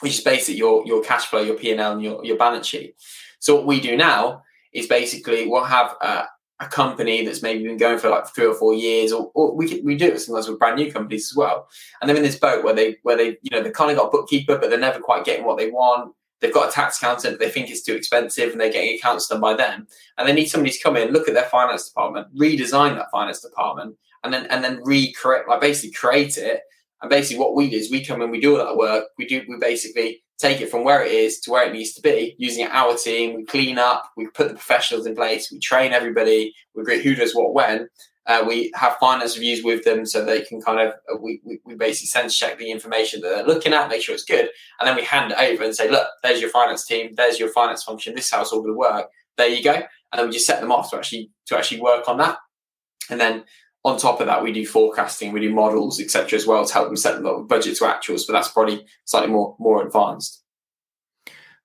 which 0.01 0.19
is 0.19 0.25
basically 0.25 0.57
your 0.57 0.87
your 0.87 1.03
cash 1.03 1.27
flow, 1.27 1.41
your 1.41 1.57
P 1.57 1.71
and 1.71 1.81
L, 1.81 1.93
and 1.93 2.03
your 2.03 2.25
your 2.25 2.37
balance 2.37 2.67
sheet. 2.67 2.97
So 3.39 3.55
what 3.55 3.67
we 3.67 3.81
do 3.81 3.97
now 3.97 4.43
is 4.73 4.87
basically 4.87 5.49
we'll 5.49 5.65
have 5.65 5.97
a, 6.01 6.25
a 6.61 6.67
company 6.67 7.25
that's 7.25 7.43
maybe 7.43 7.65
been 7.65 7.79
going 7.79 7.99
for 7.99 8.11
like 8.11 8.29
three 8.29 8.47
or 8.47 8.55
four 8.55 8.75
years, 8.75 9.13
or, 9.13 9.31
or 9.35 9.55
we 9.55 9.81
we 9.83 9.97
do 9.97 10.09
it 10.09 10.21
sometimes 10.21 10.49
with 10.49 10.59
brand 10.59 10.77
new 10.77 10.93
companies 10.93 11.31
as 11.31 11.37
well. 11.37 11.69
And 12.01 12.09
they're 12.09 12.17
in 12.17 12.23
this 12.23 12.39
boat 12.39 12.65
where 12.65 12.75
they 12.75 12.97
where 13.03 13.17
they 13.17 13.39
you 13.43 13.51
know 13.53 13.63
they 13.63 13.71
kind 13.71 13.91
of 13.91 13.97
got 13.97 14.09
a 14.09 14.11
bookkeeper, 14.11 14.59
but 14.59 14.71
they're 14.71 14.79
never 14.79 15.01
quite 15.01 15.25
getting 15.25 15.45
what 15.45 15.57
they 15.57 15.71
want 15.71 16.15
they've 16.41 16.55
got 16.55 16.69
a 16.69 16.73
tax 16.73 16.99
accountant 16.99 17.39
but 17.39 17.45
they 17.45 17.51
think 17.51 17.71
it's 17.71 17.83
too 17.83 17.95
expensive 17.95 18.53
and 18.53 18.61
they're 18.61 18.73
getting 18.73 18.97
accounts 18.97 19.29
done 19.29 19.41
by 19.41 19.55
them. 19.55 19.87
And 20.19 20.29
they 20.29 20.33
need 20.33 20.47
somebody 20.47 20.73
to 20.73 20.83
come 20.83 20.97
in 20.97 21.13
look 21.13 21.29
at 21.29 21.35
their 21.35 21.45
finance 21.45 21.89
department 21.89 22.35
redesign 22.37 22.97
that 22.97 23.11
finance 23.11 23.41
department 23.41 23.97
and 24.25 24.33
then 24.33 24.47
and 24.47 24.63
then 24.65 24.81
recreate 24.85 25.49
like 25.49 25.61
basically 25.61 25.93
create 25.93 26.37
it. 26.37 26.61
And 27.03 27.09
basically 27.09 27.41
what 27.41 27.55
we 27.55 27.71
do 27.71 27.77
is 27.77 27.91
we 27.91 28.05
come 28.05 28.23
in 28.23 28.31
we 28.31 28.41
do 28.41 28.59
all 28.59 28.65
that 28.65 28.77
work 28.77 29.05
we 29.19 29.27
do 29.27 29.43
we 29.49 29.57
basically 29.59 30.23
take 30.39 30.61
it 30.63 30.71
from 30.71 30.85
where 30.85 31.05
it 31.05 31.13
is 31.13 31.39
to 31.41 31.51
where 31.51 31.69
it 31.69 31.73
needs 31.73 31.93
to 31.93 32.01
be 32.01 32.35
using 32.39 32.67
our 32.67 32.97
team 32.97 33.37
we 33.37 33.45
clean 33.45 33.79
up 33.79 34.11
we 34.17 34.27
put 34.29 34.49
the 34.49 34.55
professionals 34.55 35.07
in 35.07 35.15
place 35.15 35.51
we 35.53 35.59
train 35.59 35.93
everybody 35.93 36.55
we 36.75 36.83
agree 36.83 37.03
who 37.03 37.15
does 37.15 37.35
what 37.35 37.53
when 37.53 37.89
uh, 38.27 38.45
we 38.47 38.71
have 38.75 38.97
finance 38.99 39.37
reviews 39.37 39.65
with 39.65 39.85
them 39.85 40.05
so 40.05 40.25
they 40.25 40.43
can 40.43 40.61
kind 40.61 40.81
of 40.81 40.95
uh, 41.13 41.17
we, 41.21 41.41
we, 41.45 41.59
we, 41.65 41.75
basically 41.75 42.07
sense 42.07 42.37
check 42.37 42.59
the 42.59 42.71
information 42.71 43.21
that 43.21 43.29
they're 43.29 43.47
looking 43.47 43.73
at, 43.73 43.89
make 43.89 44.03
sure 44.03 44.15
it's 44.15 44.25
good, 44.25 44.51
and 44.79 44.87
then 44.87 44.95
we 44.95 45.03
hand 45.03 45.33
it 45.33 45.39
over 45.39 45.65
and 45.65 45.75
say, 45.75 45.91
look, 45.91 46.07
there's 46.23 46.41
your 46.41 46.51
finance 46.51 46.85
team, 46.85 47.15
there's 47.17 47.39
your 47.39 47.49
finance 47.49 47.83
function, 47.83 48.15
this 48.15 48.27
is 48.27 48.31
how 48.31 48.43
it's 48.43 48.53
all 48.53 48.61
going 48.61 48.75
to 48.75 48.79
work. 48.79 49.07
There 49.37 49.49
you 49.49 49.63
go, 49.63 49.73
and 49.73 49.87
then 50.19 50.27
we 50.27 50.33
just 50.33 50.47
set 50.47 50.61
them 50.61 50.71
off 50.71 50.91
to 50.91 50.97
actually 50.97 51.31
to 51.47 51.57
actually 51.57 51.81
work 51.81 52.09
on 52.09 52.19
that, 52.19 52.39
and 53.09 53.21
then 53.21 53.45
on 53.85 53.99
top 53.99 54.21
of 54.21 54.27
that, 54.27 54.43
we 54.43 54.53
do 54.53 54.67
forecasting, 54.67 55.33
we 55.33 55.41
do 55.41 55.55
models, 55.55 56.01
etc. 56.01 56.37
as 56.37 56.47
well 56.47 56.67
to 56.67 56.73
help 56.73 56.89
them 56.89 56.97
set 56.97 57.17
them 57.17 57.27
up 57.27 57.49
budget 57.49 57.77
to 57.79 57.85
actuals, 57.85 58.27
but 58.27 58.35
that's 58.35 58.49
probably 58.49 58.85
slightly 59.05 59.31
more 59.31 59.57
more 59.59 59.85
advanced. 59.85 60.43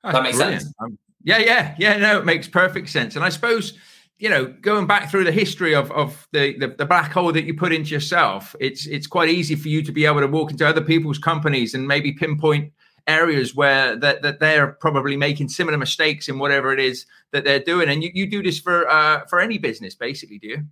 That 0.03 0.23
makes 0.23 0.37
brilliant. 0.37 0.61
sense. 0.61 0.73
Um, 0.79 0.97
yeah, 1.23 1.39
yeah, 1.39 1.75
yeah. 1.77 1.97
No, 1.97 2.19
it 2.19 2.25
makes 2.25 2.47
perfect 2.47 2.89
sense, 2.89 3.15
and 3.15 3.25
I 3.25 3.29
suppose 3.29 3.77
you 4.17 4.29
know, 4.29 4.45
going 4.45 4.87
back 4.87 5.11
through 5.11 5.25
the 5.25 5.31
history 5.31 5.75
of 5.75 5.91
of 5.91 6.27
the, 6.31 6.57
the, 6.57 6.67
the 6.67 6.85
black 6.85 7.11
hole 7.11 7.31
that 7.33 7.45
you 7.45 7.53
put 7.53 7.73
into 7.73 7.91
yourself, 7.91 8.55
it's 8.59 8.85
it's 8.87 9.07
quite 9.07 9.29
easy 9.29 9.55
for 9.55 9.67
you 9.67 9.81
to 9.83 9.91
be 9.91 10.05
able 10.05 10.21
to 10.21 10.27
walk 10.27 10.51
into 10.51 10.67
other 10.67 10.81
people's 10.81 11.17
companies 11.17 11.73
and 11.73 11.87
maybe 11.87 12.13
pinpoint 12.13 12.71
areas 13.07 13.53
where 13.53 13.95
that, 13.95 14.23
that 14.23 14.39
they're 14.39 14.71
probably 14.73 15.15
making 15.15 15.49
similar 15.49 15.77
mistakes 15.77 16.27
in 16.27 16.39
whatever 16.39 16.73
it 16.73 16.79
is 16.79 17.05
that 17.31 17.43
they're 17.43 17.59
doing. 17.59 17.87
And 17.87 18.03
you, 18.03 18.09
you 18.13 18.29
do 18.29 18.41
this 18.41 18.59
for 18.59 18.89
uh, 18.89 19.25
for 19.27 19.39
any 19.39 19.57
business, 19.57 19.95
basically, 19.95 20.39
do 20.39 20.47
you? 20.47 20.65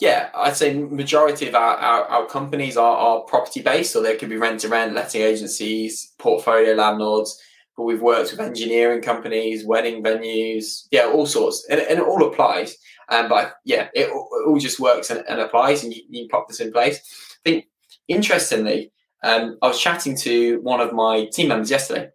Yeah, 0.00 0.30
I'd 0.34 0.56
say 0.56 0.74
majority 0.74 1.48
of 1.48 1.54
our, 1.54 1.76
our, 1.76 2.04
our 2.06 2.26
companies 2.26 2.76
are, 2.76 2.96
are 2.96 3.20
property 3.22 3.62
based, 3.62 3.92
so 3.92 4.02
they 4.02 4.16
could 4.16 4.28
be 4.28 4.36
rent 4.36 4.60
to 4.60 4.68
rent, 4.68 4.92
letting 4.92 5.22
agencies, 5.22 6.12
portfolio 6.18 6.74
landlords 6.74 7.40
but 7.76 7.84
we've 7.84 8.02
worked 8.02 8.30
with 8.30 8.40
engineering 8.40 9.02
companies, 9.02 9.64
wedding 9.64 10.02
venues, 10.02 10.86
yeah, 10.90 11.06
all 11.06 11.26
sorts, 11.26 11.66
and, 11.68 11.80
and 11.80 11.98
it 11.98 12.04
all 12.04 12.24
applies. 12.24 12.76
Um, 13.08 13.28
but 13.28 13.54
yeah, 13.64 13.88
it, 13.94 14.08
it 14.08 14.46
all 14.46 14.58
just 14.58 14.80
works 14.80 15.10
and, 15.10 15.24
and 15.28 15.40
applies, 15.40 15.82
and 15.82 15.92
you, 15.92 16.02
you, 16.08 16.28
pop 16.28 16.48
this 16.48 16.60
in 16.60 16.72
place. 16.72 16.98
I 17.44 17.50
think 17.50 17.66
interestingly, 18.08 18.92
um, 19.22 19.58
I 19.60 19.68
was 19.68 19.80
chatting 19.80 20.16
to 20.18 20.60
one 20.60 20.80
of 20.80 20.92
my 20.92 21.26
team 21.26 21.48
members 21.48 21.70
yesterday, 21.70 22.10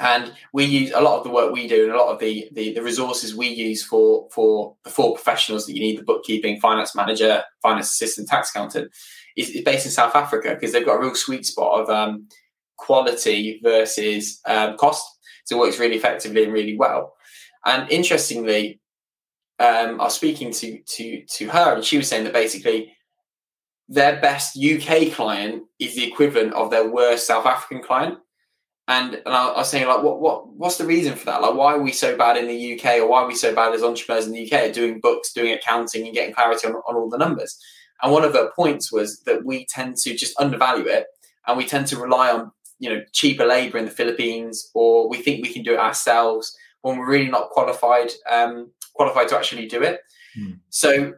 and 0.00 0.32
we 0.52 0.64
use 0.64 0.92
a 0.92 1.00
lot 1.00 1.18
of 1.18 1.24
the 1.24 1.30
work 1.30 1.52
we 1.52 1.66
do 1.66 1.84
and 1.84 1.92
a 1.92 1.98
lot 1.98 2.12
of 2.12 2.18
the, 2.18 2.48
the, 2.52 2.74
the 2.74 2.82
resources 2.82 3.34
we 3.34 3.48
use 3.48 3.84
for 3.84 4.28
for 4.30 4.76
the 4.84 4.90
four 4.90 5.14
professionals 5.14 5.66
that 5.66 5.74
you 5.74 5.80
need: 5.80 5.98
the 5.98 6.04
bookkeeping, 6.04 6.60
finance 6.60 6.94
manager, 6.94 7.42
finance 7.62 7.92
assistant, 7.92 8.28
tax 8.28 8.50
accountant. 8.50 8.90
Is, 9.36 9.50
is 9.50 9.64
based 9.64 9.84
in 9.84 9.90
South 9.90 10.14
Africa 10.14 10.54
because 10.54 10.72
they've 10.72 10.86
got 10.86 10.94
a 10.94 11.00
real 11.00 11.16
sweet 11.16 11.44
spot 11.44 11.80
of 11.80 11.90
um, 11.90 12.28
quality 12.76 13.60
versus 13.62 14.40
um, 14.46 14.76
cost. 14.76 15.06
So 15.44 15.56
it 15.56 15.60
works 15.60 15.78
really 15.78 15.96
effectively 15.96 16.44
and 16.44 16.52
really 16.52 16.76
well. 16.76 17.14
And 17.64 17.90
interestingly, 17.90 18.80
um, 19.58 20.00
I 20.00 20.04
was 20.04 20.14
speaking 20.14 20.52
to 20.52 20.78
to 20.78 21.24
to 21.24 21.48
her, 21.48 21.74
and 21.74 21.84
she 21.84 21.96
was 21.96 22.08
saying 22.08 22.24
that 22.24 22.32
basically 22.32 22.94
their 23.88 24.20
best 24.20 24.58
UK 24.58 25.12
client 25.12 25.64
is 25.78 25.94
the 25.94 26.06
equivalent 26.06 26.54
of 26.54 26.70
their 26.70 26.90
worst 26.90 27.26
South 27.26 27.46
African 27.46 27.82
client. 27.82 28.18
And, 28.86 29.14
and 29.14 29.34
I, 29.34 29.48
I 29.48 29.58
was 29.58 29.68
saying 29.70 29.86
like, 29.86 30.02
what 30.02 30.20
what 30.20 30.48
what's 30.48 30.76
the 30.76 30.86
reason 30.86 31.14
for 31.14 31.26
that? 31.26 31.40
Like, 31.40 31.54
why 31.54 31.74
are 31.74 31.80
we 31.80 31.92
so 31.92 32.16
bad 32.16 32.36
in 32.36 32.48
the 32.48 32.74
UK, 32.74 32.98
or 32.98 33.08
why 33.08 33.22
are 33.22 33.26
we 33.26 33.34
so 33.34 33.54
bad 33.54 33.72
as 33.72 33.82
entrepreneurs 33.82 34.26
in 34.26 34.32
the 34.32 34.44
UK 34.44 34.52
at 34.52 34.74
doing 34.74 35.00
books, 35.00 35.32
doing 35.32 35.52
accounting, 35.52 36.04
and 36.06 36.14
getting 36.14 36.34
clarity 36.34 36.66
on, 36.66 36.74
on 36.74 36.96
all 36.96 37.08
the 37.08 37.18
numbers? 37.18 37.58
And 38.02 38.12
one 38.12 38.24
of 38.24 38.34
her 38.34 38.50
points 38.54 38.92
was 38.92 39.20
that 39.20 39.44
we 39.46 39.66
tend 39.66 39.96
to 39.98 40.14
just 40.14 40.38
undervalue 40.38 40.86
it, 40.86 41.06
and 41.46 41.56
we 41.56 41.64
tend 41.64 41.86
to 41.88 41.96
rely 41.96 42.30
on 42.30 42.50
you 42.78 42.90
know 42.90 43.02
cheaper 43.12 43.46
labor 43.46 43.78
in 43.78 43.84
the 43.84 43.90
Philippines, 43.90 44.70
or 44.74 45.08
we 45.08 45.18
think 45.18 45.42
we 45.42 45.52
can 45.52 45.62
do 45.62 45.74
it 45.74 45.78
ourselves 45.78 46.56
when 46.82 46.98
we're 46.98 47.08
really 47.08 47.30
not 47.30 47.50
qualified 47.50 48.10
um, 48.30 48.70
qualified 48.94 49.28
to 49.28 49.36
actually 49.36 49.66
do 49.66 49.82
it. 49.82 50.00
Mm. 50.38 50.58
So 50.70 51.14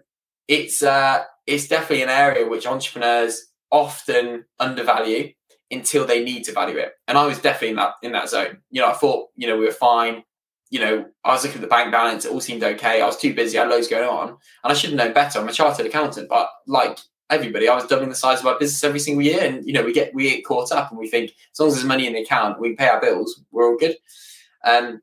it's 0.49 0.83
uh, 0.83 1.25
it's 1.47 1.69
definitely 1.69 2.03
an 2.03 2.09
area 2.09 2.49
which 2.49 2.67
entrepreneurs 2.67 3.47
often 3.71 4.45
undervalue 4.61 5.33
until 5.71 6.07
they 6.07 6.23
need 6.23 6.45
to 6.45 6.53
value 6.53 6.79
it. 6.79 6.93
And 7.09 7.19
I 7.19 7.27
was 7.27 7.41
definitely 7.41 7.71
in 7.71 7.77
that 7.77 7.95
in 8.03 8.13
that 8.13 8.29
zone. 8.29 8.59
You 8.71 8.83
know, 8.83 8.89
I 8.89 8.95
thought 8.95 9.29
you 9.37 9.47
know 9.47 9.59
we 9.59 9.67
were 9.67 9.73
fine. 9.73 10.23
You 10.71 10.81
know, 10.81 11.07
I 11.25 11.33
was 11.33 11.45
looking 11.45 11.59
at 11.59 11.63
the 11.63 11.69
bank 11.69 11.93
balance; 11.93 12.25
it 12.25 12.33
all 12.33 12.41
seemed 12.41 12.65
okay. 12.65 13.01
I 13.01 13.07
was 13.07 13.17
too 13.17 13.35
busy; 13.35 13.59
I 13.59 13.63
had 13.63 13.71
loads 13.71 13.89
going 13.89 14.09
on, 14.09 14.29
and 14.29 14.39
I 14.65 14.75
should 14.75 14.91
have 14.91 14.99
known 14.99 15.13
better. 15.13 15.39
I'm 15.39 15.49
a 15.49 15.53
chartered 15.53 15.87
accountant, 15.87 16.29
but 16.29 16.49
like 16.67 16.99
everybody. 17.31 17.69
I 17.69 17.75
was 17.75 17.87
doubling 17.87 18.09
the 18.09 18.15
size 18.15 18.41
of 18.41 18.47
our 18.47 18.59
business 18.59 18.85
every 18.85 19.01
single 19.01 19.23
year, 19.23 19.43
and 19.43 19.67
you 19.67 19.73
know 19.73 19.83
we 19.83 19.93
get 19.93 20.15
we 20.15 20.31
get 20.31 20.45
caught 20.45 20.73
up, 20.73 20.91
and 20.91 20.99
we 20.99 21.09
think 21.09 21.33
as 21.53 21.61
long 21.61 21.69
as 21.69 21.75
there's 21.75 21.87
money 21.87 22.07
in 22.07 22.13
the 22.13 22.23
account, 22.23 22.61
we 22.61 22.75
pay 22.75 22.89
our 22.89 23.01
bills, 23.01 23.41
we're 23.51 23.69
all 23.69 23.79
good. 23.79 23.97
Um, 24.65 25.01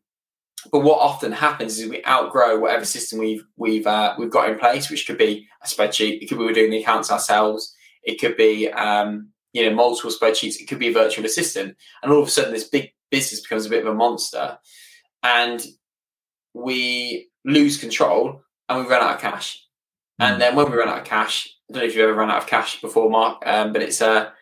but 0.72 0.80
what 0.80 1.00
often 1.00 1.32
happens 1.32 1.78
is 1.78 1.90
we 1.90 2.04
outgrow 2.06 2.60
whatever 2.60 2.86
system 2.86 3.20
we've 3.20 3.46
we've 3.58 3.88
uh, 3.88 4.16
we've 4.18 4.32
got 4.32 4.50
in 4.50 4.60
place, 4.60 4.90
which 4.90 5.06
could 5.06 5.18
be 5.18 5.48
a 5.62 5.68
spreadsheet, 5.68 6.22
it 6.22 6.28
could 6.28 6.38
be 6.38 6.46
we're 6.46 6.54
doing 6.54 6.72
the 6.72 6.82
accounts 6.82 7.12
ourselves, 7.12 7.76
it 8.04 8.20
could 8.20 8.38
be 8.38 8.70
um, 8.72 9.30
you 9.52 9.68
know 9.68 9.76
multiple 9.76 10.12
spreadsheets, 10.12 10.60
it 10.60 10.68
could 10.68 10.80
be 10.80 10.90
a 10.90 10.94
virtual 10.94 11.26
assistant, 11.26 11.76
and 12.02 12.12
all 12.12 12.22
of 12.22 12.28
a 12.28 12.32
sudden 12.32 12.54
this 12.54 12.68
big 12.68 12.94
business 13.12 13.42
becomes 13.42 13.66
a 13.66 13.70
bit 13.70 13.86
of 13.86 13.92
a 13.92 13.96
monster, 13.96 14.58
and 15.24 15.66
we 16.54 17.30
lose 17.46 17.78
control 17.78 18.42
and 18.70 18.80
we 18.80 18.90
run 18.90 19.02
out 19.02 19.16
of 19.16 19.22
cash. 19.22 19.66
And 20.20 20.40
then 20.40 20.56
when 20.56 20.72
we 20.72 20.78
run 20.78 20.88
out 20.88 21.00
of 21.00 21.06
cash, 21.06 21.53
I 21.70 21.74
don't 21.74 21.82
know 21.82 21.88
if 21.88 21.96
you've 21.96 22.04
ever 22.04 22.18
run 22.18 22.30
out 22.30 22.42
of 22.44 22.48
cash 22.48 22.82
before, 22.82 23.10
Mark, 23.10 23.42
um, 23.46 23.74
but 23.74 23.82
it's 23.82 24.02
a 24.02 24.34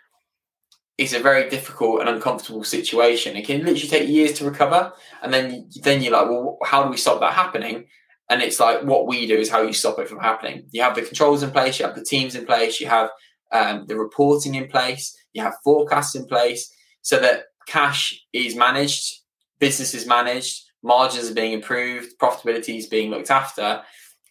it's 0.98 1.14
a 1.14 1.20
very 1.20 1.50
difficult 1.50 2.00
and 2.00 2.10
uncomfortable 2.10 2.64
situation. 2.64 3.36
It 3.36 3.46
can 3.46 3.60
literally 3.60 3.88
take 3.88 4.08
years 4.10 4.34
to 4.34 4.46
recover, 4.46 4.94
and 5.22 5.34
then 5.34 5.70
then 5.84 6.02
you're 6.02 6.14
like, 6.14 6.30
well, 6.30 6.58
how 6.64 6.84
do 6.84 6.90
we 6.90 6.98
stop 6.98 7.20
that 7.22 7.34
happening? 7.34 7.88
And 8.30 8.42
it's 8.42 8.60
like 8.60 8.84
what 8.84 9.08
we 9.08 9.28
do 9.28 9.38
is 9.38 9.50
how 9.50 9.62
you 9.62 9.74
stop 9.74 10.00
it 10.00 10.08
from 10.08 10.20
happening. 10.20 10.66
You 10.72 10.84
have 10.84 10.96
the 10.96 11.02
controls 11.02 11.44
in 11.44 11.52
place, 11.52 11.80
you 11.80 11.86
have 11.86 11.96
the 11.96 12.04
teams 12.04 12.36
in 12.36 12.46
place, 12.46 12.80
you 12.80 12.88
have 12.88 13.10
um, 13.52 13.86
the 13.88 13.98
reporting 13.98 14.56
in 14.56 14.68
place, 14.68 15.18
you 15.34 15.42
have 15.42 15.56
forecasts 15.64 16.16
in 16.16 16.26
place, 16.26 16.74
so 17.02 17.20
that 17.20 17.46
cash 17.68 18.18
is 18.32 18.56
managed, 18.56 19.22
business 19.60 19.94
is 19.94 20.08
managed, 20.08 20.64
margins 20.84 21.30
are 21.30 21.34
being 21.34 21.52
improved, 21.52 22.18
profitability 22.20 22.78
is 22.78 22.88
being 22.88 23.10
looked 23.10 23.32
after, 23.32 23.82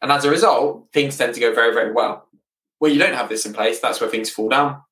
and 0.03 0.11
as 0.11 0.24
a 0.24 0.31
result, 0.31 0.88
things 0.92 1.16
tend 1.16 1.35
to 1.35 1.40
go 1.40 1.55
very 1.55 1.74
very 1.74 1.92
well. 1.92 2.26
Where 2.81 2.90
you 2.90 2.99
don't 2.99 3.14
have 3.14 3.29
this 3.29 3.47
in 3.47 3.53
place, 3.53 3.79
that's 3.79 4.01
where 4.01 4.11
things 4.11 4.29
fall 4.29 4.49
down. 4.49 4.83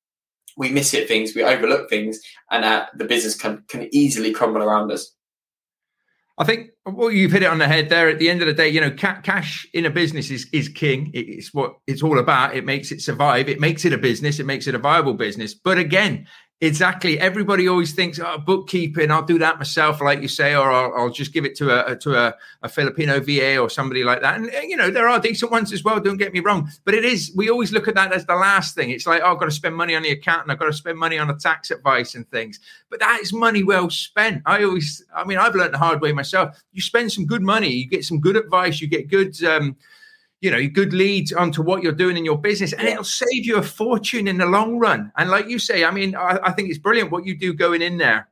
We 0.57 0.71
miss 0.71 0.93
hit 0.93 1.09
things, 1.09 1.35
we 1.35 1.43
overlook 1.43 1.91
things, 1.91 2.21
and 2.51 2.65
uh, 2.65 2.87
the 2.95 3.05
business 3.05 3.35
can 3.35 3.65
can 3.69 3.89
easily 3.93 4.33
crumble 4.33 4.63
around 4.63 4.93
us. 4.93 5.13
I 6.39 6.45
think 6.45 6.71
well, 6.87 7.11
you've 7.11 7.33
hit 7.33 7.43
it 7.43 7.51
on 7.51 7.59
the 7.59 7.67
head 7.67 7.89
there. 7.89 8.09
At 8.09 8.21
the 8.21 8.31
end 8.31 8.41
of 8.41 8.47
the 8.47 8.55
day, 8.55 8.69
you 8.69 8.81
know, 8.81 8.93
ca- 8.93 9.21
cash 9.23 9.67
in 9.75 9.85
a 9.85 9.91
business 9.91 10.31
is 10.31 10.47
is 10.53 10.69
king. 10.69 11.11
It's 11.13 11.53
what 11.53 11.75
it's 11.89 12.03
all 12.03 12.19
about. 12.19 12.55
It 12.55 12.65
makes 12.65 12.93
it 12.93 13.03
survive. 13.03 13.49
It 13.49 13.61
makes 13.61 13.85
it 13.85 13.93
a 13.93 13.99
business. 13.99 14.39
It 14.39 14.47
makes 14.47 14.69
it 14.69 14.75
a 14.77 14.79
viable 14.79 15.15
business. 15.15 15.53
But 15.55 15.79
again, 15.79 16.27
Exactly. 16.61 17.21
Everybody 17.21 17.69
always 17.69 17.93
thinks, 17.93 18.19
oh, 18.19 18.37
bookkeeping, 18.37 19.13
I'll 19.13 19.23
do 19.23 19.39
that 19.39 19.59
myself, 19.59 20.01
like 20.01 20.21
you 20.21 20.27
say, 20.27 20.57
or 20.57 20.73
I'll, 20.73 20.93
I'll 20.93 21.11
just 21.11 21.33
give 21.33 21.45
it 21.45 21.55
to 21.59 21.89
a 21.89 21.95
to 21.95 22.17
a, 22.17 22.35
a, 22.63 22.69
Filipino 22.69 23.21
VA 23.21 23.59
or 23.59 23.71
somebody 23.71 24.03
like 24.03 24.23
that. 24.23 24.39
And 24.39 24.51
you 24.69 24.77
know, 24.77 24.91
there 24.91 25.07
are 25.07 25.21
decent 25.21 25.53
ones 25.53 25.73
as 25.73 25.85
well. 25.85 26.01
Don't 26.01 26.17
get 26.17 26.33
me 26.33 26.41
wrong, 26.41 26.69
but 26.85 26.95
it 26.95 27.05
is. 27.05 27.31
We 27.37 27.49
always 27.49 27.71
look 27.71 27.87
at 27.87 27.95
that 27.95 28.13
as 28.13 28.27
the 28.27 28.35
last 28.35 28.75
thing. 28.75 28.91
It's 28.91 29.07
like, 29.07 29.23
oh, 29.23 29.35
I've 29.35 29.39
got 29.39 29.45
to 29.45 29.53
spend 29.53 29.77
money 29.77 29.95
on 29.95 30.03
the 30.03 30.11
accountant. 30.11 30.51
I've 30.51 30.59
got 30.59 30.67
to 30.67 30.73
spend 30.73 30.99
money 30.99 31.17
on 31.17 31.29
the 31.29 31.37
tax 31.37 31.71
advice 31.71 32.17
and 32.17 32.29
things. 32.29 32.59
But 32.91 32.99
that 32.99 33.21
is 33.23 33.33
money 33.33 33.63
well 33.63 33.89
spent. 33.89 34.43
I 34.45 34.65
always, 34.65 35.05
I 35.15 35.23
mean, 35.23 35.39
I've 35.39 35.55
learned 35.55 35.75
the 35.75 35.79
hard 35.79 36.01
way 36.01 36.11
myself. 36.11 36.61
You 36.73 36.83
spend 36.83 37.13
some 37.13 37.25
good 37.25 37.43
money, 37.43 37.71
you 37.71 37.87
get 37.87 38.05
some 38.05 38.19
good 38.19 38.35
advice, 38.37 38.81
you 38.81 38.89
get 38.89 39.07
good. 39.07 39.41
Um, 39.45 39.77
you 40.41 40.51
know 40.51 40.67
good 40.69 40.93
leads 40.93 41.33
onto 41.33 41.63
what 41.63 41.83
you're 41.83 41.93
doing 41.93 42.17
in 42.17 42.25
your 42.25 42.39
business 42.39 42.73
and 42.73 42.87
it'll 42.87 43.05
save 43.05 43.45
you 43.45 43.57
a 43.57 43.63
fortune 43.63 44.29
in 44.29 44.39
the 44.39 44.47
long 44.47 44.79
run. 44.79 45.13
And 45.17 45.31
like 45.31 45.49
you 45.49 45.59
say 45.59 45.85
i 45.85 45.91
mean 45.91 46.15
I, 46.15 46.39
I, 46.43 46.53
think 46.53 46.69
it's 46.69 46.79
brilliant 46.79 47.11
what 47.11 47.27
you 47.27 47.37
do 47.37 47.53
going 47.53 47.83
in 47.83 47.99
there 47.99 48.29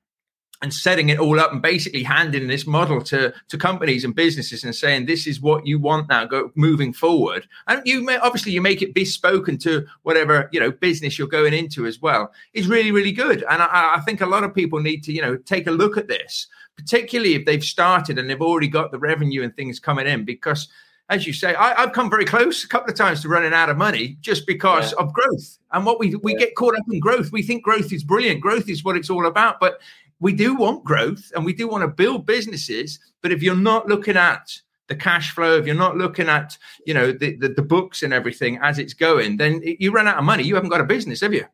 and 0.63 0.73
setting 0.73 1.11
it 1.11 1.19
all 1.19 1.39
up 1.39 1.53
and 1.53 1.61
basically 1.61 2.03
handing 2.03 2.47
this 2.47 2.67
model 2.67 3.03
to 3.03 3.35
to 3.49 3.59
companies 3.59 4.05
and 4.05 4.15
businesses 4.15 4.65
and 4.65 4.75
saying 4.75 5.07
this 5.07 5.27
is 5.27 5.41
what 5.41 5.67
you 5.67 5.79
want 5.79 6.09
now 6.09 6.25
go 6.25 6.51
moving 6.55 6.93
forward. 6.93 7.47
And 7.67 7.83
you 7.85 8.03
may 8.03 8.17
obviously 8.17 8.53
you 8.53 8.63
make 8.63 8.83
it 8.83 8.95
bespoken 8.95 9.59
to 9.59 9.87
whatever 10.03 10.49
you 10.53 10.61
know 10.61 10.71
business 10.71 11.19
you're 11.19 11.29
going 11.29 11.55
into 11.55 11.87
as 11.87 12.01
well. 12.01 12.33
Is 12.55 12.69
really 12.69 12.93
really 12.93 13.13
good. 13.13 13.45
And 13.51 13.63
I, 13.63 13.97
I 13.97 14.01
think 14.01 14.21
a 14.21 14.27
lot 14.27 14.45
of 14.45 14.55
people 14.55 14.81
need 14.81 15.03
to 15.05 15.13
you 15.13 15.23
know 15.23 15.37
take 15.37 15.67
a 15.67 15.73
look 15.73 15.97
at 15.97 16.09
this 16.09 16.47
particularly 16.77 17.35
if 17.35 17.47
they've 17.47 17.65
started 17.65 18.19
and 18.19 18.29
they've 18.29 18.43
already 18.43 18.69
got 18.69 18.91
the 18.91 18.99
revenue 18.99 19.43
and 19.43 19.57
things 19.57 19.81
coming 19.81 20.07
in 20.07 20.27
because 20.27 20.69
as 21.09 21.27
you 21.27 21.33
say, 21.33 21.55
I, 21.55 21.81
have 21.81 21.93
come 21.93 22.11
very 22.11 22.25
close 22.25 22.65
a 22.65 22.69
couple 22.69 22.91
of 22.91 22.97
times 22.97 23.23
to 23.23 23.29
running 23.29 23.53
out 23.53 23.69
of 23.69 23.77
money 23.77 24.17
just 24.21 24.47
because 24.47 24.93
yeah. 24.93 25.05
of 25.05 25.13
growth. 25.13 25.59
And 25.73 25.87
what 25.87 26.01
we 26.01 26.17
we 26.17 26.33
yeah. 26.33 26.41
get 26.41 26.57
caught 26.57 26.77
up 26.77 26.85
in 26.91 26.99
growth. 26.99 27.33
We 27.33 27.43
think 27.43 27.63
growth 27.63 27.93
is 27.93 28.03
brilliant. 28.03 28.41
Growth 28.41 28.69
is 28.69 28.83
what 28.83 28.97
it's 28.97 29.11
all 29.11 29.27
about. 29.27 29.61
But 29.61 29.81
we 30.19 30.33
do 30.33 30.55
want 30.55 30.85
growth 30.85 31.31
and 31.35 31.45
we 31.45 31.53
do 31.53 31.69
want 31.69 31.83
to 31.83 31.89
build 31.89 32.27
businesses. 32.27 32.99
But 33.23 33.33
if 33.33 33.43
you're 33.43 33.55
not 33.55 33.87
looking 33.87 34.17
at 34.17 34.51
the 34.89 34.97
cash 34.97 35.33
flow, 35.33 35.57
if 35.57 35.67
you're 35.67 35.75
not 35.75 35.97
looking 35.97 36.29
at 36.29 36.57
you 36.87 36.95
know 36.95 37.13
the, 37.13 37.37
the, 37.37 37.49
the 37.51 37.63
books 37.63 38.03
and 38.03 38.13
everything 38.13 38.59
as 38.63 38.79
it's 38.79 38.95
going, 38.95 39.37
then 39.37 39.63
you 39.63 39.93
run 39.93 40.09
out 40.09 40.19
of 40.19 40.25
money. 40.25 40.43
You 40.43 40.57
haven't 40.57 40.71
got 40.71 40.81
a 40.81 40.85
business, 40.85 41.21
have 41.21 41.35
you? 41.35 41.45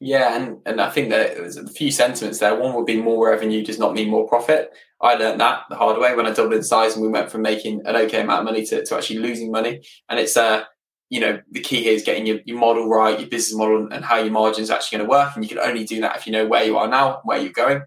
Yeah, 0.00 0.36
and, 0.36 0.58
and 0.66 0.80
I 0.80 0.90
think 0.90 1.10
that 1.10 1.36
there's 1.36 1.56
a 1.56 1.66
few 1.66 1.90
sentiments 1.90 2.38
there. 2.38 2.54
One 2.54 2.74
would 2.74 2.84
be 2.84 3.00
more 3.00 3.28
revenue 3.28 3.64
does 3.64 3.78
not 3.78 3.94
mean 3.94 4.10
more 4.10 4.28
profit. 4.28 4.74
I 5.04 5.14
learned 5.14 5.40
that 5.40 5.62
the 5.68 5.76
hard 5.76 5.98
way 5.98 6.14
when 6.14 6.26
I 6.26 6.32
doubled 6.32 6.54
in 6.54 6.62
size 6.62 6.94
and 6.94 7.02
we 7.02 7.08
went 7.08 7.30
from 7.30 7.42
making 7.42 7.82
an 7.84 7.96
okay 7.96 8.22
amount 8.22 8.40
of 8.40 8.44
money 8.46 8.64
to, 8.66 8.84
to 8.84 8.96
actually 8.96 9.20
losing 9.20 9.50
money. 9.50 9.82
And 10.08 10.18
it's 10.18 10.36
uh 10.36 10.64
you 11.10 11.20
know 11.20 11.40
the 11.50 11.60
key 11.60 11.82
here 11.82 11.92
is 11.92 12.02
getting 12.02 12.26
your, 12.26 12.38
your 12.44 12.58
model 12.58 12.88
right, 12.88 13.20
your 13.20 13.28
business 13.28 13.56
model, 13.56 13.88
and 13.92 14.04
how 14.04 14.16
your 14.16 14.32
margins 14.32 14.70
are 14.70 14.74
actually 14.74 14.98
going 14.98 15.08
to 15.08 15.10
work. 15.10 15.34
And 15.34 15.44
you 15.44 15.48
can 15.48 15.58
only 15.58 15.84
do 15.84 16.00
that 16.00 16.16
if 16.16 16.26
you 16.26 16.32
know 16.32 16.46
where 16.46 16.64
you 16.64 16.76
are 16.76 16.88
now, 16.88 17.20
where 17.24 17.38
you're 17.38 17.52
going. 17.52 17.82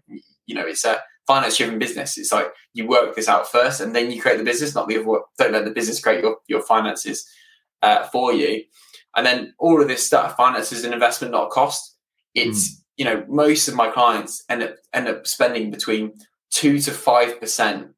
You 0.46 0.54
know, 0.54 0.66
it's 0.66 0.84
a 0.84 1.02
finance 1.26 1.56
driven 1.56 1.78
business. 1.78 2.16
It's 2.16 2.32
like 2.32 2.46
you 2.72 2.86
work 2.86 3.14
this 3.14 3.28
out 3.28 3.50
first, 3.50 3.80
and 3.80 3.94
then 3.94 4.10
you 4.10 4.22
create 4.22 4.38
the 4.38 4.44
business. 4.44 4.74
Not 4.74 4.88
the 4.88 4.96
other 4.96 5.08
way. 5.08 5.18
Don't 5.38 5.52
let 5.52 5.64
the 5.64 5.72
business 5.72 6.00
create 6.00 6.22
your 6.22 6.38
your 6.46 6.62
finances 6.62 7.28
uh, 7.82 8.04
for 8.06 8.32
you. 8.32 8.62
And 9.16 9.26
then 9.26 9.54
all 9.58 9.82
of 9.82 9.88
this 9.88 10.06
stuff, 10.06 10.36
finance 10.36 10.70
is 10.70 10.84
an 10.84 10.92
investment, 10.92 11.32
not 11.32 11.46
a 11.46 11.50
cost 11.50 11.96
it's 12.34 12.70
mm. 12.70 12.82
you 12.96 13.04
know 13.04 13.24
most 13.28 13.68
of 13.68 13.74
my 13.74 13.90
clients 13.90 14.44
end 14.48 14.62
up 14.62 14.76
end 14.92 15.08
up 15.08 15.26
spending 15.26 15.70
between 15.70 16.12
two 16.50 16.78
to 16.80 16.90
five 16.90 17.40
percent 17.40 17.88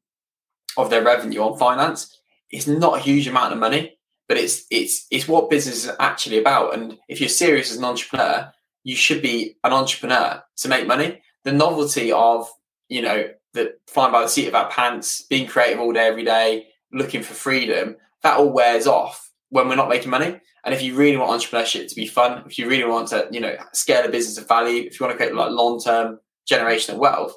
of 0.77 0.89
their 0.89 1.03
revenue 1.03 1.41
on 1.41 1.57
finance. 1.57 2.17
It's 2.49 2.67
not 2.67 2.97
a 2.97 3.01
huge 3.01 3.27
amount 3.27 3.53
of 3.53 3.59
money, 3.59 3.97
but 4.27 4.37
it's 4.37 4.65
it's 4.69 5.07
it's 5.11 5.27
what 5.27 5.49
business 5.49 5.85
is 5.85 5.91
actually 5.99 6.39
about. 6.39 6.73
And 6.73 6.97
if 7.07 7.19
you're 7.19 7.29
serious 7.29 7.71
as 7.71 7.77
an 7.77 7.85
entrepreneur, 7.85 8.51
you 8.83 8.95
should 8.95 9.21
be 9.21 9.57
an 9.63 9.73
entrepreneur 9.73 10.41
to 10.57 10.67
make 10.67 10.87
money. 10.87 11.21
The 11.43 11.51
novelty 11.51 12.11
of 12.11 12.49
you 12.89 13.01
know 13.01 13.29
the 13.53 13.75
flying 13.87 14.11
by 14.11 14.21
the 14.21 14.27
seat 14.27 14.47
of 14.47 14.55
our 14.55 14.69
pants, 14.69 15.23
being 15.23 15.47
creative 15.47 15.79
all 15.79 15.93
day 15.93 16.07
every 16.07 16.23
day, 16.23 16.67
looking 16.91 17.21
for 17.21 17.33
freedom, 17.33 17.95
that 18.23 18.37
all 18.37 18.49
wears 18.49 18.87
off 18.87 19.31
when 19.49 19.67
we're 19.67 19.75
not 19.75 19.89
making 19.89 20.09
money. 20.09 20.39
And 20.63 20.73
if 20.73 20.81
you 20.81 20.95
really 20.95 21.17
want 21.17 21.41
entrepreneurship 21.41 21.89
to 21.89 21.95
be 21.95 22.05
fun, 22.05 22.43
if 22.45 22.57
you 22.59 22.69
really 22.69 22.89
want 22.89 23.07
to, 23.09 23.27
you 23.31 23.39
know, 23.39 23.55
scale 23.73 24.05
a 24.05 24.09
business 24.09 24.37
of 24.37 24.47
value, 24.47 24.83
if 24.83 24.99
you 24.99 25.05
want 25.05 25.13
to 25.13 25.17
create 25.17 25.35
like 25.35 25.51
long-term 25.51 26.19
generational 26.49 26.97
wealth, 26.97 27.35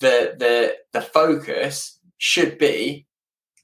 the 0.00 0.34
the 0.38 0.76
the 0.92 1.00
focus 1.00 1.98
should 2.18 2.58
be 2.58 3.06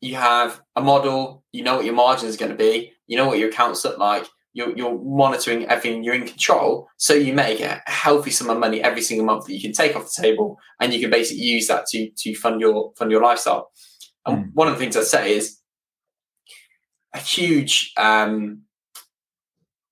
you 0.01 0.16
have 0.16 0.61
a 0.77 0.83
model, 0.83 1.44
you 1.53 1.62
know 1.62 1.77
what 1.77 1.85
your 1.85 1.94
margin 1.94 2.29
is 2.29 2.37
going 2.37 2.51
to 2.51 2.57
be, 2.57 2.92
you 3.07 3.16
know 3.16 3.27
what 3.27 3.38
your 3.38 3.49
accounts 3.49 3.85
look 3.85 3.99
like, 3.99 4.27
you're, 4.53 4.77
you're 4.77 5.03
monitoring 5.03 5.64
everything, 5.66 6.05
you're 6.05 6.14
in 6.14 6.27
control, 6.27 6.88
so 6.99 7.14
you 7.14 7.33
make 7.33 7.61
a 7.61 7.83
healthy 7.87 8.31
sum 8.31 8.51
of 8.51 8.59
money 8.59 8.83
every 8.83 9.01
single 9.01 9.27
month 9.27 9.47
that 9.47 9.55
you 9.55 9.62
can 9.62 9.73
take 9.73 9.97
off 9.97 10.05
the 10.14 10.23
table, 10.23 10.59
and 10.81 10.92
you 10.92 11.01
can 11.01 11.11
basically 11.11 11.42
use 11.42 11.66
that 11.68 11.87
to 11.87 12.11
to 12.18 12.35
fund 12.35 12.61
your 12.61 12.92
fund 12.97 13.11
your 13.11 13.23
lifestyle. 13.23 13.70
And 14.27 14.44
mm. 14.44 14.51
one 14.55 14.68
of 14.68 14.75
the 14.75 14.81
things 14.81 14.97
I 14.97 15.03
say 15.03 15.37
is 15.37 15.59
a 17.14 17.18
huge 17.18 17.92
um, 17.97 18.62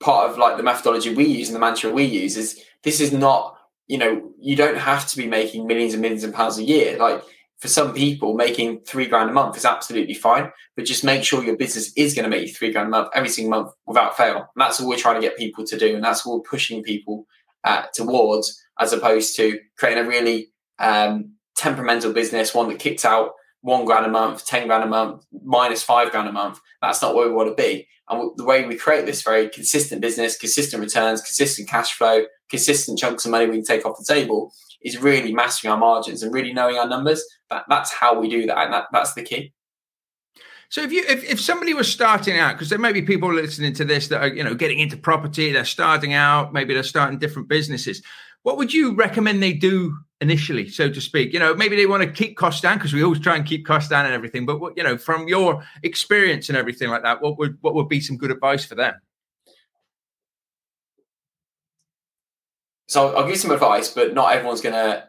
part 0.01 0.31
of 0.31 0.39
like 0.39 0.57
the 0.57 0.63
methodology 0.63 1.15
we 1.15 1.25
use 1.25 1.49
and 1.49 1.57
the 1.57 1.61
mantra 1.61 1.91
we 1.91 2.05
use 2.05 2.37
is 2.37 2.61
this 2.83 3.01
is 3.01 3.13
not 3.13 3.52
you 3.93 3.99
know 3.99 4.33
you 4.41 4.57
don't 4.57 4.79
have 4.79 5.07
to 5.07 5.19
be 5.19 5.27
making 5.27 5.67
millions 5.67 5.93
and 5.93 6.01
millions 6.01 6.25
of 6.25 6.33
pounds 6.33 6.57
a 6.57 6.63
year 6.63 6.97
like 6.97 7.23
for 7.59 7.69
some 7.69 7.93
people 7.93 8.33
making 8.33 8.81
three 8.81 9.07
grand 9.07 9.29
a 9.29 9.33
month 9.35 9.55
is 9.55 9.67
absolutely 9.67 10.15
fine 10.15 10.51
but 10.77 10.87
just 10.87 11.05
make 11.05 11.23
sure 11.23 11.45
your 11.45 11.59
business 11.59 11.93
is 11.95 12.15
going 12.15 12.25
to 12.25 12.35
make 12.35 12.49
you 12.49 12.55
three 12.55 12.73
grand 12.73 12.89
a 12.89 12.91
month 12.91 13.09
every 13.15 13.29
single 13.29 13.51
month 13.51 13.71
without 13.87 14.17
fail 14.17 14.37
and 14.37 14.47
that's 14.57 14.81
what 14.81 14.89
we're 14.89 14.97
trying 14.97 15.21
to 15.21 15.27
get 15.27 15.37
people 15.37 15.63
to 15.63 15.77
do 15.77 15.95
and 15.95 16.03
that's 16.03 16.25
what 16.25 16.37
we're 16.37 16.51
pushing 16.55 16.83
people 16.83 17.27
uh, 17.65 17.83
towards 17.93 18.59
as 18.81 18.95
opposed 18.95 19.37
to 19.37 19.61
creating 19.77 20.03
a 20.03 20.09
really 20.09 20.51
um, 20.79 21.31
temperamental 21.55 22.15
business 22.15 22.55
one 22.55 22.71
that 22.71 22.79
kicks 22.79 23.05
out 23.05 23.33
one 23.63 23.85
grand 23.85 24.05
a 24.05 24.09
month, 24.09 24.45
10 24.45 24.67
grand 24.67 24.85
a 24.85 24.89
month, 24.89 25.25
minus 25.45 25.83
five 25.83 26.11
grand 26.11 26.29
a 26.29 26.33
month. 26.33 26.61
That's 26.83 27.01
not 27.01 27.15
where 27.15 27.29
we 27.29 27.35
want 27.35 27.57
to 27.57 27.63
be. 27.63 27.87
And 28.09 28.33
the 28.37 28.45
way 28.45 28.67
we 28.67 28.77
create 28.77 29.07
this 29.07 29.23
very 29.23 29.49
consistent 29.49 30.01
business, 30.03 30.37
consistent 30.37 30.83
returns, 30.83 31.21
consistent 31.21 31.69
cash 31.69 31.93
flow, 31.93 32.25
consistent 32.53 32.99
chunks 32.99 33.25
of 33.25 33.31
money 33.31 33.47
we 33.47 33.57
can 33.57 33.65
take 33.65 33.87
off 33.87 33.99
the 33.99 34.05
table 34.05 34.53
is 34.83 34.99
really 34.99 35.33
mastering 35.33 35.73
our 35.73 35.79
margins 35.79 36.23
and 36.23 36.35
really 36.35 36.53
knowing 36.53 36.77
our 36.77 36.87
numbers. 36.87 37.25
That, 37.49 37.65
that's 37.69 37.91
how 37.93 38.21
we 38.21 38.29
do 38.29 38.47
that. 38.47 38.59
And 38.59 38.73
that, 38.75 38.89
that's 38.93 39.15
the 39.15 39.23
key. 39.23 39.55
So 40.69 40.83
if 40.83 40.93
you 40.93 41.05
if, 41.07 41.25
if 41.25 41.41
somebody 41.41 41.75
was 41.75 41.91
starting 41.91 42.39
out, 42.39 42.55
because 42.55 42.71
there 42.71 42.79
may 42.79 42.93
be 42.93 43.03
people 43.03 43.33
listening 43.33 43.75
to 43.75 43.85
this 43.85 44.09
that 44.09 44.23
are 44.23 44.29
you 44.29 44.43
know 44.43 44.55
getting 44.55 44.79
into 44.79 44.97
property, 44.97 45.53
they're 45.53 45.67
starting 45.67 46.15
out, 46.15 46.53
maybe 46.53 46.73
they're 46.73 46.83
starting 46.83 47.19
different 47.19 47.49
businesses. 47.49 48.03
What 48.43 48.57
would 48.57 48.73
you 48.73 48.95
recommend 48.95 49.43
they 49.43 49.53
do 49.53 49.97
initially, 50.23 50.69
so 50.69 50.91
to 50.91 51.01
speak? 51.01 51.35
You 51.35 51.41
know, 51.41 51.55
maybe 51.55 51.77
they 51.77 51.85
want 51.87 52.03
to 52.03 52.11
keep 52.11 52.39
costs 52.39 52.63
down 52.63 52.79
because 52.79 52.95
we 52.95 53.05
always 53.05 53.21
try 53.21 53.37
and 53.37 53.45
keep 53.45 53.67
costs 53.67 53.91
down 53.91 54.07
and 54.07 54.15
everything. 54.15 54.47
But 54.47 54.61
what, 54.61 54.77
you 54.77 54.83
know, 54.83 54.97
from 54.97 55.29
your 55.29 55.63
experience 55.83 56.49
and 56.49 56.57
everything 56.57 56.89
like 56.89 57.03
that, 57.03 57.21
what 57.21 57.39
would 57.39 57.59
what 57.61 57.75
would 57.75 57.89
be 57.91 58.01
some 58.01 58.17
good 58.17 58.31
advice 58.31 58.65
for 58.65 58.75
them? 58.75 58.95
So 62.93 63.17
I'll 63.17 63.27
give 63.27 63.39
some 63.39 63.51
advice, 63.51 63.89
but 63.91 64.13
not 64.13 64.33
everyone's 64.33 64.61
gonna. 64.61 65.09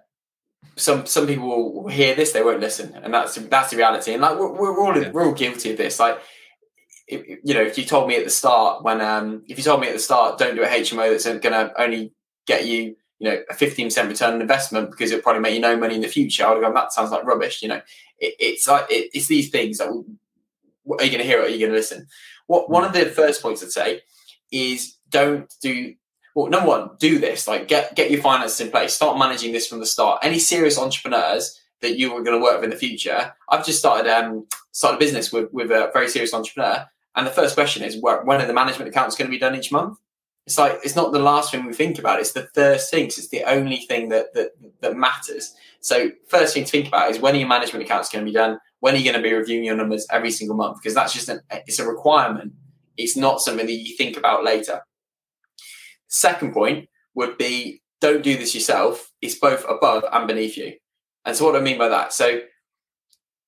Some 0.75 1.05
some 1.05 1.27
people 1.27 1.73
will 1.83 1.89
hear 1.89 2.15
this, 2.15 2.31
they 2.31 2.41
won't 2.41 2.61
listen, 2.61 2.93
and 2.95 3.13
that's 3.13 3.35
that's 3.35 3.71
the 3.71 3.77
reality. 3.77 4.13
And 4.13 4.21
like 4.21 4.37
we're, 4.39 4.51
we're 4.51 4.79
all 4.79 4.97
yeah. 4.97 5.11
we're 5.11 5.25
all 5.25 5.33
guilty 5.33 5.71
of 5.71 5.77
this. 5.77 5.99
Like 5.99 6.19
if, 7.07 7.39
you 7.43 7.53
know, 7.53 7.61
if 7.61 7.77
you 7.77 7.83
told 7.83 8.07
me 8.07 8.15
at 8.15 8.23
the 8.23 8.29
start 8.29 8.83
when 8.83 9.01
um 9.01 9.43
if 9.47 9.57
you 9.57 9.63
told 9.63 9.81
me 9.81 9.87
at 9.87 9.93
the 9.93 9.99
start, 9.99 10.39
don't 10.39 10.55
do 10.55 10.63
a 10.63 10.67
HMO 10.67 11.09
that's 11.09 11.25
going 11.25 11.41
to 11.41 11.73
only 11.77 12.13
get 12.47 12.65
you 12.65 12.95
you 13.19 13.29
know 13.29 13.43
a 13.49 13.53
15% 13.53 14.07
return 14.07 14.33
on 14.33 14.41
investment 14.41 14.91
because 14.91 15.11
it'll 15.11 15.21
probably 15.21 15.41
make 15.41 15.53
you 15.53 15.59
no 15.59 15.77
money 15.77 15.95
in 15.95 16.01
the 16.01 16.07
future 16.07 16.45
i 16.45 16.51
would 16.51 16.61
go 16.61 16.73
that 16.73 16.91
sounds 16.91 17.11
like 17.11 17.23
rubbish 17.23 17.61
you 17.61 17.69
know 17.69 17.79
it, 18.19 18.33
it's 18.37 18.67
like 18.67 18.85
it, 18.89 19.11
it's 19.13 19.27
these 19.27 19.49
things 19.49 19.77
that 19.77 19.87
are 19.87 19.93
you 21.03 21.11
going 21.11 21.19
to 21.19 21.23
hear 21.23 21.39
it? 21.39 21.43
Or 21.43 21.45
are 21.45 21.49
you 21.49 21.59
going 21.59 21.71
to 21.71 21.77
listen? 21.77 22.07
What 22.47 22.69
one 22.69 22.83
of 22.83 22.93
the 22.93 23.05
first 23.05 23.41
points 23.41 23.63
I'd 23.63 23.71
say 23.71 24.01
is 24.51 24.97
don't 25.09 25.53
do 25.61 25.93
well. 26.35 26.49
Number 26.49 26.67
one, 26.67 26.89
do 26.99 27.19
this. 27.19 27.47
Like 27.47 27.67
get 27.67 27.95
get 27.95 28.11
your 28.11 28.21
finances 28.21 28.61
in 28.61 28.71
place. 28.71 28.93
Start 28.93 29.17
managing 29.17 29.53
this 29.53 29.67
from 29.67 29.79
the 29.79 29.85
start. 29.85 30.19
Any 30.23 30.39
serious 30.39 30.77
entrepreneurs 30.77 31.59
that 31.81 31.97
you 31.97 32.13
are 32.13 32.23
going 32.23 32.37
to 32.37 32.43
work 32.43 32.55
with 32.55 32.63
in 32.63 32.69
the 32.71 32.75
future. 32.75 33.33
I've 33.49 33.65
just 33.65 33.79
started 33.79 34.11
um 34.11 34.47
started 34.71 34.97
a 34.97 34.99
business 34.99 35.31
with 35.31 35.51
with 35.53 35.69
a 35.69 35.91
very 35.93 36.09
serious 36.09 36.33
entrepreneur, 36.33 36.87
and 37.15 37.27
the 37.27 37.31
first 37.31 37.55
question 37.55 37.83
is 37.83 37.97
when 38.01 38.41
are 38.41 38.47
the 38.47 38.53
management 38.53 38.89
accounts 38.89 39.15
going 39.15 39.27
to 39.27 39.35
be 39.35 39.39
done 39.39 39.55
each 39.55 39.71
month? 39.71 39.99
It's 40.45 40.57
like 40.57 40.79
it's 40.83 40.95
not 40.95 41.13
the 41.13 41.19
last 41.19 41.51
thing 41.51 41.65
we 41.65 41.73
think 41.73 41.99
about. 41.99 42.19
It's 42.19 42.33
the 42.33 42.49
first 42.53 42.91
thing. 42.91 43.05
It's 43.05 43.29
the 43.29 43.43
only 43.43 43.77
thing 43.77 44.09
that 44.09 44.33
that 44.33 44.51
that 44.81 44.97
matters. 44.97 45.53
So 45.79 46.11
first 46.27 46.53
thing 46.53 46.65
to 46.65 46.71
think 46.71 46.87
about 46.87 47.11
is 47.11 47.19
when 47.19 47.35
are 47.35 47.39
your 47.39 47.47
management 47.47 47.85
accounts 47.85 48.09
going 48.09 48.25
to 48.25 48.29
be 48.29 48.35
done? 48.35 48.59
When 48.79 48.95
are 48.95 48.97
you 48.97 49.03
going 49.03 49.21
to 49.21 49.29
be 49.29 49.33
reviewing 49.33 49.63
your 49.63 49.77
numbers 49.77 50.05
every 50.11 50.31
single 50.31 50.57
month? 50.57 50.79
Because 50.81 50.95
that's 50.95 51.13
just 51.13 51.29
an 51.29 51.41
it's 51.51 51.79
a 51.79 51.87
requirement. 51.87 52.53
It's 52.97 53.15
not 53.15 53.41
something 53.41 53.65
that 53.65 53.71
you 53.71 53.95
think 53.95 54.17
about 54.17 54.43
later. 54.43 54.81
Second 56.13 56.53
point 56.53 56.89
would 57.15 57.37
be 57.37 57.81
don't 57.99 58.23
do 58.23 58.37
this 58.37 58.53
yourself. 58.53 59.11
It's 59.21 59.35
both 59.35 59.65
above 59.67 60.03
and 60.11 60.27
beneath 60.27 60.57
you. 60.57 60.73
And 61.25 61.35
so 61.35 61.45
what 61.45 61.53
do 61.53 61.57
I 61.57 61.61
mean 61.61 61.77
by 61.77 61.89
that? 61.89 62.13
So 62.13 62.41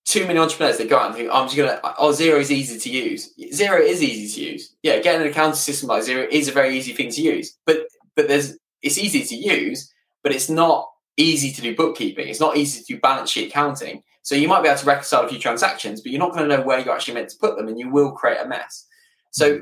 too 0.05 0.25
many 0.25 0.39
entrepreneurs 0.39 0.77
they 0.77 0.87
go 0.87 0.97
out 0.97 1.07
and 1.07 1.15
think, 1.15 1.29
I'm 1.31 1.47
just 1.47 1.57
gonna 1.57 1.79
oh 1.99 2.11
Xero 2.11 2.39
is 2.39 2.51
easy 2.51 2.79
to 2.79 2.89
use. 2.89 3.33
Xero 3.39 3.79
is 3.79 4.01
easy 4.01 4.33
to 4.35 4.51
use. 4.53 4.75
Yeah, 4.81 4.99
getting 4.99 5.21
an 5.21 5.27
accounting 5.27 5.55
system 5.55 5.89
like 5.89 6.03
Xero 6.03 6.27
is 6.29 6.47
a 6.47 6.51
very 6.51 6.77
easy 6.77 6.93
thing 6.93 7.11
to 7.11 7.21
use. 7.21 7.55
But 7.65 7.87
but 8.15 8.27
there's 8.27 8.57
it's 8.81 8.97
easy 8.97 9.23
to 9.23 9.35
use, 9.35 9.91
but 10.23 10.31
it's 10.31 10.49
not 10.49 10.87
easy 11.17 11.51
to 11.51 11.61
do 11.61 11.75
bookkeeping. 11.75 12.27
It's 12.27 12.39
not 12.39 12.57
easy 12.57 12.79
to 12.81 12.93
do 12.93 12.99
balance 12.99 13.29
sheet 13.29 13.49
accounting. 13.49 14.01
So 14.23 14.33
you 14.33 14.47
might 14.47 14.63
be 14.63 14.69
able 14.69 14.79
to 14.79 14.85
reconcile 14.85 15.23
a 15.23 15.29
few 15.29 15.39
transactions, 15.39 16.01
but 16.01 16.11
you're 16.11 16.19
not 16.19 16.33
going 16.33 16.49
to 16.49 16.57
know 16.57 16.63
where 16.63 16.79
you're 16.79 16.95
actually 16.95 17.13
meant 17.13 17.29
to 17.29 17.37
put 17.39 17.57
them, 17.57 17.67
and 17.67 17.77
you 17.77 17.89
will 17.89 18.11
create 18.11 18.39
a 18.41 18.47
mess. 18.47 18.87
So 19.31 19.61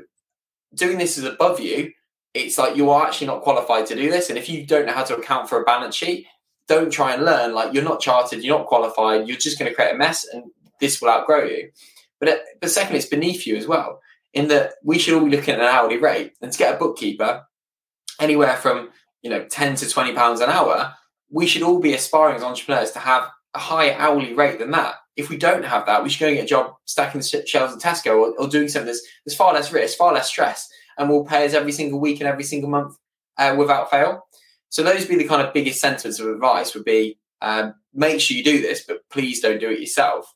doing 0.73 0.97
this 0.97 1.17
is 1.17 1.25
above 1.25 1.59
you. 1.59 1.91
It's 2.33 2.57
like 2.57 2.75
you 2.75 2.89
are 2.89 3.05
actually 3.05 3.27
not 3.27 3.43
qualified 3.43 3.85
to 3.87 3.95
do 3.95 4.09
this, 4.09 4.29
and 4.29 4.37
if 4.37 4.49
you 4.49 4.65
don't 4.65 4.85
know 4.85 4.93
how 4.93 5.03
to 5.03 5.17
account 5.17 5.49
for 5.49 5.61
a 5.61 5.65
balance 5.65 5.95
sheet, 5.95 6.25
don't 6.67 6.91
try 6.91 7.13
and 7.13 7.25
learn. 7.25 7.53
Like 7.53 7.73
you're 7.73 7.83
not 7.83 7.99
chartered, 7.99 8.43
you're 8.43 8.57
not 8.57 8.67
qualified. 8.67 9.27
You're 9.27 9.37
just 9.37 9.59
going 9.59 9.69
to 9.69 9.75
create 9.75 9.93
a 9.93 9.97
mess, 9.97 10.25
and 10.31 10.45
this 10.79 11.01
will 11.01 11.09
outgrow 11.09 11.43
you. 11.43 11.69
But 12.19 12.29
uh, 12.29 12.35
but 12.59 12.71
second, 12.71 12.95
it's 12.95 13.05
beneath 13.05 13.45
you 13.45 13.55
as 13.55 13.67
well. 13.67 13.99
In 14.33 14.47
that 14.47 14.73
we 14.83 14.97
should 14.97 15.13
all 15.13 15.25
be 15.25 15.35
looking 15.35 15.53
at 15.53 15.59
an 15.59 15.67
hourly 15.67 15.97
rate, 15.97 16.33
and 16.41 16.51
to 16.51 16.57
get 16.57 16.73
a 16.73 16.77
bookkeeper 16.79 17.45
anywhere 18.19 18.57
from 18.57 18.89
you 19.21 19.29
know 19.29 19.45
ten 19.45 19.75
to 19.75 19.89
twenty 19.89 20.13
pounds 20.13 20.39
an 20.39 20.49
hour, 20.49 20.93
we 21.29 21.45
should 21.45 21.61
all 21.61 21.79
be 21.79 21.93
aspiring 21.93 22.37
as 22.37 22.43
entrepreneurs 22.43 22.91
to 22.91 22.99
have 22.99 23.29
a 23.53 23.59
higher 23.59 23.95
hourly 23.99 24.33
rate 24.33 24.57
than 24.57 24.71
that. 24.71 24.95
If 25.15 25.29
we 25.29 25.37
don't 25.37 25.65
have 25.65 25.85
that, 25.85 26.01
we 26.01 26.09
should 26.09 26.21
go 26.21 26.27
and 26.27 26.35
get 26.37 26.45
a 26.45 26.47
job 26.47 26.73
stacking 26.85 27.21
the 27.21 27.45
shelves 27.45 27.75
at 27.75 27.79
Tesco 27.79 28.17
or, 28.17 28.33
or 28.39 28.47
doing 28.47 28.67
something 28.67 28.87
that's, 28.87 29.05
that's 29.23 29.35
far 29.35 29.53
less 29.53 29.71
risk, 29.71 29.95
far 29.95 30.11
less 30.11 30.27
stress, 30.27 30.67
and 30.97 31.09
will 31.09 31.25
pay 31.25 31.45
us 31.45 31.53
every 31.53 31.71
single 31.71 31.99
week 31.99 32.19
and 32.19 32.27
every 32.27 32.43
single 32.43 32.69
month 32.69 32.95
uh, 33.37 33.55
without 33.57 33.89
fail. 33.89 34.25
So 34.69 34.83
those 34.83 35.01
would 35.01 35.09
be 35.09 35.17
the 35.17 35.27
kind 35.27 35.45
of 35.45 35.53
biggest 35.53 35.79
sentiments 35.79 36.19
of 36.19 36.27
advice 36.27 36.73
would 36.73 36.85
be 36.85 37.17
um, 37.41 37.75
make 37.93 38.19
sure 38.19 38.37
you 38.37 38.43
do 38.43 38.61
this, 38.61 38.85
but 38.87 39.01
please 39.11 39.41
don't 39.41 39.59
do 39.59 39.69
it 39.69 39.79
yourself. 39.79 40.33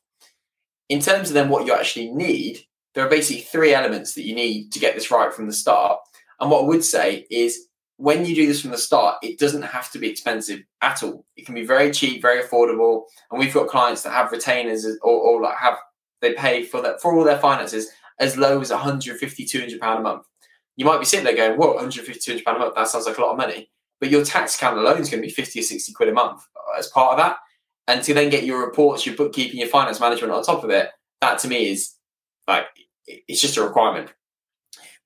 In 0.88 1.00
terms 1.00 1.28
of 1.28 1.34
then 1.34 1.48
what 1.48 1.66
you 1.66 1.72
actually 1.72 2.10
need, 2.10 2.60
there 2.94 3.04
are 3.04 3.10
basically 3.10 3.42
three 3.42 3.74
elements 3.74 4.14
that 4.14 4.24
you 4.24 4.34
need 4.34 4.72
to 4.72 4.78
get 4.78 4.94
this 4.94 5.10
right 5.10 5.32
from 5.32 5.46
the 5.46 5.52
start. 5.52 5.98
And 6.40 6.50
what 6.50 6.62
I 6.62 6.66
would 6.66 6.84
say 6.84 7.26
is 7.30 7.68
when 7.96 8.24
you 8.24 8.34
do 8.34 8.46
this 8.46 8.60
from 8.60 8.70
the 8.70 8.78
start, 8.78 9.16
it 9.22 9.38
doesn't 9.38 9.62
have 9.62 9.90
to 9.90 9.98
be 9.98 10.08
expensive 10.08 10.60
at 10.82 11.02
all. 11.02 11.24
It 11.36 11.46
can 11.46 11.54
be 11.54 11.66
very 11.66 11.90
cheap, 11.90 12.22
very 12.22 12.42
affordable. 12.42 13.02
And 13.30 13.40
we've 13.40 13.52
got 13.52 13.68
clients 13.68 14.02
that 14.02 14.12
have 14.12 14.30
retainers 14.32 14.86
or, 15.02 15.12
or 15.12 15.42
like 15.42 15.56
have 15.58 15.78
they 16.20 16.34
pay 16.34 16.64
for 16.64 16.80
that 16.82 17.00
for 17.00 17.14
all 17.14 17.24
their 17.24 17.38
finances 17.38 17.88
as 18.20 18.36
low 18.36 18.60
as 18.60 18.70
150, 18.70 19.44
200 19.44 19.80
pound 19.80 20.00
a 20.00 20.02
month. 20.02 20.24
You 20.78 20.86
might 20.86 20.98
be 20.98 21.04
sitting 21.04 21.26
there 21.26 21.36
going, 21.36 21.58
"What, 21.58 21.74
150, 21.74 22.18
200 22.18 22.44
pound 22.44 22.56
a 22.56 22.60
month? 22.60 22.74
That 22.74 22.88
sounds 22.88 23.06
like 23.06 23.18
a 23.18 23.20
lot 23.20 23.32
of 23.32 23.36
money." 23.36 23.68
but 24.00 24.10
your 24.10 24.24
tax 24.24 24.56
account 24.56 24.78
alone 24.78 25.00
is 25.00 25.10
going 25.10 25.22
to 25.22 25.26
be 25.26 25.32
50 25.32 25.60
or 25.60 25.62
60 25.62 25.92
quid 25.92 26.08
a 26.08 26.12
month 26.12 26.42
as 26.78 26.88
part 26.88 27.12
of 27.12 27.18
that. 27.18 27.38
And 27.86 28.02
to 28.04 28.14
then 28.14 28.30
get 28.30 28.44
your 28.44 28.64
reports, 28.64 29.06
your 29.06 29.16
bookkeeping, 29.16 29.58
your 29.58 29.68
finance 29.68 29.98
management 29.98 30.32
on 30.32 30.42
top 30.42 30.62
of 30.62 30.70
it, 30.70 30.90
that 31.20 31.38
to 31.40 31.48
me 31.48 31.70
is 31.70 31.94
like, 32.46 32.66
it's 33.06 33.40
just 33.40 33.56
a 33.56 33.62
requirement. 33.62 34.12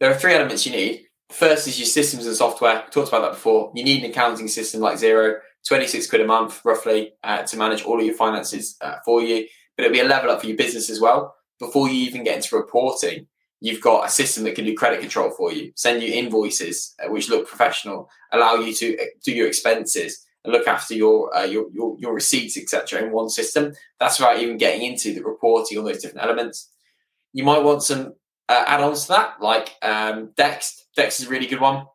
There 0.01 0.11
are 0.11 0.19
three 0.19 0.35
elements 0.35 0.67
you 0.67 0.73
need. 0.73 1.07
First 1.31 1.69
is 1.69 1.79
your 1.79 1.87
systems 1.87 2.27
and 2.27 2.35
software. 2.35 2.83
We 2.85 2.91
talked 2.91 3.09
about 3.09 3.23
that 3.23 3.33
before. 3.33 3.73
You 3.75 3.85
need 3.85 4.05
an 4.05 4.11
accounting 4.11 4.49
system 4.49 4.81
like 4.81 4.99
Xero, 4.99 5.39
26 5.67 6.09
quid 6.09 6.21
a 6.21 6.27
month 6.27 6.61
roughly 6.65 7.13
uh, 7.23 7.43
to 7.43 7.57
manage 7.57 7.85
all 7.85 8.01
of 8.01 8.05
your 8.05 8.17
finances 8.17 8.77
uh, 8.81 8.97
for 9.05 9.23
you. 9.23 9.47
But 9.77 9.85
it'll 9.85 9.95
be 9.95 10.01
a 10.01 10.05
level 10.05 10.31
up 10.31 10.41
for 10.41 10.49
your 10.49 10.57
business 10.57 10.91
as 10.91 11.01
well. 11.01 11.37
Before 11.61 11.89
you 11.89 11.95
even 11.95 12.25
get 12.25 12.37
into 12.37 12.57
reporting, 12.57 13.29
you've 13.63 13.81
got 13.81 14.05
a 14.05 14.11
system 14.11 14.43
that 14.43 14.57
can 14.57 14.65
do 14.65 14.75
credit 14.75 15.01
control 15.01 15.31
for 15.31 15.53
you, 15.53 15.73
send 15.77 16.03
you 16.03 16.13
invoices 16.13 16.95
uh, 17.03 17.09
which 17.09 17.31
look 17.31 17.47
professional, 17.47 18.11
allow 18.33 18.57
you 18.57 18.75
to 18.75 18.99
uh, 18.99 19.05
do 19.25 19.33
your 19.33 19.47
expenses 19.47 20.27
and 20.45 20.53
look 20.53 20.67
after 20.67 20.95
your 20.95 21.35
uh, 21.35 21.45
your, 21.45 21.71
your, 21.73 21.97
your 22.01 22.13
receipts, 22.13 22.59
etc. 22.59 23.01
in 23.01 23.13
one 23.13 23.29
system. 23.29 23.73
That's 24.01 24.19
without 24.19 24.41
even 24.41 24.59
getting 24.59 24.83
into 24.83 25.15
the 25.15 25.23
reporting, 25.23 25.79
all 25.79 25.85
those 25.85 26.03
different 26.03 26.25
elements. 26.25 26.71
You 27.33 27.45
might 27.45 27.63
want 27.63 27.85
some 27.85 28.15
uh, 28.49 28.65
add-ons 28.67 29.03
to 29.03 29.09
that, 29.13 29.41
like 29.41 29.77
um, 29.81 30.33
Dex. 30.37 30.85
Dext 30.99 31.21
is 31.21 31.27
a 31.27 31.31
really 31.31 31.47
good 31.47 31.61
one. 31.61 31.87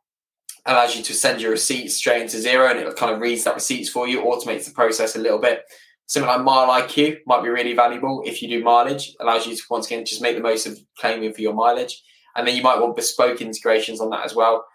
Allows 0.66 0.96
you 0.96 1.04
to 1.04 1.14
send 1.14 1.42
your 1.42 1.52
receipts 1.52 1.96
straight 1.96 2.22
into 2.22 2.38
Xero, 2.38 2.72
and 2.72 2.80
it 2.80 2.96
kind 2.96 3.14
of 3.14 3.20
reads 3.20 3.44
that 3.44 3.56
receipts 3.56 3.90
for 3.90 4.08
you, 4.08 4.22
automates 4.22 4.66
the 4.66 4.72
process 4.72 5.18
a 5.18 5.20
little 5.20 5.40
bit. 5.40 5.64
Something 6.08 6.30
like 6.30 6.40
MileIQ 6.40 7.20
might 7.26 7.44
be 7.44 7.50
really 7.50 7.74
valuable 7.74 8.24
if 8.26 8.42
you 8.42 8.48
do 8.48 8.64
mileage. 8.64 9.16
Allows 9.20 9.46
you 9.46 9.56
to 9.56 9.64
once 9.70 9.88
again 9.88 10.06
just 10.06 10.22
make 10.22 10.36
the 10.36 10.42
most 10.42 10.66
of 10.66 10.80
claiming 10.98 11.34
for 11.34 11.42
your 11.42 11.54
mileage, 11.54 12.02
and 12.36 12.48
then 12.48 12.56
you 12.56 12.62
might 12.62 12.80
want 12.80 12.96
bespoke 12.96 13.42
integrations 13.42 14.02
on 14.02 14.10
that 14.12 14.26
as 14.26 14.34
well. 14.34 14.66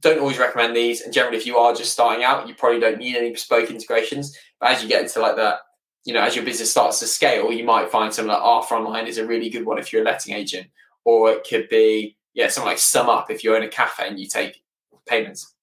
Don't 0.00 0.20
always 0.20 0.38
recommend 0.38 0.76
these, 0.76 1.00
and 1.00 1.12
generally, 1.12 1.36
if 1.36 1.46
you 1.46 1.58
are 1.58 1.74
just 1.74 1.92
starting 1.92 2.24
out, 2.24 2.48
you 2.48 2.54
probably 2.54 2.78
don't 2.78 2.98
need 2.98 3.16
any 3.16 3.30
bespoke 3.30 3.70
integrations. 3.70 4.36
But 4.60 4.70
as 4.70 4.82
you 4.82 4.88
get 4.88 5.02
into 5.02 5.20
like 5.20 5.36
that, 5.36 5.60
you 6.04 6.14
know, 6.14 6.22
as 6.22 6.36
your 6.36 6.44
business 6.44 6.70
starts 6.70 7.00
to 7.00 7.06
scale, 7.06 7.52
you 7.52 7.64
might 7.64 7.90
find 7.90 8.14
something 8.14 8.32
like 8.32 8.42
Arthur 8.42 8.76
Online 8.76 9.06
is 9.06 9.18
a 9.18 9.26
really 9.26 9.50
good 9.50 9.66
one 9.66 9.78
if 9.78 9.92
you're 9.92 10.02
a 10.02 10.04
letting 10.04 10.34
agent, 10.34 10.68
or 11.04 11.30
it 11.32 11.46
could 11.48 11.68
be 11.68 12.16
yeah, 12.34 12.48
something 12.48 12.70
like 12.70 12.78
SumUp 12.78 13.30
if 13.30 13.42
you 13.42 13.54
own 13.54 13.62
a 13.62 13.68
cafe 13.68 14.08
and 14.08 14.18
you 14.18 14.26
take 14.26 14.62
payments. 15.06 15.54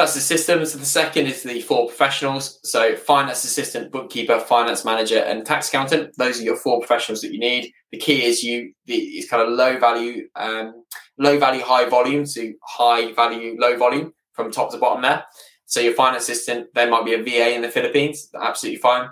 That's 0.00 0.14
the 0.14 0.20
systems. 0.20 0.72
The 0.72 0.86
second 0.86 1.26
is 1.26 1.42
the 1.42 1.60
four 1.60 1.86
professionals. 1.86 2.58
So 2.64 2.96
finance 2.96 3.44
assistant, 3.44 3.92
bookkeeper, 3.92 4.40
finance 4.40 4.82
manager, 4.82 5.18
and 5.18 5.44
tax 5.44 5.68
accountant. 5.68 6.14
Those 6.16 6.40
are 6.40 6.42
your 6.42 6.56
four 6.56 6.80
professionals 6.80 7.20
that 7.20 7.34
you 7.34 7.38
need. 7.38 7.70
The 7.92 7.98
key 7.98 8.24
is 8.24 8.42
you 8.42 8.72
the, 8.86 8.94
it's 8.94 9.28
kind 9.28 9.42
of 9.42 9.50
low 9.50 9.78
value, 9.78 10.26
um, 10.36 10.84
low 11.18 11.38
value, 11.38 11.60
high 11.60 11.86
volume 11.86 12.24
to 12.24 12.54
high 12.66 13.12
value, 13.12 13.56
low 13.60 13.76
volume 13.76 14.14
from 14.32 14.50
top 14.50 14.70
to 14.70 14.78
bottom 14.78 15.02
there. 15.02 15.22
So 15.66 15.80
your 15.80 15.92
finance 15.92 16.22
assistant, 16.22 16.68
they 16.74 16.88
might 16.88 17.04
be 17.04 17.12
a 17.12 17.22
VA 17.22 17.54
in 17.54 17.60
the 17.60 17.68
Philippines. 17.68 18.30
Absolutely 18.40 18.80
fine. 18.80 19.10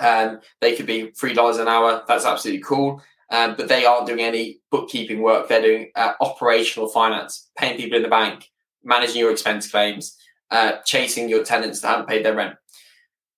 Um, 0.00 0.40
they 0.60 0.76
could 0.76 0.84
be 0.84 1.12
three 1.12 1.32
dollars 1.32 1.56
an 1.56 1.66
hour. 1.66 2.04
That's 2.06 2.26
absolutely 2.26 2.62
cool. 2.62 3.00
Um, 3.30 3.54
but 3.56 3.68
they 3.68 3.86
aren't 3.86 4.06
doing 4.06 4.20
any 4.20 4.60
bookkeeping 4.70 5.22
work. 5.22 5.48
They're 5.48 5.62
doing 5.62 5.92
uh, 5.96 6.12
operational 6.20 6.90
finance, 6.90 7.48
paying 7.56 7.78
people 7.78 7.96
in 7.96 8.02
the 8.02 8.10
bank, 8.10 8.50
managing 8.84 9.20
your 9.20 9.30
expense 9.30 9.70
claims, 9.70 10.16
uh, 10.50 10.78
chasing 10.84 11.28
your 11.28 11.44
tenants 11.44 11.80
that 11.80 11.88
haven't 11.88 12.08
paid 12.08 12.24
their 12.24 12.34
rent. 12.34 12.56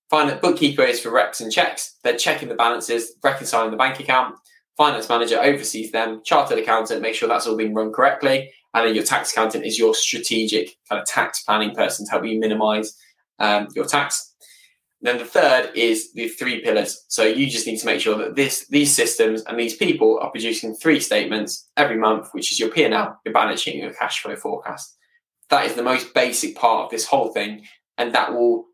Finance 0.09 0.41
bookkeeper 0.41 0.83
is 0.83 0.99
for 0.99 1.09
recs 1.09 1.41
and 1.41 1.51
checks. 1.51 1.97
They're 2.03 2.17
checking 2.17 2.49
the 2.49 2.55
balances, 2.55 3.13
reconciling 3.23 3.71
the 3.71 3.77
bank 3.77 3.99
account. 3.99 4.35
Finance 4.77 5.09
manager 5.09 5.39
oversees 5.41 5.91
them. 5.91 6.21
Chartered 6.23 6.59
accountant 6.59 7.01
makes 7.01 7.17
sure 7.17 7.29
that's 7.29 7.47
all 7.47 7.57
being 7.57 7.73
run 7.73 7.91
correctly. 7.91 8.51
And 8.73 8.87
then 8.87 8.95
your 8.95 9.03
tax 9.03 9.31
accountant 9.31 9.65
is 9.65 9.77
your 9.77 9.93
strategic 9.93 10.75
kind 10.89 11.01
of 11.01 11.07
tax 11.07 11.43
planning 11.43 11.75
person 11.75 12.05
to 12.05 12.11
help 12.11 12.25
you 12.25 12.39
minimize 12.39 12.97
um, 13.39 13.67
your 13.75 13.85
tax. 13.85 14.33
And 15.01 15.07
then 15.07 15.17
the 15.17 15.29
third 15.29 15.71
is 15.75 16.13
the 16.13 16.29
three 16.29 16.61
pillars. 16.61 17.05
So 17.07 17.23
you 17.23 17.49
just 17.49 17.67
need 17.67 17.77
to 17.79 17.85
make 17.85 17.99
sure 17.99 18.17
that 18.17 18.35
this, 18.35 18.67
these 18.69 18.95
systems 18.95 19.43
and 19.43 19.59
these 19.59 19.75
people 19.75 20.19
are 20.21 20.31
producing 20.31 20.73
three 20.73 20.99
statements 20.99 21.69
every 21.75 21.97
month, 21.97 22.29
which 22.31 22.51
is 22.51 22.59
your 22.59 22.69
P&L, 22.69 23.19
your 23.25 23.33
balance 23.33 23.61
sheet, 23.61 23.75
your 23.75 23.93
cash 23.93 24.21
flow 24.21 24.35
forecast. 24.35 24.97
That 25.49 25.65
is 25.65 25.75
the 25.75 25.83
most 25.83 26.13
basic 26.13 26.55
part 26.55 26.85
of 26.85 26.91
this 26.91 27.05
whole 27.05 27.31
thing, 27.31 27.65
and 27.97 28.13
that 28.13 28.33
will 28.33 28.65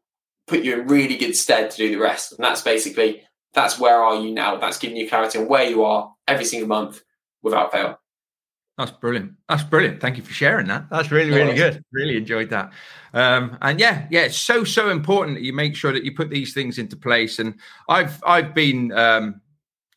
put 0.48 0.64
you 0.64 0.80
in 0.80 0.88
really 0.88 1.18
good 1.18 1.36
stead 1.36 1.72
to 1.72 1.78
do 1.78 1.90
the 1.90 1.98
rest. 1.98 2.34
And 2.34 2.44
that's 2.44 2.62
basically 2.62 3.24
that's 3.54 3.80
where 3.80 4.02
are 4.02 4.16
you 4.16 4.32
now? 4.32 4.58
That's 4.58 4.78
giving 4.78 4.98
you 4.98 5.10
clarity 5.10 5.40
on 5.40 5.48
where 5.48 5.70
you 5.70 5.84
are 5.84 6.14
every 6.28 6.46
single 6.46 6.68
month 6.68 7.02
without 7.42 7.72
fail. 7.72 8.00
That's 8.78 8.92
brilliant. 8.92 9.34
That's 9.50 9.64
brilliant. 9.64 10.00
Thank 10.00 10.16
you 10.16 10.24
for 10.24 10.32
sharing 10.32 10.68
that. 10.68 10.90
That's 10.90 11.12
really, 11.12 11.32
really 11.32 11.54
good. 11.54 11.84
Really 11.92 12.16
enjoyed 12.16 12.50
that. 12.52 12.72
Um, 13.14 13.58
and 13.62 13.78
yeah, 13.78 14.08
yeah, 14.10 14.22
it's 14.22 14.38
so 14.38 14.64
so 14.64 14.90
important 14.90 15.36
that 15.36 15.44
you 15.44 15.52
make 15.52 15.76
sure 15.76 15.92
that 15.92 16.06
you 16.06 16.16
put 16.16 16.30
these 16.30 16.54
things 16.54 16.78
into 16.78 16.96
place. 16.96 17.40
And 17.40 17.56
I've 17.90 18.24
I've 18.26 18.54
been 18.54 18.94
um, 18.94 19.42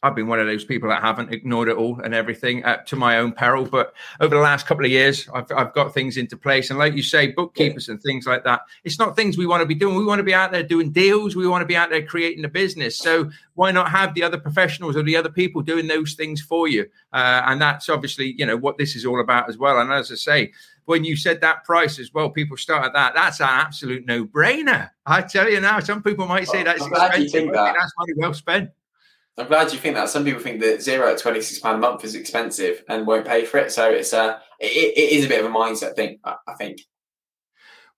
I've 0.02 0.16
been 0.16 0.26
one 0.26 0.40
of 0.40 0.46
those 0.46 0.64
people 0.64 0.88
that 0.88 1.00
haven't 1.00 1.32
ignored 1.32 1.68
it 1.68 1.76
all 1.76 2.00
and 2.00 2.12
everything 2.12 2.64
uh, 2.64 2.78
to 2.84 2.96
my 2.96 3.18
own 3.18 3.32
peril. 3.32 3.64
But 3.64 3.94
over 4.20 4.34
the 4.34 4.40
last 4.40 4.66
couple 4.66 4.84
of 4.84 4.90
years, 4.90 5.28
I've, 5.32 5.46
I've 5.52 5.72
got 5.72 5.94
things 5.94 6.16
into 6.16 6.36
place. 6.36 6.70
And 6.70 6.78
like 6.78 6.94
you 6.94 7.02
say, 7.02 7.28
bookkeepers 7.28 7.88
and 7.88 8.02
things 8.02 8.26
like 8.26 8.42
that, 8.44 8.62
it's 8.82 8.98
not 8.98 9.14
things 9.14 9.38
we 9.38 9.46
want 9.46 9.60
to 9.60 9.66
be 9.66 9.76
doing. 9.76 9.94
We 9.96 10.04
want 10.04 10.18
to 10.18 10.24
be 10.24 10.34
out 10.34 10.50
there 10.50 10.64
doing 10.64 10.90
deals. 10.90 11.36
We 11.36 11.46
want 11.46 11.62
to 11.62 11.66
be 11.66 11.76
out 11.76 11.90
there 11.90 12.04
creating 12.04 12.44
a 12.44 12.48
business. 12.48 12.98
So 12.98 13.30
why 13.54 13.70
not 13.70 13.90
have 13.90 14.14
the 14.14 14.24
other 14.24 14.38
professionals 14.38 14.96
or 14.96 15.04
the 15.04 15.16
other 15.16 15.30
people 15.30 15.62
doing 15.62 15.86
those 15.86 16.14
things 16.14 16.40
for 16.40 16.66
you? 16.66 16.86
Uh, 17.12 17.42
and 17.46 17.62
that's 17.62 17.88
obviously, 17.88 18.34
you 18.36 18.44
know, 18.44 18.56
what 18.56 18.78
this 18.78 18.96
is 18.96 19.06
all 19.06 19.20
about 19.20 19.48
as 19.48 19.56
well. 19.56 19.78
And 19.78 19.92
as 19.92 20.10
I 20.10 20.16
say, 20.16 20.52
when 20.86 21.04
you 21.04 21.16
said 21.16 21.40
that 21.42 21.62
price 21.62 22.00
as 22.00 22.12
well, 22.12 22.28
people 22.28 22.56
start 22.56 22.84
at 22.84 22.92
that. 22.94 23.14
That's 23.14 23.40
an 23.40 23.48
absolute 23.48 24.04
no 24.04 24.24
brainer. 24.24 24.90
I 25.06 25.22
tell 25.22 25.48
you 25.48 25.60
now, 25.60 25.78
some 25.78 26.02
people 26.02 26.26
might 26.26 26.48
say 26.48 26.64
that's 26.64 26.84
expensive. 26.84 27.52
That. 27.52 27.74
That's 27.78 27.92
money 27.98 28.12
well 28.16 28.34
spent. 28.34 28.70
I'm 29.38 29.46
glad 29.46 29.72
you 29.72 29.78
think 29.78 29.94
that. 29.94 30.10
Some 30.10 30.24
people 30.24 30.42
think 30.42 30.60
that 30.60 30.80
Xero 30.80 31.10
at 31.10 31.18
twenty 31.18 31.40
six 31.40 31.58
pound 31.58 31.76
a 31.76 31.78
month 31.78 32.04
is 32.04 32.14
expensive 32.14 32.84
and 32.88 33.06
won't 33.06 33.26
pay 33.26 33.44
for 33.46 33.58
it. 33.58 33.72
So 33.72 33.88
it's 33.88 34.12
uh, 34.12 34.38
a 34.60 34.64
it, 34.64 34.92
it 34.96 35.12
is 35.12 35.24
a 35.24 35.28
bit 35.28 35.42
of 35.42 35.50
a 35.50 35.54
mindset 35.54 35.96
thing. 35.96 36.18
I 36.24 36.54
think. 36.58 36.82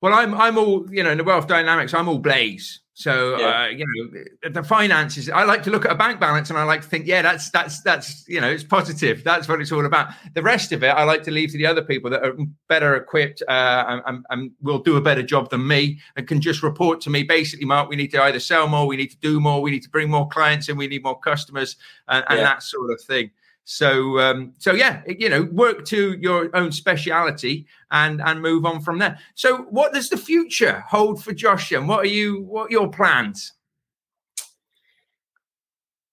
Well, 0.01 0.14
I'm 0.14 0.35
I'm 0.35 0.59
all 0.59 0.87
you 0.91 1.03
know 1.03 1.11
in 1.11 1.18
the 1.18 1.24
wealth 1.24 1.49
dynamics. 1.49 1.93
I'm 1.93 2.09
all 2.09 2.18
blaze. 2.18 2.80
So 2.97 3.36
yeah. 3.38 3.64
uh, 3.64 3.66
you 3.66 3.84
know 3.86 4.51
the 4.51 4.62
finances. 4.62 5.28
I 5.28 5.42
like 5.42 5.64
to 5.64 5.70
look 5.70 5.84
at 5.84 5.90
a 5.90 5.97
bank 5.97 6.20
balance 6.20 6.49
and 6.49 6.59
I 6.59 6.62
like 6.62 6.82
to 6.82 6.88
think, 6.88 7.09
yeah, 7.09 7.22
that's 7.22 7.51
that's 7.51 7.80
that's 7.82 8.24
you 8.28 8.40
know 8.40 8.49
it's 8.49 8.62
positive. 8.62 9.24
That's 9.24 9.49
what 9.49 9.61
it's 9.61 9.72
all 9.72 9.84
about. 9.84 10.11
The 10.34 10.42
rest 10.42 10.70
of 10.70 10.84
it, 10.84 10.88
I 10.88 11.03
like 11.03 11.24
to 11.24 11.32
leave 11.32 11.51
to 11.51 11.59
the 11.59 11.66
other 11.66 11.82
people 11.82 12.09
that 12.11 12.22
are 12.22 12.36
better 12.68 12.95
equipped 12.95 13.42
uh, 13.49 14.01
and, 14.07 14.24
and, 14.30 14.53
will 14.62 14.78
do 14.78 14.97
a 14.97 15.01
better 15.01 15.24
job 15.24 15.51
than 15.51 15.66
me 15.66 15.99
and 16.16 16.28
can 16.28 16.40
just 16.40 16.62
report 16.62 17.01
to 17.03 17.11
me. 17.11 17.24
Basically, 17.24 17.66
Mark, 17.66 17.88
we 17.88 17.97
need 17.97 18.12
to 18.12 18.22
either 18.22 18.38
sell 18.38 18.68
more, 18.68 18.86
we 18.86 18.97
need 18.97 19.11
to 19.11 19.18
do 19.18 19.40
more, 19.40 19.61
we 19.61 19.72
need 19.72 19.82
to 19.82 19.90
bring 19.90 20.09
more 20.09 20.28
clients 20.28 20.68
in, 20.68 20.76
we 20.76 20.86
need 20.86 21.03
more 21.03 21.18
customers, 21.18 21.74
and, 22.07 22.24
and 22.28 22.38
yeah. 22.38 22.45
that 22.45 22.62
sort 22.62 22.92
of 22.92 23.01
thing. 23.01 23.30
So, 23.64 24.20
um, 24.20 24.52
so 24.58 24.72
yeah, 24.72 25.02
you 25.06 25.28
know, 25.28 25.44
work 25.44 25.86
to 25.86 26.18
your 26.20 26.54
own 26.54 26.70
speciality 26.70 27.66
and 27.90 28.20
and 28.20 28.42
move 28.42 28.66
on 28.66 28.80
from 28.80 28.98
there. 28.98 29.18
So, 29.34 29.62
what 29.70 29.94
does 29.94 30.10
the 30.10 30.18
future 30.18 30.84
hold 30.86 31.24
for 31.24 31.32
Josh? 31.32 31.72
And 31.72 31.88
what 31.88 32.00
are 32.00 32.08
you? 32.08 32.42
What 32.42 32.68
are 32.68 32.72
your 32.72 32.90
plans? 32.90 33.52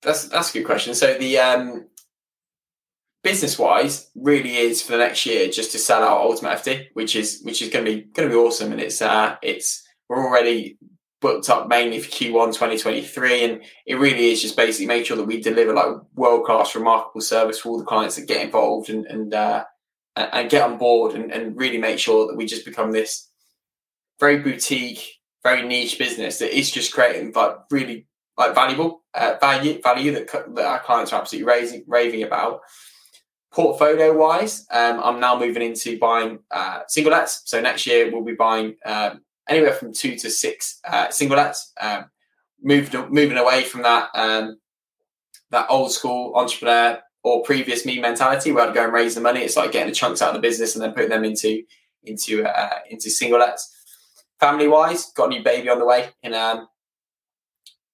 That's 0.02 0.28
that's 0.30 0.50
a 0.52 0.54
good 0.60 0.66
question. 0.66 0.96
So 0.96 1.18
the 1.18 1.38
um, 1.40 1.88
business 3.24 3.60
wise, 3.60 4.10
really 4.16 4.58
is 4.58 4.82
for 4.82 4.94
the 4.94 4.98
next 4.98 5.26
year 5.26 5.48
just 5.50 5.72
to 5.74 5.78
sell 5.78 6.04
out 6.04 6.22
Ultimate 6.22 6.58
FD, 6.58 6.88
which 6.94 7.16
is 7.16 7.42
which 7.44 7.62
is 7.62 7.70
going 7.70 7.86
to 7.86 7.92
be 7.92 8.02
going 8.14 8.30
to 8.30 8.34
be 8.34 8.40
awesome, 8.40 8.72
and 8.72 8.82
it's 8.82 9.02
uh, 9.02 9.36
it's 9.42 9.84
we're 10.10 10.26
already 10.26 10.78
booked 11.22 11.50
up 11.50 11.70
mainly 11.70 12.00
for 12.00 12.10
Q1 12.10 12.48
2023. 12.48 13.46
And 13.46 13.64
it 13.86 13.96
really 13.96 14.32
is 14.32 14.42
just 14.42 14.58
basically 14.58 14.88
make 14.88 15.06
sure 15.06 15.16
that 15.16 15.24
we 15.24 15.40
deliver 15.40 15.74
like 15.74 15.96
world 16.16 16.46
class, 16.46 16.76
remarkable 16.76 17.22
service 17.22 17.60
for 17.60 17.70
all 17.70 17.78
the 17.78 17.86
clients 17.86 18.16
that 18.18 18.28
get 18.28 18.44
involved 18.44 18.90
and 18.90 19.06
and 19.06 19.34
uh, 19.34 19.64
and 20.16 20.50
get 20.50 20.64
on 20.64 20.78
board 20.78 21.16
and, 21.16 21.32
and 21.32 21.58
really 21.58 21.78
make 21.78 22.00
sure 22.00 22.28
that 22.28 22.36
we 22.36 22.46
just 22.46 22.66
become 22.66 22.92
this 22.92 23.30
very 24.20 24.40
boutique, 24.40 25.20
very 25.44 25.66
niche 25.66 25.98
business 25.98 26.40
that 26.40 26.58
is 26.58 26.70
just 26.72 26.94
creating 26.94 27.32
like 27.34 27.56
really 27.70 28.08
like 28.38 28.56
valuable 28.56 29.04
uh, 29.14 29.36
value 29.40 29.82
value 29.82 30.12
that, 30.12 30.28
that 30.56 30.66
our 30.66 30.80
clients 30.80 31.14
are 31.14 31.22
absolutely 31.22 31.48
raising, 31.48 31.84
raving 31.88 32.24
about. 32.24 32.62
Portfolio 33.54 34.18
wise, 34.18 34.66
um, 34.72 35.02
I'm 35.04 35.20
now 35.20 35.38
moving 35.38 35.62
into 35.62 36.00
buying 36.00 36.40
uh, 36.52 36.84
single 36.88 37.12
lets. 37.12 37.42
So 37.46 37.60
next 37.60 37.86
year 37.86 38.10
we'll 38.10 38.24
be 38.24 38.34
buying 38.34 38.76
um, 38.86 39.22
anywhere 39.52 39.74
from 39.74 39.94
two 39.94 40.16
to 40.16 40.30
six 40.30 40.80
uh, 40.88 41.10
single 41.10 41.38
lets. 41.38 41.74
Um, 41.80 42.06
moved 42.64 42.94
moving 43.10 43.38
away 43.38 43.64
from 43.64 43.82
that 43.84 44.10
um, 44.14 44.60
that 45.50 45.68
old 45.70 45.92
school 45.92 46.34
entrepreneur 46.36 47.00
or 47.24 47.44
previous 47.44 47.86
me 47.86 48.00
mentality 48.00 48.52
where 48.52 48.68
I'd 48.68 48.74
go 48.74 48.84
and 48.84 48.94
raise 48.94 49.16
the 49.16 49.22
money. 49.22 49.42
It's 49.42 49.58
like 49.58 49.72
getting 49.72 49.90
the 49.90 49.96
chunks 49.96 50.22
out 50.22 50.30
of 50.30 50.36
the 50.36 50.42
business 50.48 50.76
and 50.76 50.84
then 50.84 50.94
putting 50.94 51.10
them 51.10 51.24
into 51.24 51.64
into 52.04 52.44
uh, 52.44 52.80
into 52.90 53.10
single 53.10 53.40
lets. 53.40 53.78
Family 54.40 54.68
wise, 54.68 55.12
got 55.16 55.26
a 55.26 55.30
new 55.30 55.44
baby 55.44 55.70
on 55.70 55.78
the 55.78 55.86
way 55.86 56.10
in 56.24 56.34
um, 56.34 56.68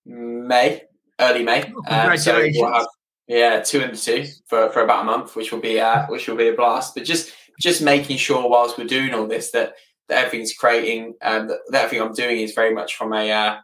May, 0.06 0.84
early 1.20 1.44
May. 1.44 1.74
Oh, 1.90 2.12
um, 2.12 2.18
so 2.18 2.48
we'll 2.54 2.74
have 2.74 2.88
yeah 3.28 3.60
two 3.60 3.82
and 3.82 3.98
two 3.98 4.26
for, 4.46 4.70
for 4.70 4.82
about 4.82 5.02
a 5.02 5.06
month, 5.06 5.36
which 5.36 5.52
will 5.52 5.60
be 5.60 5.80
uh, 5.80 6.06
which 6.08 6.28
will 6.28 6.38
be 6.38 6.48
a 6.48 6.54
blast. 6.54 6.96
But 6.96 7.04
just 7.04 7.34
just 7.60 7.82
making 7.82 8.18
sure 8.18 8.48
whilst 8.50 8.78
we're 8.78 8.86
doing 8.86 9.14
all 9.14 9.28
this 9.28 9.52
that 9.52 9.74
that 10.10 10.26
everything's 10.26 10.54
creating 10.54 11.16
um, 11.22 11.48
that, 11.48 11.60
that 11.70 11.86
everything 11.86 12.06
I'm 12.06 12.14
doing 12.14 12.40
is 12.40 12.54
very 12.54 12.74
much 12.74 12.96
from 12.96 13.14
a 13.14 13.32
uh, 13.32 13.58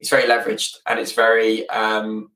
it's 0.00 0.10
very 0.10 0.24
leveraged 0.24 0.76
and 0.86 0.98
it's 0.98 1.12
very 1.12 1.68
um, 1.68 2.30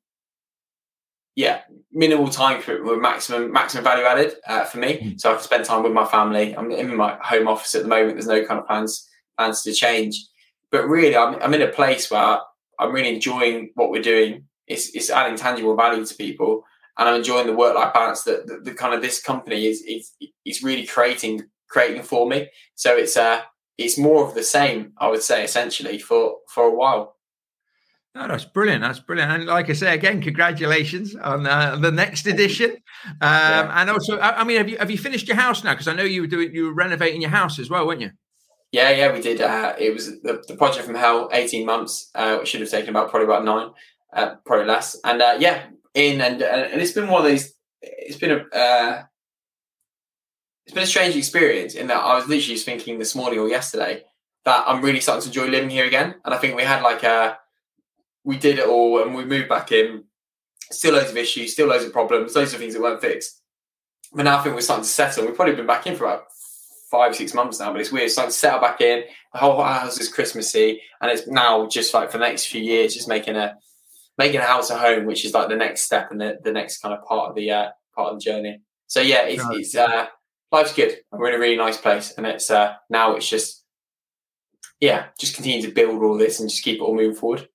yeah 1.35 1.63
minimal 1.93 2.29
time 2.29 2.63
with 2.67 3.01
maximum 3.01 3.53
maximum 3.53 3.85
value 3.85 4.05
added 4.05 4.35
uh, 4.47 4.65
for 4.65 4.79
me. 4.79 4.99
Mm. 4.99 5.21
So 5.21 5.31
I 5.31 5.35
can 5.35 5.43
spend 5.43 5.65
time 5.65 5.83
with 5.83 5.93
my 5.93 6.05
family. 6.05 6.57
I'm 6.57 6.71
in 6.71 6.97
my 6.97 7.19
home 7.23 7.49
office 7.49 7.75
at 7.75 7.83
the 7.83 7.89
moment. 7.89 8.15
There's 8.15 8.27
no 8.27 8.45
kind 8.45 8.61
of 8.61 8.67
plans 8.67 9.09
plans 9.37 9.63
to 9.63 9.73
change, 9.73 10.25
but 10.71 10.89
really 10.89 11.17
I'm, 11.17 11.41
I'm 11.43 11.55
in 11.55 11.63
a 11.63 11.69
place 11.69 12.11
where 12.11 12.39
I'm 12.79 12.93
really 12.93 13.15
enjoying 13.15 13.71
what 13.75 13.91
we're 13.91 14.03
doing. 14.03 14.45
It's, 14.67 14.91
it's 14.91 15.11
adding 15.11 15.37
tangible 15.37 15.77
value 15.77 16.05
to 16.05 16.15
people, 16.15 16.65
and 16.99 17.09
I'm 17.09 17.17
enjoying 17.17 17.47
the 17.47 17.53
work 17.53 17.75
life 17.75 17.95
balance 17.95 18.23
that 18.25 18.47
the, 18.47 18.59
the, 18.59 18.75
kind 18.75 18.95
of 18.95 19.03
this 19.03 19.21
company 19.21 19.67
is 19.67 19.83
is 19.83 20.13
is 20.45 20.63
really 20.63 20.87
creating 20.87 21.45
creating 21.69 22.03
for 22.03 22.29
me. 22.29 22.49
So 22.75 22.97
it's 22.97 23.17
uh 23.17 23.43
it's 23.79 23.99
more 23.99 24.27
of 24.27 24.35
the 24.35 24.43
same, 24.43 24.93
I 24.99 25.09
would 25.09 25.23
say, 25.23 25.45
essentially 25.45 25.99
for 25.99 26.37
for 26.49 26.65
a 26.65 26.75
while. 26.75 27.17
No, 28.17 28.27
that's 28.27 28.47
brilliant. 28.47 28.81
That's 28.81 28.99
brilliant. 28.99 29.31
And 29.31 29.45
like 29.45 29.69
I 29.69 29.75
say 29.75 29.95
again, 29.95 30.23
congratulations 30.23 31.15
on 31.15 31.47
uh, 31.47 31.77
the 31.77 31.93
next 31.93 32.27
edition. 32.27 32.71
Um, 33.05 33.17
yeah. 33.21 33.81
And 33.83 33.91
also, 33.91 34.17
I, 34.17 34.41
I, 34.41 34.45
mean, 34.45 34.57
have 34.57 34.71
you 34.71 34.79
have 34.79 34.91
you 34.91 34.97
finished 34.97 35.29
your 35.29 35.37
house 35.37 35.63
now? 35.63 35.75
Because 35.75 35.87
I 35.87 35.93
know 35.93 36.03
you 36.03 36.23
were 36.23 36.27
doing 36.27 36.55
you 36.55 36.65
were 36.67 36.75
renovating 36.75 37.21
your 37.21 37.31
house 37.31 37.59
as 37.59 37.69
well, 37.69 37.87
weren't 37.87 38.01
you? 38.01 38.13
Yeah, 38.73 38.91
yeah, 38.91 39.13
we 39.13 39.21
did. 39.21 39.43
Uh, 39.43 39.75
it 39.79 39.93
was 39.93 40.07
the, 40.23 40.43
the 40.49 40.57
project 40.57 40.87
from 40.87 40.95
hell, 40.95 41.29
eighteen 41.33 41.67
months. 41.67 42.11
Uh, 42.15 42.39
it 42.41 42.49
should 42.49 42.63
have 42.63 42.71
taken 42.71 42.89
about 42.89 43.11
probably 43.11 43.27
about 43.27 43.45
nine, 43.45 43.71
uh, 44.15 44.37
probably 44.47 44.67
less. 44.67 44.99
And 45.05 45.21
uh, 45.21 45.37
yeah, 45.39 45.65
in 45.93 46.23
and 46.23 46.41
and 46.41 46.81
it's 46.81 46.93
been 46.93 47.09
one 47.09 47.23
of 47.23 47.31
these. 47.31 47.53
It's 47.83 48.17
been 48.17 48.31
a 48.31 48.57
uh, 48.57 49.03
it's 50.67 50.75
been 50.75 50.83
a 50.83 50.87
strange 50.87 51.15
experience 51.15 51.75
in 51.75 51.87
that 51.87 51.99
I 51.99 52.17
was 52.17 52.27
literally 52.27 52.55
just 52.55 52.65
thinking 52.65 52.99
this 52.99 53.15
morning 53.15 53.39
or 53.39 53.49
yesterday 53.49 54.03
that 54.45 54.65
I'm 54.67 54.83
really 54.83 55.01
starting 55.01 55.23
to 55.23 55.29
enjoy 55.29 55.51
living 55.51 55.71
here 55.71 55.87
again. 55.87 56.17
And 56.25 56.35
I 56.35 56.39
think 56.39 56.57
we 56.57 56.65
had 56.65 56.83
like 56.83 57.05
a, 57.05 57.39
we 58.25 58.37
did 58.37 58.59
it 58.59 58.67
all 58.67 59.03
and 59.03 59.15
we 59.15 59.25
moved 59.25 59.49
back 59.49 59.71
in. 59.71 60.05
Still 60.73 60.95
loads 60.95 61.11
of 61.11 61.17
issues, 61.17 61.53
still 61.53 61.69
loads 61.69 61.85
of 61.85 61.93
problems, 61.93 62.35
loads 62.35 62.53
of 62.53 62.59
things 62.59 62.75
that 62.75 62.83
weren't 62.83 63.01
fixed. 63.01 63.41
But 64.13 64.25
now 64.25 64.39
I 64.39 64.43
think 64.43 64.57
we're 64.57 64.61
starting 64.61 64.83
to 64.83 64.91
settle. 64.91 65.25
We've 65.25 65.37
probably 65.37 65.55
been 65.55 65.67
back 65.67 65.87
in 65.87 65.95
for 65.95 66.07
about 66.07 66.25
five, 66.91 67.15
six 67.15 67.35
months 67.35 67.61
now, 67.61 67.71
but 67.71 67.81
it's 67.81 67.93
weird. 67.93 68.07
It's 68.07 68.15
starting 68.15 68.33
to 68.33 68.37
settle 68.37 68.61
back 68.61 68.81
in. 68.81 69.05
The 69.33 69.39
whole 69.39 69.63
house 69.63 70.01
is 70.01 70.09
Christmassy, 70.09 70.81
and 71.01 71.11
it's 71.11 71.29
now 71.29 71.69
just 71.69 71.95
like 71.95 72.11
for 72.11 72.19
the 72.19 72.25
next 72.25 72.47
few 72.47 72.61
years, 72.61 72.95
just 72.95 73.09
making 73.09 73.37
a 73.37 73.55
making 74.19 74.41
a 74.41 74.45
house 74.45 74.71
a 74.71 74.77
home, 74.77 75.07
which 75.07 75.25
is 75.25 75.35
like 75.35 75.49
the 75.49 75.57
next 75.57 75.83
step 75.83 76.11
and 76.11 76.21
the, 76.21 76.39
the 76.43 76.51
next 76.51 76.79
kind 76.79 76.95
of 76.95 77.05
part 77.05 77.31
of 77.31 77.37
the 77.37 77.51
uh, 77.51 77.69
part 77.95 78.13
of 78.13 78.19
the 78.19 78.25
journey. 78.25 78.61
So 78.89 79.01
yeah, 79.01 79.27
it's, 79.27 79.45
it's 79.51 79.77
uh, 79.77 80.07
life's 80.57 80.75
good. 80.75 80.97
We're 81.13 81.29
in 81.29 81.35
a 81.35 81.39
really 81.39 81.57
nice 81.57 81.77
place, 81.77 82.15
and 82.17 82.27
it's 82.27 82.51
uh, 82.51 82.75
now 82.91 83.15
it's 83.17 83.29
just 83.29 83.65
yeah, 84.81 85.07
just 85.19 85.35
continue 85.35 85.63
to 85.63 85.73
build 85.73 86.03
all 86.03 86.19
this 86.19 86.41
and 86.41 86.51
just 86.51 86.63
keep 86.63 86.77
it 86.77 86.83
all 86.83 86.95
moving 86.95 87.15
forward. 87.15 87.49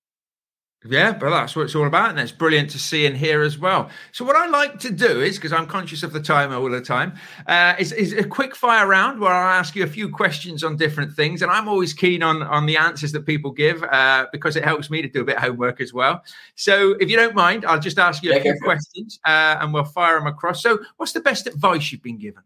Yeah, 0.84 1.12
but 1.12 1.30
that's 1.30 1.56
what 1.56 1.64
it's 1.64 1.76
all 1.76 1.86
about, 1.86 2.10
and 2.10 2.20
it's 2.20 2.32
brilliant 2.32 2.72
to 2.72 2.80
see 2.80 3.06
and 3.06 3.16
hear 3.16 3.44
as 3.44 3.60
well. 3.60 3.92
So, 4.14 4.26
what 4.26 4.36
I 4.36 4.48
like 4.48 4.80
to 4.80 4.90
do 4.90 5.22
is 5.22 5.36
because 5.36 5.54
I'm 5.54 5.68
conscious 5.68 6.02
of 6.02 6.12
the 6.12 6.20
time 6.20 6.52
all 6.52 6.72
the 6.72 6.82
time, 6.82 7.14
uh, 7.46 7.76
is, 7.78 7.92
is 7.92 8.14
a 8.14 8.24
quick 8.24 8.56
fire 8.56 8.88
round 8.88 9.20
where 9.20 9.32
I'll 9.32 9.60
ask 9.60 9.76
you 9.76 9.84
a 9.84 9.88
few 9.88 10.10
questions 10.10 10.64
on 10.64 10.78
different 10.78 11.14
things, 11.14 11.44
and 11.44 11.52
I'm 11.52 11.68
always 11.68 11.94
keen 11.94 12.24
on 12.24 12.42
on 12.42 12.66
the 12.66 12.78
answers 12.78 13.12
that 13.12 13.28
people 13.28 13.52
give 13.52 13.84
uh, 13.84 14.26
because 14.32 14.56
it 14.56 14.64
helps 14.64 14.90
me 14.90 15.04
to 15.04 15.08
do 15.08 15.22
a 15.22 15.24
bit 15.24 15.36
of 15.36 15.44
homework 15.44 15.82
as 15.82 15.94
well. 15.94 16.24
So, 16.56 16.96
if 17.00 17.12
you 17.12 17.16
don't 17.16 17.36
mind, 17.36 17.64
I'll 17.64 17.80
just 17.80 18.00
ask 18.00 18.24
you 18.24 18.34
a 18.34 18.42
few 18.42 18.58
questions, 18.64 19.20
uh, 19.24 19.58
and 19.62 19.72
we'll 19.72 19.84
fire 19.84 20.18
them 20.18 20.26
across. 20.26 20.64
So, 20.64 20.80
what's 20.98 21.12
the 21.12 21.20
best 21.20 21.46
advice 21.46 21.92
you've 21.92 22.02
been 22.02 22.18
given? 22.18 22.42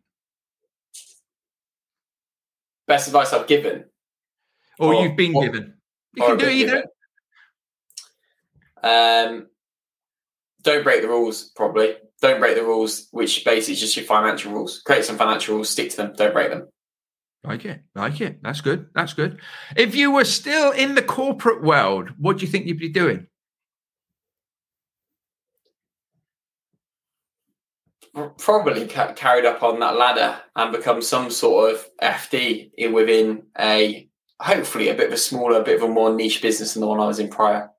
Best 2.87 3.07
advice 3.07 3.33
I've 3.33 3.47
given, 3.47 3.85
or, 4.79 4.93
or 4.93 5.03
you've 5.03 5.15
been 5.15 5.35
or, 5.35 5.43
given. 5.43 5.73
You 6.15 6.23
can 6.23 6.37
do 6.37 6.49
either. 6.49 6.85
Um, 8.83 9.47
don't 10.61 10.83
break 10.83 11.01
the 11.01 11.07
rules. 11.07 11.51
Probably 11.55 11.95
don't 12.21 12.39
break 12.39 12.55
the 12.55 12.63
rules, 12.63 13.07
which 13.11 13.43
basically 13.43 13.73
is 13.73 13.79
just 13.79 13.97
your 13.97 14.05
financial 14.05 14.51
rules. 14.51 14.81
Create 14.81 15.05
some 15.05 15.17
financial 15.17 15.55
rules, 15.55 15.69
stick 15.69 15.89
to 15.91 15.97
them. 15.97 16.13
Don't 16.15 16.33
break 16.33 16.49
them. 16.49 16.67
Like 17.43 17.65
it, 17.65 17.81
like 17.93 18.21
it. 18.21 18.41
That's 18.41 18.61
good. 18.61 18.87
That's 18.95 19.13
good. 19.13 19.39
If 19.75 19.95
you 19.95 20.11
were 20.11 20.25
still 20.25 20.71
in 20.71 20.95
the 20.95 21.03
corporate 21.03 21.63
world, 21.63 22.09
what 22.17 22.37
do 22.37 22.45
you 22.45 22.51
think 22.51 22.65
you'd 22.65 22.79
be 22.79 22.89
doing? 22.89 23.27
Probably 28.37 28.87
ca- 28.87 29.13
carried 29.13 29.45
up 29.45 29.61
on 29.63 29.79
that 29.79 29.97
ladder 29.97 30.39
and 30.55 30.71
become 30.71 31.01
some 31.01 31.29
sort 31.29 31.73
of 31.73 31.85
FD 32.01 32.71
in 32.77 32.93
within 32.93 33.43
a 33.59 34.09
hopefully 34.39 34.89
a 34.89 34.93
bit 34.93 35.07
of 35.07 35.13
a 35.13 35.17
smaller, 35.17 35.59
a 35.59 35.63
bit 35.63 35.81
of 35.81 35.89
a 35.89 35.91
more 35.91 36.13
niche 36.13 36.41
business 36.41 36.73
than 36.73 36.81
the 36.81 36.87
one 36.87 36.99
I 36.99 37.07
was 37.07 37.19
in 37.19 37.29
prior. 37.29 37.69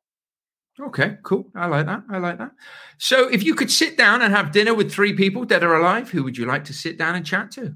Okay, 0.78 1.16
cool. 1.22 1.50
I 1.54 1.66
like 1.66 1.86
that. 1.86 2.02
I 2.10 2.18
like 2.18 2.38
that. 2.38 2.50
So, 2.98 3.28
if 3.28 3.42
you 3.42 3.54
could 3.54 3.70
sit 3.70 3.96
down 3.96 4.20
and 4.20 4.34
have 4.34 4.52
dinner 4.52 4.74
with 4.74 4.92
three 4.92 5.14
people, 5.14 5.46
dead 5.46 5.62
or 5.62 5.74
alive, 5.74 6.10
who 6.10 6.22
would 6.22 6.36
you 6.36 6.44
like 6.44 6.64
to 6.64 6.74
sit 6.74 6.98
down 6.98 7.14
and 7.14 7.24
chat 7.24 7.50
to? 7.52 7.74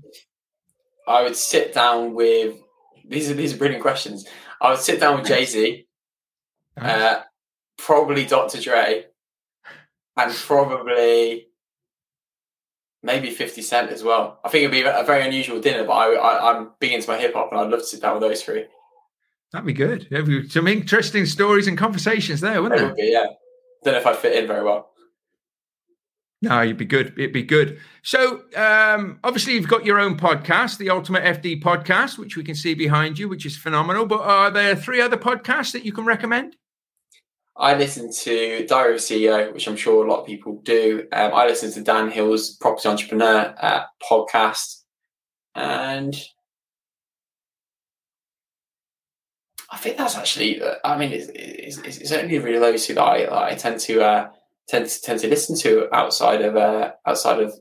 I 1.08 1.22
would 1.22 1.36
sit 1.36 1.72
down 1.72 2.14
with 2.14 2.56
these 3.08 3.30
are 3.30 3.34
these 3.34 3.54
are 3.54 3.56
brilliant 3.56 3.82
questions. 3.82 4.26
I 4.60 4.70
would 4.70 4.80
sit 4.80 5.00
down 5.00 5.18
with 5.18 5.26
Jay 5.26 5.46
Z, 5.46 5.86
uh, 6.76 7.20
probably 7.78 8.26
Dr. 8.26 8.60
Dre, 8.60 9.06
and 10.18 10.34
probably 10.34 11.49
maybe 13.02 13.30
50 13.30 13.62
Cent 13.62 13.90
as 13.90 14.02
well. 14.02 14.40
I 14.44 14.48
think 14.48 14.64
it'd 14.64 14.72
be 14.72 14.82
a 14.82 15.04
very 15.04 15.24
unusual 15.24 15.60
dinner, 15.60 15.84
but 15.84 15.92
I, 15.92 16.14
I, 16.14 16.56
am 16.56 16.72
big 16.80 16.92
into 16.92 17.08
my 17.08 17.18
hip 17.18 17.34
hop 17.34 17.50
and 17.50 17.60
I'd 17.60 17.70
love 17.70 17.80
to 17.80 17.86
sit 17.86 18.02
down 18.02 18.14
with 18.14 18.22
those 18.22 18.42
three. 18.42 18.66
That'd 19.52 19.66
be 19.66 19.72
good. 19.72 20.08
Be 20.10 20.48
some 20.48 20.68
interesting 20.68 21.26
stories 21.26 21.66
and 21.66 21.76
conversations 21.76 22.40
there, 22.40 22.62
wouldn't 22.62 22.80
it? 22.80 22.84
Would 22.84 22.96
be, 22.96 23.10
yeah. 23.12 23.26
Don't 23.82 23.94
know 23.94 24.00
if 24.00 24.06
I'd 24.06 24.16
fit 24.16 24.40
in 24.40 24.46
very 24.46 24.64
well. 24.64 24.90
No, 26.42 26.62
you'd 26.62 26.78
be 26.78 26.86
good. 26.86 27.12
It'd 27.18 27.34
be 27.34 27.42
good. 27.42 27.78
So, 28.02 28.42
um, 28.56 29.18
obviously, 29.22 29.54
you've 29.54 29.68
got 29.68 29.84
your 29.84 29.98
own 29.98 30.16
podcast, 30.16 30.78
the 30.78 30.88
Ultimate 30.88 31.22
FD 31.22 31.62
podcast, 31.62 32.16
which 32.16 32.36
we 32.36 32.42
can 32.42 32.54
see 32.54 32.72
behind 32.72 33.18
you, 33.18 33.28
which 33.28 33.44
is 33.44 33.58
phenomenal. 33.58 34.06
But 34.06 34.20
are 34.20 34.50
there 34.50 34.74
three 34.74 35.02
other 35.02 35.18
podcasts 35.18 35.72
that 35.72 35.84
you 35.84 35.92
can 35.92 36.06
recommend? 36.06 36.56
I 37.60 37.76
listen 37.76 38.10
to 38.10 38.66
Diary 38.66 38.94
of 38.94 39.00
CEO, 39.00 39.52
which 39.52 39.68
I'm 39.68 39.76
sure 39.76 40.04
a 40.04 40.10
lot 40.10 40.20
of 40.20 40.26
people 40.26 40.62
do. 40.64 41.06
Um, 41.12 41.34
I 41.34 41.46
listen 41.46 41.70
to 41.72 41.82
Dan 41.82 42.10
Hill's 42.10 42.56
Property 42.56 42.88
Entrepreneur 42.88 43.54
uh, 43.60 43.82
podcast, 44.02 44.84
and 45.54 46.16
I 49.70 49.76
think 49.76 49.98
that's 49.98 50.16
actually. 50.16 50.62
Uh, 50.62 50.76
I 50.82 50.96
mean, 50.96 51.12
it's, 51.12 51.28
it's, 51.28 51.98
it's 51.98 52.12
only 52.12 52.38
really 52.38 52.58
those 52.58 52.86
two 52.86 52.94
that 52.94 53.04
I, 53.04 53.26
that 53.26 53.32
I 53.32 53.54
tend 53.56 53.78
to 53.80 54.02
uh, 54.02 54.30
tend 54.66 54.86
to 54.88 55.02
tend 55.02 55.20
to 55.20 55.28
listen 55.28 55.54
to 55.58 55.94
outside 55.94 56.40
of 56.40 56.56
uh, 56.56 56.92
outside 57.06 57.40
of 57.40 57.52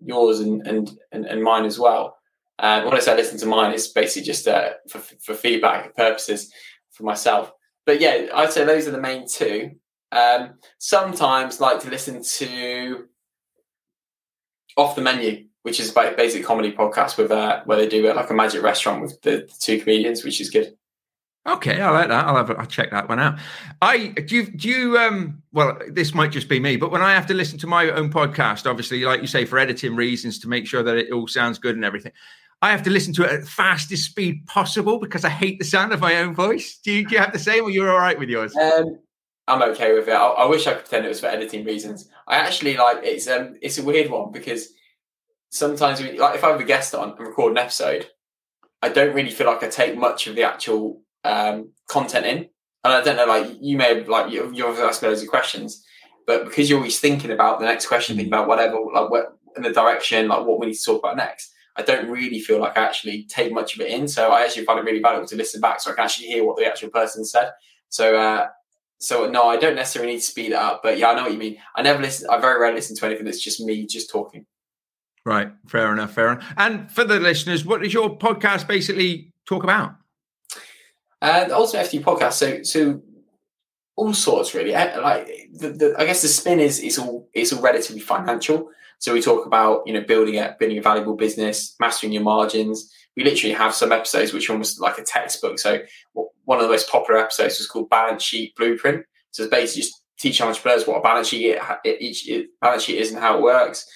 yours 0.00 0.40
and 0.40 0.66
and 0.66 0.90
and, 1.12 1.26
and 1.26 1.42
mine 1.42 1.66
as 1.66 1.78
well. 1.78 2.16
Um, 2.58 2.86
when 2.86 2.94
I 2.94 3.00
say 3.00 3.14
listen 3.14 3.38
to 3.40 3.46
mine, 3.46 3.74
it's 3.74 3.88
basically 3.88 4.24
just 4.24 4.48
uh, 4.48 4.70
for 4.88 4.98
for 4.98 5.34
feedback 5.34 5.94
purposes 5.94 6.50
for 6.90 7.02
myself. 7.02 7.52
But 7.86 8.00
yeah, 8.00 8.26
I'd 8.34 8.52
say 8.52 8.64
those 8.64 8.86
are 8.88 8.90
the 8.90 9.00
main 9.00 9.26
two. 9.26 9.76
Um, 10.12 10.54
sometimes 10.78 11.60
like 11.60 11.80
to 11.80 11.90
listen 11.90 12.22
to 12.22 13.06
off 14.76 14.96
the 14.96 15.02
menu, 15.02 15.46
which 15.62 15.80
is 15.80 15.90
a 15.90 16.14
basic 16.16 16.44
comedy 16.44 16.72
podcast 16.72 17.16
with 17.16 17.30
uh, 17.30 17.62
where 17.64 17.78
they 17.78 17.88
do 17.88 18.06
it 18.06 18.16
like 18.16 18.30
a 18.30 18.34
magic 18.34 18.62
restaurant 18.62 19.02
with 19.02 19.20
the, 19.22 19.30
the 19.30 19.54
two 19.60 19.78
comedians, 19.80 20.24
which 20.24 20.40
is 20.40 20.50
good. 20.50 20.76
Okay, 21.46 21.80
I 21.80 21.90
like 21.90 22.08
that. 22.08 22.26
I'll 22.26 22.36
have 22.36 22.50
I'll 22.58 22.66
check 22.66 22.90
that 22.90 23.08
one 23.08 23.20
out. 23.20 23.38
I 23.80 24.08
do 24.08 24.34
you, 24.34 24.46
do 24.46 24.68
you 24.68 24.98
um 24.98 25.42
well 25.52 25.78
this 25.88 26.12
might 26.12 26.32
just 26.32 26.48
be 26.48 26.58
me, 26.58 26.76
but 26.76 26.90
when 26.90 27.02
I 27.02 27.12
have 27.12 27.26
to 27.26 27.34
listen 27.34 27.56
to 27.60 27.68
my 27.68 27.88
own 27.90 28.12
podcast, 28.12 28.68
obviously, 28.68 29.04
like 29.04 29.20
you 29.20 29.28
say, 29.28 29.44
for 29.44 29.56
editing 29.56 29.94
reasons 29.94 30.40
to 30.40 30.48
make 30.48 30.66
sure 30.66 30.82
that 30.82 30.96
it 30.96 31.12
all 31.12 31.28
sounds 31.28 31.60
good 31.60 31.76
and 31.76 31.84
everything, 31.84 32.10
I 32.62 32.70
have 32.70 32.82
to 32.84 32.90
listen 32.90 33.12
to 33.14 33.24
it 33.24 33.30
at 33.30 33.44
fastest 33.46 34.04
speed 34.06 34.46
possible 34.46 34.98
because 34.98 35.24
I 35.24 35.28
hate 35.28 35.58
the 35.58 35.64
sound 35.64 35.92
of 35.92 36.00
my 36.00 36.16
own 36.16 36.34
voice. 36.34 36.78
Do 36.82 36.90
you, 36.90 37.06
do 37.06 37.14
you 37.14 37.20
have 37.20 37.32
the 37.32 37.38
same 37.38 37.64
or 37.64 37.70
you're 37.70 37.90
all 37.90 37.98
right 37.98 38.18
with 38.18 38.28
yours? 38.28 38.56
Um, 38.56 38.98
I'm 39.46 39.62
okay 39.70 39.94
with 39.94 40.08
it. 40.08 40.12
I, 40.12 40.26
I, 40.26 40.46
wish 40.46 40.66
I 40.66 40.72
could 40.72 40.84
pretend 40.84 41.04
it 41.04 41.10
was 41.10 41.20
for 41.20 41.26
editing 41.26 41.64
reasons. 41.64 42.08
I 42.26 42.36
actually 42.36 42.76
like 42.76 42.98
it's 43.02 43.28
um 43.28 43.56
it's 43.62 43.78
a 43.78 43.84
weird 43.84 44.10
one 44.10 44.32
because 44.32 44.72
sometimes 45.50 46.00
we, 46.00 46.18
like 46.18 46.34
if 46.34 46.44
I 46.44 46.50
have 46.50 46.60
a 46.60 46.64
guest 46.64 46.94
on 46.94 47.10
and 47.10 47.20
record 47.20 47.52
an 47.52 47.58
episode, 47.58 48.08
I 48.82 48.88
don't 48.88 49.14
really 49.14 49.30
feel 49.30 49.46
like 49.46 49.62
I 49.62 49.68
take 49.68 49.96
much 49.96 50.26
of 50.26 50.34
the 50.34 50.42
actual 50.42 51.02
um, 51.24 51.72
content 51.88 52.26
in. 52.26 52.38
And 52.84 52.94
I 52.94 53.02
don't 53.02 53.16
know, 53.16 53.26
like 53.26 53.56
you 53.60 53.76
may 53.76 53.98
have, 53.98 54.08
like 54.08 54.32
you, 54.32 54.50
you've 54.54 54.78
asked 54.78 55.02
loads 55.02 55.22
of 55.22 55.28
questions, 55.28 55.84
but 56.26 56.44
because 56.44 56.70
you're 56.70 56.78
always 56.78 57.00
thinking 57.00 57.32
about 57.32 57.58
the 57.58 57.66
next 57.66 57.86
question, 57.86 58.16
thinking 58.16 58.32
about 58.32 58.48
whatever, 58.48 58.78
like 58.94 59.10
what 59.10 59.38
in 59.56 59.62
the 59.62 59.72
direction, 59.72 60.28
like 60.28 60.44
what 60.44 60.60
we 60.60 60.66
need 60.66 60.74
to 60.74 60.84
talk 60.84 61.00
about 61.00 61.16
next. 61.16 61.52
I 61.76 61.82
don't 61.82 62.08
really 62.08 62.40
feel 62.40 62.60
like 62.60 62.76
I 62.76 62.84
actually 62.84 63.24
take 63.24 63.52
much 63.52 63.74
of 63.74 63.80
it 63.80 63.90
in. 63.90 64.08
So 64.08 64.30
I 64.30 64.42
actually 64.42 64.64
find 64.64 64.78
it 64.78 64.84
really 64.84 65.00
valuable 65.00 65.26
to 65.28 65.36
listen 65.36 65.60
back 65.60 65.80
so 65.80 65.90
I 65.90 65.94
can 65.94 66.04
actually 66.04 66.28
hear 66.28 66.44
what 66.44 66.56
the 66.56 66.66
actual 66.66 66.90
person 66.90 67.24
said. 67.24 67.52
So, 67.88 68.16
uh, 68.16 68.48
so 68.98 69.28
no, 69.28 69.48
I 69.48 69.56
don't 69.56 69.76
necessarily 69.76 70.12
need 70.12 70.20
to 70.20 70.26
speed 70.26 70.52
it 70.52 70.54
up, 70.54 70.82
but 70.82 70.98
yeah, 70.98 71.10
I 71.10 71.14
know 71.14 71.24
what 71.24 71.32
you 71.32 71.38
mean. 71.38 71.58
I 71.74 71.82
never 71.82 72.00
listen. 72.00 72.28
I 72.30 72.38
very 72.38 72.58
rarely 72.60 72.76
listen 72.76 72.96
to 72.96 73.06
anything 73.06 73.26
that's 73.26 73.42
just 73.42 73.60
me 73.60 73.86
just 73.86 74.10
talking. 74.10 74.46
Right, 75.24 75.50
fair 75.66 75.92
enough, 75.92 76.12
fair 76.12 76.32
enough. 76.32 76.54
And 76.56 76.90
for 76.90 77.04
the 77.04 77.20
listeners, 77.20 77.64
what 77.64 77.82
does 77.82 77.92
your 77.92 78.16
podcast 78.16 78.66
basically 78.66 79.32
talk 79.44 79.64
about? 79.64 79.96
Uh, 81.20 81.46
the 81.46 81.54
Ultimate 81.54 81.86
FD 81.86 82.02
podcast. 82.02 82.34
So, 82.34 82.62
so 82.62 83.02
all 83.96 84.12
sorts 84.12 84.54
really. 84.54 84.74
Eh, 84.74 84.98
like 84.98 85.26
the, 85.52 85.70
the, 85.70 85.94
I 85.98 86.04
guess 86.04 86.22
the 86.22 86.28
spin 86.28 86.60
is 86.60 86.78
is 86.78 86.98
all 86.98 87.28
it's 87.32 87.52
all 87.52 87.62
relatively 87.62 88.00
financial. 88.00 88.70
So 88.98 89.12
we 89.12 89.22
talk 89.22 89.46
about 89.46 89.82
you 89.86 89.92
know 89.92 90.02
building 90.02 90.36
a 90.36 90.56
building 90.58 90.78
a 90.78 90.82
valuable 90.82 91.16
business, 91.16 91.74
mastering 91.80 92.12
your 92.12 92.22
margins. 92.22 92.92
We 93.16 93.24
literally 93.24 93.54
have 93.54 93.74
some 93.74 93.92
episodes 93.92 94.32
which 94.32 94.48
are 94.48 94.52
almost 94.52 94.80
like 94.80 94.98
a 94.98 95.04
textbook. 95.04 95.58
So 95.58 95.80
one 96.44 96.58
of 96.58 96.64
the 96.64 96.70
most 96.70 96.88
popular 96.90 97.20
episodes 97.20 97.58
was 97.58 97.66
called 97.66 97.88
Balance 97.88 98.22
Sheet 98.22 98.54
Blueprint. 98.56 99.04
So 99.30 99.44
it's 99.44 99.50
basically 99.50 99.82
just 99.82 100.02
teaching 100.18 100.46
entrepreneurs 100.46 100.86
what 100.86 100.98
a 100.98 101.02
balance 101.02 101.28
sheet 101.28 101.58
each 101.84 102.28
balance 102.60 102.84
sheet 102.84 102.98
is 102.98 103.10
and 103.12 103.20
how 103.20 103.38
it 103.38 103.42
works. 103.42 103.86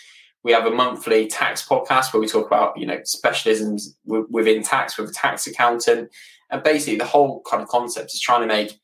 We 0.42 0.52
have 0.52 0.66
a 0.66 0.70
monthly 0.70 1.26
tax 1.26 1.66
podcast 1.66 2.12
where 2.12 2.20
we 2.20 2.26
talk 2.26 2.46
about 2.46 2.78
you 2.78 2.86
know 2.86 2.98
specialisms 2.98 3.82
within 4.04 4.62
tax 4.62 4.96
with 4.96 5.10
a 5.10 5.12
tax 5.12 5.46
accountant. 5.46 6.10
And 6.50 6.62
basically, 6.62 6.98
the 6.98 7.04
whole 7.04 7.42
kind 7.48 7.62
of 7.62 7.68
concept 7.68 8.12
is 8.12 8.20
trying 8.20 8.40
to 8.40 8.46
make 8.46 8.80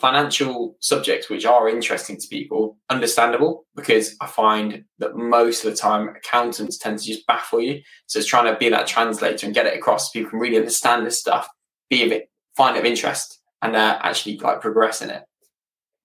financial 0.00 0.76
subjects 0.80 1.30
which 1.30 1.46
are 1.46 1.68
interesting 1.68 2.18
to 2.18 2.26
people 2.28 2.76
understandable 2.90 3.64
because 3.76 4.16
I 4.20 4.26
find 4.26 4.84
that 4.98 5.16
most 5.16 5.64
of 5.64 5.70
the 5.70 5.76
time 5.76 6.08
accountants 6.08 6.78
tend 6.78 6.98
to 6.98 7.04
just 7.04 7.26
baffle 7.26 7.60
you. 7.60 7.80
So 8.06 8.18
it's 8.18 8.28
trying 8.28 8.52
to 8.52 8.58
be 8.58 8.68
that 8.70 8.86
translator 8.86 9.46
and 9.46 9.54
get 9.54 9.66
it 9.66 9.76
across 9.76 10.06
so 10.06 10.18
people 10.18 10.30
can 10.30 10.40
really 10.40 10.56
understand 10.56 11.06
this 11.06 11.18
stuff, 11.18 11.48
be 11.90 12.04
of 12.04 12.12
it, 12.12 12.28
find 12.56 12.76
it 12.76 12.80
of 12.80 12.84
interest, 12.84 13.40
and 13.62 13.76
uh, 13.76 13.98
actually 14.02 14.38
like 14.38 14.60
progress 14.60 15.00
in 15.00 15.10
it. 15.10 15.22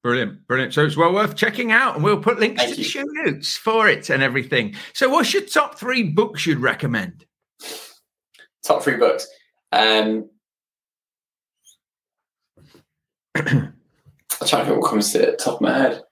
Brilliant, 0.04 0.48
brilliant. 0.48 0.74
So 0.74 0.86
it's 0.86 0.96
well 0.96 1.14
worth 1.14 1.36
checking 1.36 1.72
out, 1.74 1.96
and 1.96 2.04
we'll 2.04 2.22
put 2.22 2.40
links 2.40 2.62
Thank 2.62 2.76
to 2.76 2.82
you. 2.82 2.86
the 2.86 2.90
show 2.90 3.04
notes 3.26 3.58
for 3.58 3.90
it 3.90 4.10
and 4.10 4.24
everything. 4.24 4.76
So, 4.94 5.10
what's 5.10 5.34
your 5.34 5.44
top 5.44 5.78
three 5.78 6.04
books 6.04 6.46
you'd 6.46 6.60
recommend? 6.60 7.26
Top 8.64 8.82
three 8.82 8.96
books. 8.96 9.28
Um, 9.74 10.30
I'm 14.42 14.48
trying 14.48 14.64
to 14.64 14.72
think 14.72 14.82
what 14.82 14.90
comes 14.90 15.12
to 15.12 15.20
the 15.20 15.32
top 15.34 15.56
of 15.56 15.62
my 15.62 15.78
head. 15.78 16.04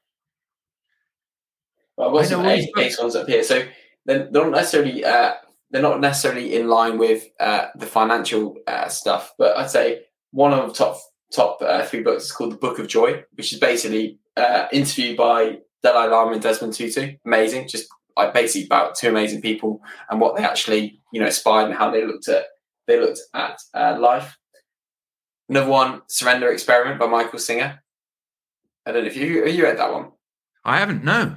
Well, 1.96 2.10
I've 2.10 2.14
got 2.14 2.26
some 2.26 2.46
eight, 2.46 2.70
eight 2.78 2.96
ones 3.00 3.16
up 3.16 3.28
here. 3.28 3.44
So 3.44 3.64
they're, 4.06 4.30
they're 4.32 4.44
not 4.44 4.52
necessarily 4.52 5.04
uh, 5.04 5.34
they're 5.72 5.82
not 5.82 6.00
necessarily 6.00 6.56
in 6.56 6.68
line 6.68 6.98
with 6.98 7.28
uh, 7.40 7.68
the 7.76 7.86
financial 7.86 8.58
uh, 8.68 8.88
stuff, 8.88 9.34
but 9.38 9.58
I'd 9.58 9.70
say 9.70 10.04
one 10.32 10.54
of 10.54 10.68
the 10.68 10.74
top 10.74 10.98
top 11.34 11.62
uh, 11.62 11.84
three 11.86 12.02
books 12.02 12.26
is 12.26 12.32
called 12.32 12.54
The 12.54 12.58
Book 12.58 12.80
of 12.80 12.88
Joy, 12.88 13.24
which 13.36 13.52
is 13.52 13.60
basically 13.60 14.20
uh, 14.38 14.68
interviewed 14.72 15.18
by 15.18 15.60
Dalai 15.84 16.08
Lama 16.08 16.34
and 16.34 16.42
Desmond 16.42 16.74
Tutu. 16.74 17.16
Amazing, 17.26 17.68
just 17.68 17.88
like 18.16 18.34
basically 18.34 18.66
about 18.66 18.96
two 18.96 19.10
amazing 19.10 19.42
people 19.42 19.82
and 20.10 20.20
what 20.20 20.36
they 20.36 20.44
actually 20.44 21.00
you 21.12 21.20
know 21.20 21.28
aspired 21.28 21.66
and 21.66 21.76
how 21.76 21.92
they 21.92 22.06
looked 22.06 22.28
at 22.28 22.46
they 22.88 23.00
looked 23.00 23.20
at 23.34 23.60
uh, 23.74 23.98
life. 24.00 24.38
Another 25.50 25.70
one, 25.70 26.02
Surrender 26.08 26.52
Experiment 26.52 27.00
by 27.00 27.08
Michael 27.08 27.40
Singer. 27.40 27.82
I 28.88 28.94
don't 28.94 29.04
know 29.04 29.10
if 29.10 29.18
you 29.18 29.44
have 29.44 29.54
you 29.54 29.64
read 29.64 29.78
that 29.80 29.92
one. 29.92 30.12
I 30.64 30.78
haven't. 30.78 31.04
No. 31.04 31.36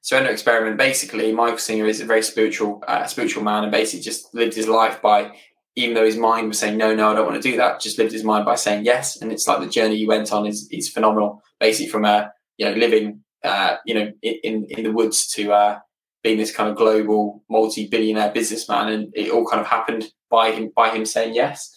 Surrender 0.00 0.30
Experiment. 0.30 0.78
Basically, 0.78 1.30
Michael 1.30 1.58
Singer 1.58 1.84
is 1.84 2.00
a 2.00 2.06
very 2.06 2.22
spiritual, 2.22 2.82
uh, 2.88 3.04
spiritual 3.04 3.44
man, 3.44 3.62
and 3.62 3.70
basically 3.70 4.02
just 4.02 4.34
lived 4.34 4.54
his 4.54 4.66
life 4.66 5.02
by, 5.02 5.36
even 5.76 5.94
though 5.94 6.04
his 6.06 6.16
mind 6.16 6.48
was 6.48 6.58
saying 6.58 6.78
no, 6.78 6.94
no, 6.94 7.10
I 7.10 7.14
don't 7.14 7.26
want 7.26 7.40
to 7.40 7.50
do 7.50 7.58
that. 7.58 7.80
Just 7.80 7.98
lived 7.98 8.12
his 8.12 8.24
mind 8.24 8.46
by 8.46 8.54
saying 8.54 8.86
yes, 8.86 9.20
and 9.20 9.30
it's 9.30 9.46
like 9.46 9.60
the 9.60 9.68
journey 9.68 9.98
he 9.98 10.06
went 10.06 10.32
on 10.32 10.46
is 10.46 10.66
is 10.72 10.88
phenomenal. 10.88 11.42
Basically, 11.60 11.90
from 11.90 12.06
a 12.06 12.08
uh, 12.08 12.28
you 12.56 12.64
know 12.64 12.72
living 12.72 13.20
uh, 13.44 13.76
you 13.84 13.94
know 13.94 14.10
in 14.22 14.64
in 14.70 14.84
the 14.84 14.92
woods 14.92 15.26
to 15.34 15.52
uh, 15.52 15.78
being 16.22 16.38
this 16.38 16.56
kind 16.56 16.70
of 16.70 16.76
global 16.76 17.44
multi-billionaire 17.50 18.32
businessman, 18.32 18.88
and 18.88 19.12
it 19.14 19.30
all 19.30 19.46
kind 19.46 19.60
of 19.60 19.66
happened 19.66 20.06
by 20.30 20.52
him 20.52 20.72
by 20.74 20.88
him 20.88 21.04
saying 21.04 21.34
yes. 21.34 21.70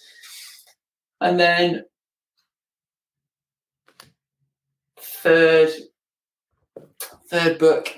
And 1.19 1.37
then 1.37 1.83
third 5.25 5.71
third 7.31 7.57
book, 7.57 7.91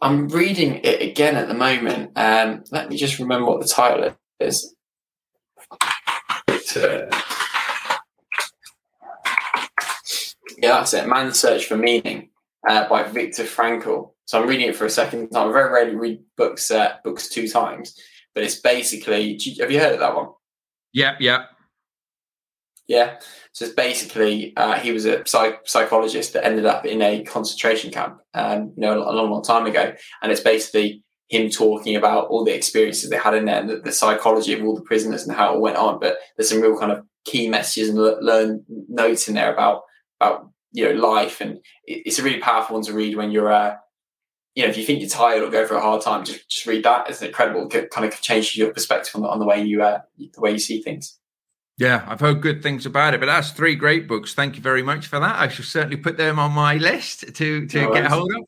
I'm 0.00 0.28
reading 0.28 0.80
it 0.82 1.02
again 1.02 1.36
at 1.36 1.46
the 1.46 1.54
moment. 1.54 2.12
Um, 2.16 2.64
let 2.72 2.88
me 2.88 2.96
just 2.96 3.18
remember 3.18 3.46
what 3.46 3.60
the 3.60 3.68
title 3.68 4.16
is. 4.40 4.74
Yeah, 10.62 10.72
that's 10.76 10.94
it. 10.94 11.06
Man's 11.06 11.38
Search 11.38 11.66
for 11.66 11.76
Meaning 11.76 12.30
uh, 12.68 12.88
by 12.88 13.02
Viktor 13.02 13.44
Frankl. 13.44 14.12
So 14.24 14.40
I'm 14.40 14.48
reading 14.48 14.68
it 14.68 14.76
for 14.76 14.86
a 14.86 14.90
second 14.90 15.30
time. 15.30 15.48
I 15.48 15.52
very 15.52 15.70
rarely 15.72 15.96
read 15.96 16.20
books 16.36 16.70
uh, 16.70 16.94
books 17.04 17.28
two 17.28 17.48
times, 17.48 17.98
but 18.34 18.42
it's 18.42 18.60
basically. 18.60 19.38
have 19.60 19.70
you 19.70 19.80
heard 19.80 19.94
of 19.94 20.00
that 20.00 20.16
one? 20.16 20.28
Yeah, 20.92 21.16
yeah. 21.20 21.44
Yeah. 22.90 23.20
So 23.52 23.66
it's 23.66 23.74
basically 23.74 24.52
uh, 24.56 24.74
he 24.74 24.90
was 24.90 25.06
a 25.06 25.24
psych- 25.24 25.60
psychologist 25.64 26.32
that 26.32 26.44
ended 26.44 26.66
up 26.66 26.84
in 26.84 27.00
a 27.00 27.22
concentration 27.22 27.92
camp, 27.92 28.18
um, 28.34 28.72
you 28.76 28.80
know, 28.80 28.98
a 28.98 29.14
long, 29.14 29.30
long 29.30 29.44
time 29.44 29.64
ago, 29.66 29.94
and 30.20 30.32
it's 30.32 30.40
basically 30.40 31.04
him 31.28 31.50
talking 31.50 31.94
about 31.94 32.26
all 32.26 32.44
the 32.44 32.52
experiences 32.52 33.08
they 33.08 33.16
had 33.16 33.34
in 33.34 33.44
there 33.44 33.60
and 33.60 33.70
the, 33.70 33.76
the, 33.76 33.92
psychology 33.92 34.52
of 34.52 34.64
all 34.64 34.74
the 34.74 34.82
prisoners 34.82 35.24
and 35.24 35.36
how 35.36 35.54
it 35.54 35.60
went 35.60 35.76
on. 35.76 36.00
But 36.00 36.16
there's 36.36 36.50
some 36.50 36.60
real 36.60 36.76
kind 36.76 36.90
of 36.90 37.04
key 37.24 37.48
messages 37.48 37.90
and 37.90 37.96
learn 37.96 38.64
notes 38.88 39.28
in 39.28 39.34
there 39.34 39.52
about 39.52 39.82
about 40.20 40.50
you 40.72 40.86
know 40.86 41.00
life, 41.00 41.40
and 41.40 41.58
it, 41.84 42.02
it's 42.06 42.18
a 42.18 42.24
really 42.24 42.40
powerful 42.40 42.74
one 42.74 42.84
to 42.86 42.92
read 42.92 43.16
when 43.16 43.30
you're. 43.30 43.52
Uh, 43.52 43.76
you 44.56 44.64
know, 44.64 44.68
if 44.68 44.76
you 44.76 44.84
think 44.84 45.00
you're 45.00 45.08
tired 45.08 45.44
or 45.44 45.48
go 45.48 45.64
through 45.64 45.76
a 45.76 45.80
hard 45.80 46.02
time, 46.02 46.24
just 46.24 46.50
just 46.50 46.66
read 46.66 46.82
that. 46.82 47.08
It's 47.08 47.22
incredible. 47.22 47.68
It 47.72 47.90
kind 47.90 48.04
of 48.04 48.20
changes 48.20 48.56
your 48.56 48.72
perspective 48.72 49.14
on 49.14 49.22
the, 49.22 49.28
on 49.28 49.38
the 49.38 49.46
way 49.46 49.62
you 49.62 49.80
uh, 49.80 50.00
the 50.18 50.40
way 50.40 50.50
you 50.50 50.58
see 50.58 50.82
things. 50.82 51.20
Yeah, 51.80 52.04
I've 52.06 52.20
heard 52.20 52.42
good 52.42 52.62
things 52.62 52.84
about 52.84 53.14
it, 53.14 53.20
but 53.20 53.26
that's 53.26 53.52
three 53.52 53.74
great 53.74 54.06
books. 54.06 54.34
Thank 54.34 54.56
you 54.56 54.62
very 54.62 54.82
much 54.82 55.06
for 55.06 55.18
that. 55.18 55.40
I 55.40 55.48
shall 55.48 55.64
certainly 55.64 55.96
put 55.96 56.18
them 56.18 56.38
on 56.38 56.52
my 56.52 56.76
list 56.76 57.34
to 57.34 57.66
to 57.66 57.80
no 57.80 57.92
get 57.94 58.06
hold 58.06 58.30
of. 58.38 58.44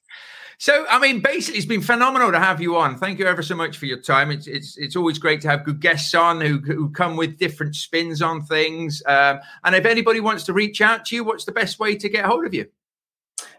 So, 0.58 0.84
I 0.88 0.98
mean, 0.98 1.20
basically, 1.20 1.56
it's 1.56 1.66
been 1.66 1.80
phenomenal 1.80 2.30
to 2.30 2.38
have 2.38 2.60
you 2.60 2.76
on. 2.76 2.98
Thank 2.98 3.18
you 3.18 3.24
ever 3.24 3.42
so 3.42 3.56
much 3.56 3.78
for 3.78 3.86
your 3.86 4.02
time. 4.02 4.30
It's 4.30 4.46
it's 4.46 4.76
it's 4.76 4.96
always 4.96 5.18
great 5.18 5.40
to 5.40 5.48
have 5.48 5.64
good 5.64 5.80
guests 5.80 6.14
on 6.14 6.42
who 6.42 6.58
who 6.58 6.90
come 6.90 7.16
with 7.16 7.38
different 7.38 7.74
spins 7.74 8.20
on 8.20 8.42
things. 8.42 9.02
Um, 9.06 9.40
and 9.64 9.74
if 9.74 9.86
anybody 9.86 10.20
wants 10.20 10.44
to 10.44 10.52
reach 10.52 10.82
out 10.82 11.06
to 11.06 11.16
you, 11.16 11.24
what's 11.24 11.46
the 11.46 11.52
best 11.52 11.80
way 11.80 11.96
to 11.96 12.08
get 12.10 12.26
hold 12.26 12.44
of 12.44 12.52
you? 12.52 12.66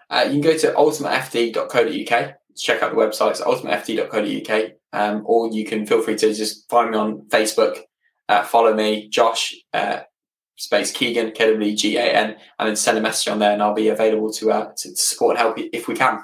Uh, 0.07 0.25
you 0.27 0.33
can 0.33 0.41
go 0.41 0.55
to 0.55 0.71
ultimatefd.co.uk. 0.71 2.35
Check 2.55 2.83
out 2.83 2.91
the 2.91 2.97
website, 2.97 3.31
it's 3.31 3.41
ultimatefd.co.uk. 3.41 4.71
Um, 4.93 5.23
or 5.25 5.51
you 5.51 5.65
can 5.65 5.87
feel 5.87 6.03
free 6.03 6.15
to 6.17 6.31
just 6.31 6.69
find 6.69 6.91
me 6.91 6.97
on 6.97 7.21
Facebook, 7.29 7.79
uh, 8.29 8.43
follow 8.43 8.73
me, 8.73 9.09
Josh 9.09 9.55
uh, 9.73 10.01
space 10.57 10.91
Keegan, 10.91 11.31
K 11.31 11.51
W 11.51 11.75
G 11.75 11.97
A 11.97 12.03
N, 12.03 12.35
and 12.59 12.67
then 12.67 12.75
send 12.75 12.97
a 12.97 13.01
message 13.01 13.27
on 13.27 13.39
there, 13.39 13.51
and 13.51 13.61
I'll 13.61 13.73
be 13.73 13.89
available 13.89 14.31
to, 14.33 14.51
uh, 14.51 14.71
to 14.77 14.95
support 14.95 15.37
and 15.37 15.39
help 15.39 15.57
if 15.57 15.87
we 15.87 15.95
can. 15.95 16.19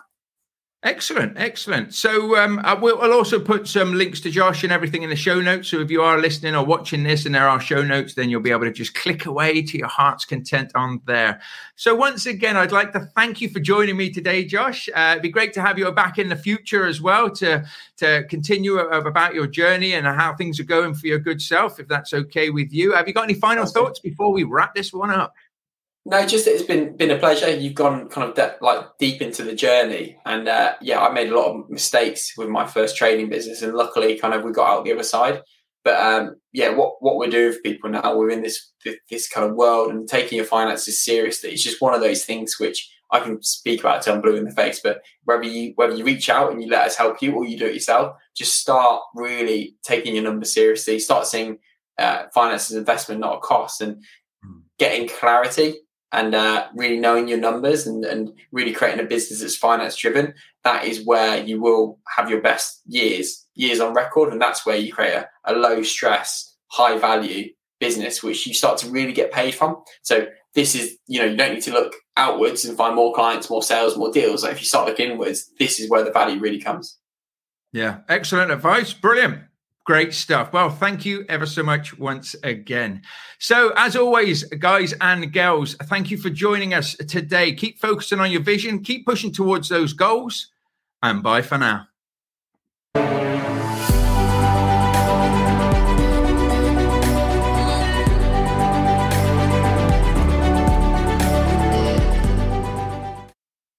Excellent, 0.82 1.34
excellent. 1.36 1.94
So 1.94 2.38
um, 2.38 2.62
I 2.64 2.74
will, 2.74 3.02
I'll 3.02 3.12
also 3.12 3.38
put 3.38 3.68
some 3.68 3.96
links 3.96 4.22
to 4.22 4.32
Josh 4.32 4.64
and 4.64 4.72
everything 4.72 5.04
in 5.04 5.10
the 5.10 5.16
show 5.18 5.42
notes. 5.42 5.68
So 5.68 5.82
if 5.82 5.92
you 5.92 6.02
are 6.02 6.18
listening 6.18 6.56
or 6.56 6.66
watching 6.66 7.04
this 7.04 7.26
and 7.26 7.36
there 7.36 7.50
are 7.50 7.60
show 7.60 7.84
notes, 7.84 8.14
then 8.14 8.30
you'll 8.30 8.40
be 8.40 8.52
able 8.52 8.64
to 8.64 8.72
just 8.72 8.96
click 8.96 9.26
away 9.26 9.62
to 9.62 9.78
your 9.78 9.90
heart's 9.90 10.24
content 10.24 10.72
on 10.76 11.02
there. 11.06 11.42
So 11.76 11.94
once 11.94 12.26
again, 12.26 12.56
I'd 12.56 12.72
like 12.72 12.94
to 12.94 13.02
thank 13.14 13.42
you 13.42 13.50
for 13.50 13.60
joining 13.60 13.98
me 13.98 14.10
today, 14.10 14.46
Josh. 14.46 14.88
Uh, 14.96 15.10
it'd 15.12 15.22
be 15.22 15.28
great 15.28 15.52
to 15.56 15.62
have 15.62 15.78
you 15.78 15.92
back 15.92 16.18
in 16.18 16.30
the 16.30 16.38
future 16.38 16.86
as 16.86 17.02
well 17.02 17.30
to 17.32 17.66
to 17.98 18.24
continue 18.30 18.78
about 18.78 19.34
your 19.34 19.48
journey 19.48 19.96
and 19.96 20.08
how 20.08 20.34
things 20.34 20.62
are 20.62 20.64
going 20.64 20.94
for 20.94 21.08
your 21.08 21.20
good 21.20 21.42
self, 21.42 21.82
if 21.82 21.90
that's 21.90 22.14
okay 22.14 22.52
with 22.52 22.72
you. 22.72 22.94
Have 22.94 23.06
you 23.06 23.14
got 23.14 23.26
any 23.26 23.34
final 23.34 23.66
thoughts 23.66 24.00
before 24.00 24.32
we 24.32 24.46
wrap 24.46 24.76
this 24.76 24.94
one 24.94 25.10
up? 25.10 25.36
No, 26.10 26.26
just 26.26 26.48
it's 26.48 26.64
been 26.64 26.98
been 26.98 27.12
a 27.12 27.20
pleasure. 27.20 27.52
You've 27.52 27.76
gone 27.76 28.10
kind 28.10 28.28
of 28.28 28.36
de- 28.36 28.56
like 28.62 28.98
deep 28.98 29.22
into 29.22 29.44
the 29.44 29.54
journey, 29.54 30.18
and 30.26 30.48
uh, 30.48 30.74
yeah, 30.82 31.00
I 31.02 31.14
made 31.14 31.30
a 31.30 31.40
lot 31.40 31.52
of 31.52 31.70
mistakes 31.70 32.34
with 32.36 32.50
my 32.50 32.66
first 32.66 32.98
trading 32.98 33.30
business, 33.30 33.62
and 33.62 33.76
luckily, 33.76 34.18
kind 34.18 34.34
of 34.34 34.44
we 34.44 34.52
got 34.52 34.72
out 34.72 34.86
the 34.86 34.92
other 34.92 35.04
side. 35.04 35.44
But 35.84 36.02
um, 36.02 36.38
yeah, 36.52 36.70
what 36.70 36.96
what 37.00 37.18
we're 37.18 37.30
doing 37.30 37.54
for 37.54 37.60
people 37.60 37.92
now, 37.92 38.18
we're 38.18 38.32
in 38.32 38.42
this 38.42 38.72
this 39.12 39.30
kind 39.30 39.48
of 39.48 39.56
world, 39.56 39.92
and 39.92 40.08
taking 40.08 40.38
your 40.38 40.48
finances 40.48 41.06
seriously. 41.06 41.52
It's 41.52 41.62
just 41.62 41.80
one 41.80 41.94
of 41.94 42.02
those 42.02 42.26
things 42.26 42.56
which 42.60 42.90
I 43.12 43.20
can 43.20 43.44
speak 43.44 43.82
about 43.82 44.02
till 44.02 44.16
I'm 44.16 44.22
blue 44.22 44.36
in 44.36 44.46
the 44.46 44.52
face. 44.52 44.82
But 44.84 45.02
whether 45.26 45.44
you 45.44 45.74
whether 45.76 45.94
you 45.94 46.04
reach 46.04 46.28
out 46.28 46.52
and 46.52 46.60
you 46.60 46.72
let 46.72 46.88
us 46.88 46.96
help 46.96 47.22
you, 47.22 47.36
or 47.36 47.46
you 47.46 47.56
do 47.56 47.68
it 47.68 47.76
yourself, 47.76 48.16
just 48.36 48.58
start 48.58 49.04
really 49.14 49.76
taking 49.84 50.16
your 50.16 50.24
numbers 50.24 50.56
seriously. 50.56 50.98
Start 50.98 51.28
seeing 51.28 51.60
uh, 52.00 52.24
finance 52.34 52.72
as 52.72 52.78
investment, 52.78 53.22
not 53.22 53.38
a 53.38 53.42
cost, 53.42 53.80
and 53.80 54.04
hmm. 54.44 54.62
getting 54.80 55.08
clarity 55.08 55.76
and 56.12 56.34
uh, 56.34 56.68
really 56.76 57.00
knowing 57.00 57.28
your 57.28 57.38
numbers 57.38 57.86
and, 57.86 58.04
and 58.04 58.32
really 58.52 58.74
creating 58.74 59.04
a 59.04 59.08
business 59.08 59.42
that's 59.42 59.56
finance 59.56 59.96
driven, 59.96 60.34
that 60.64 60.86
is 60.86 61.06
where 61.06 61.44
you 61.44 61.62
will 61.62 62.00
have 62.16 62.30
your 62.30 62.42
best 62.42 62.82
years, 62.86 63.46
years 63.54 63.80
on 63.80 63.94
record. 63.94 64.32
And 64.32 64.42
that's 64.42 64.66
where 64.66 64.78
you 64.78 64.92
create 64.92 65.14
a, 65.14 65.30
a 65.46 65.54
low 65.54 65.84
stress, 65.84 66.56
high 66.68 66.98
value 66.98 67.50
business, 67.80 68.24
which 68.24 68.46
you 68.48 68.54
start 68.54 68.78
to 68.80 68.90
really 68.90 69.14
get 69.14 69.32
paid 69.32 69.54
from. 69.54 69.84
So 70.02 70.28
this 70.56 70.76
is, 70.76 70.98
you 71.08 71.20
know, 71.20 71.26
you 71.26 71.38
don't 71.38 71.54
need 71.54 71.64
to 71.64 71.74
look 71.74 71.96
outwards 72.18 72.66
and 72.66 72.76
find 72.76 72.96
more 72.96 73.14
clients, 73.14 73.50
more 73.50 73.64
sales, 73.64 73.96
more 73.96 74.12
deals. 74.12 74.44
Like 74.44 74.54
if 74.54 74.62
you 74.62 74.66
start 74.66 74.88
looking 74.88 75.12
inwards, 75.12 75.50
this 75.60 75.80
is 75.80 75.90
where 75.90 76.04
the 76.04 76.12
value 76.12 76.40
really 76.40 76.60
comes. 76.60 76.98
Yeah, 77.72 78.00
excellent 78.10 78.52
advice. 78.52 78.94
Brilliant. 78.94 79.44
Great 79.90 80.14
stuff. 80.14 80.54
Well, 80.54 80.70
thank 80.70 81.04
you 81.04 81.26
ever 81.30 81.48
so 81.48 81.64
much 81.64 81.98
once 81.98 82.36
again. 82.44 83.02
So, 83.40 83.74
as 83.76 83.96
always, 83.96 84.44
guys 84.44 84.94
and 85.02 85.34
girls, 85.34 85.74
thank 85.86 86.12
you 86.12 86.18
for 86.20 86.30
joining 86.30 86.76
us 86.76 86.94
today. 87.08 87.56
Keep 87.56 87.80
focusing 87.80 88.20
on 88.20 88.30
your 88.30 88.44
vision, 88.44 88.84
keep 88.84 89.04
pushing 89.08 89.32
towards 89.32 89.68
those 89.68 89.94
goals, 89.94 90.52
and 91.02 91.24
bye 91.24 91.42
for 91.42 91.58
now. 91.58 91.88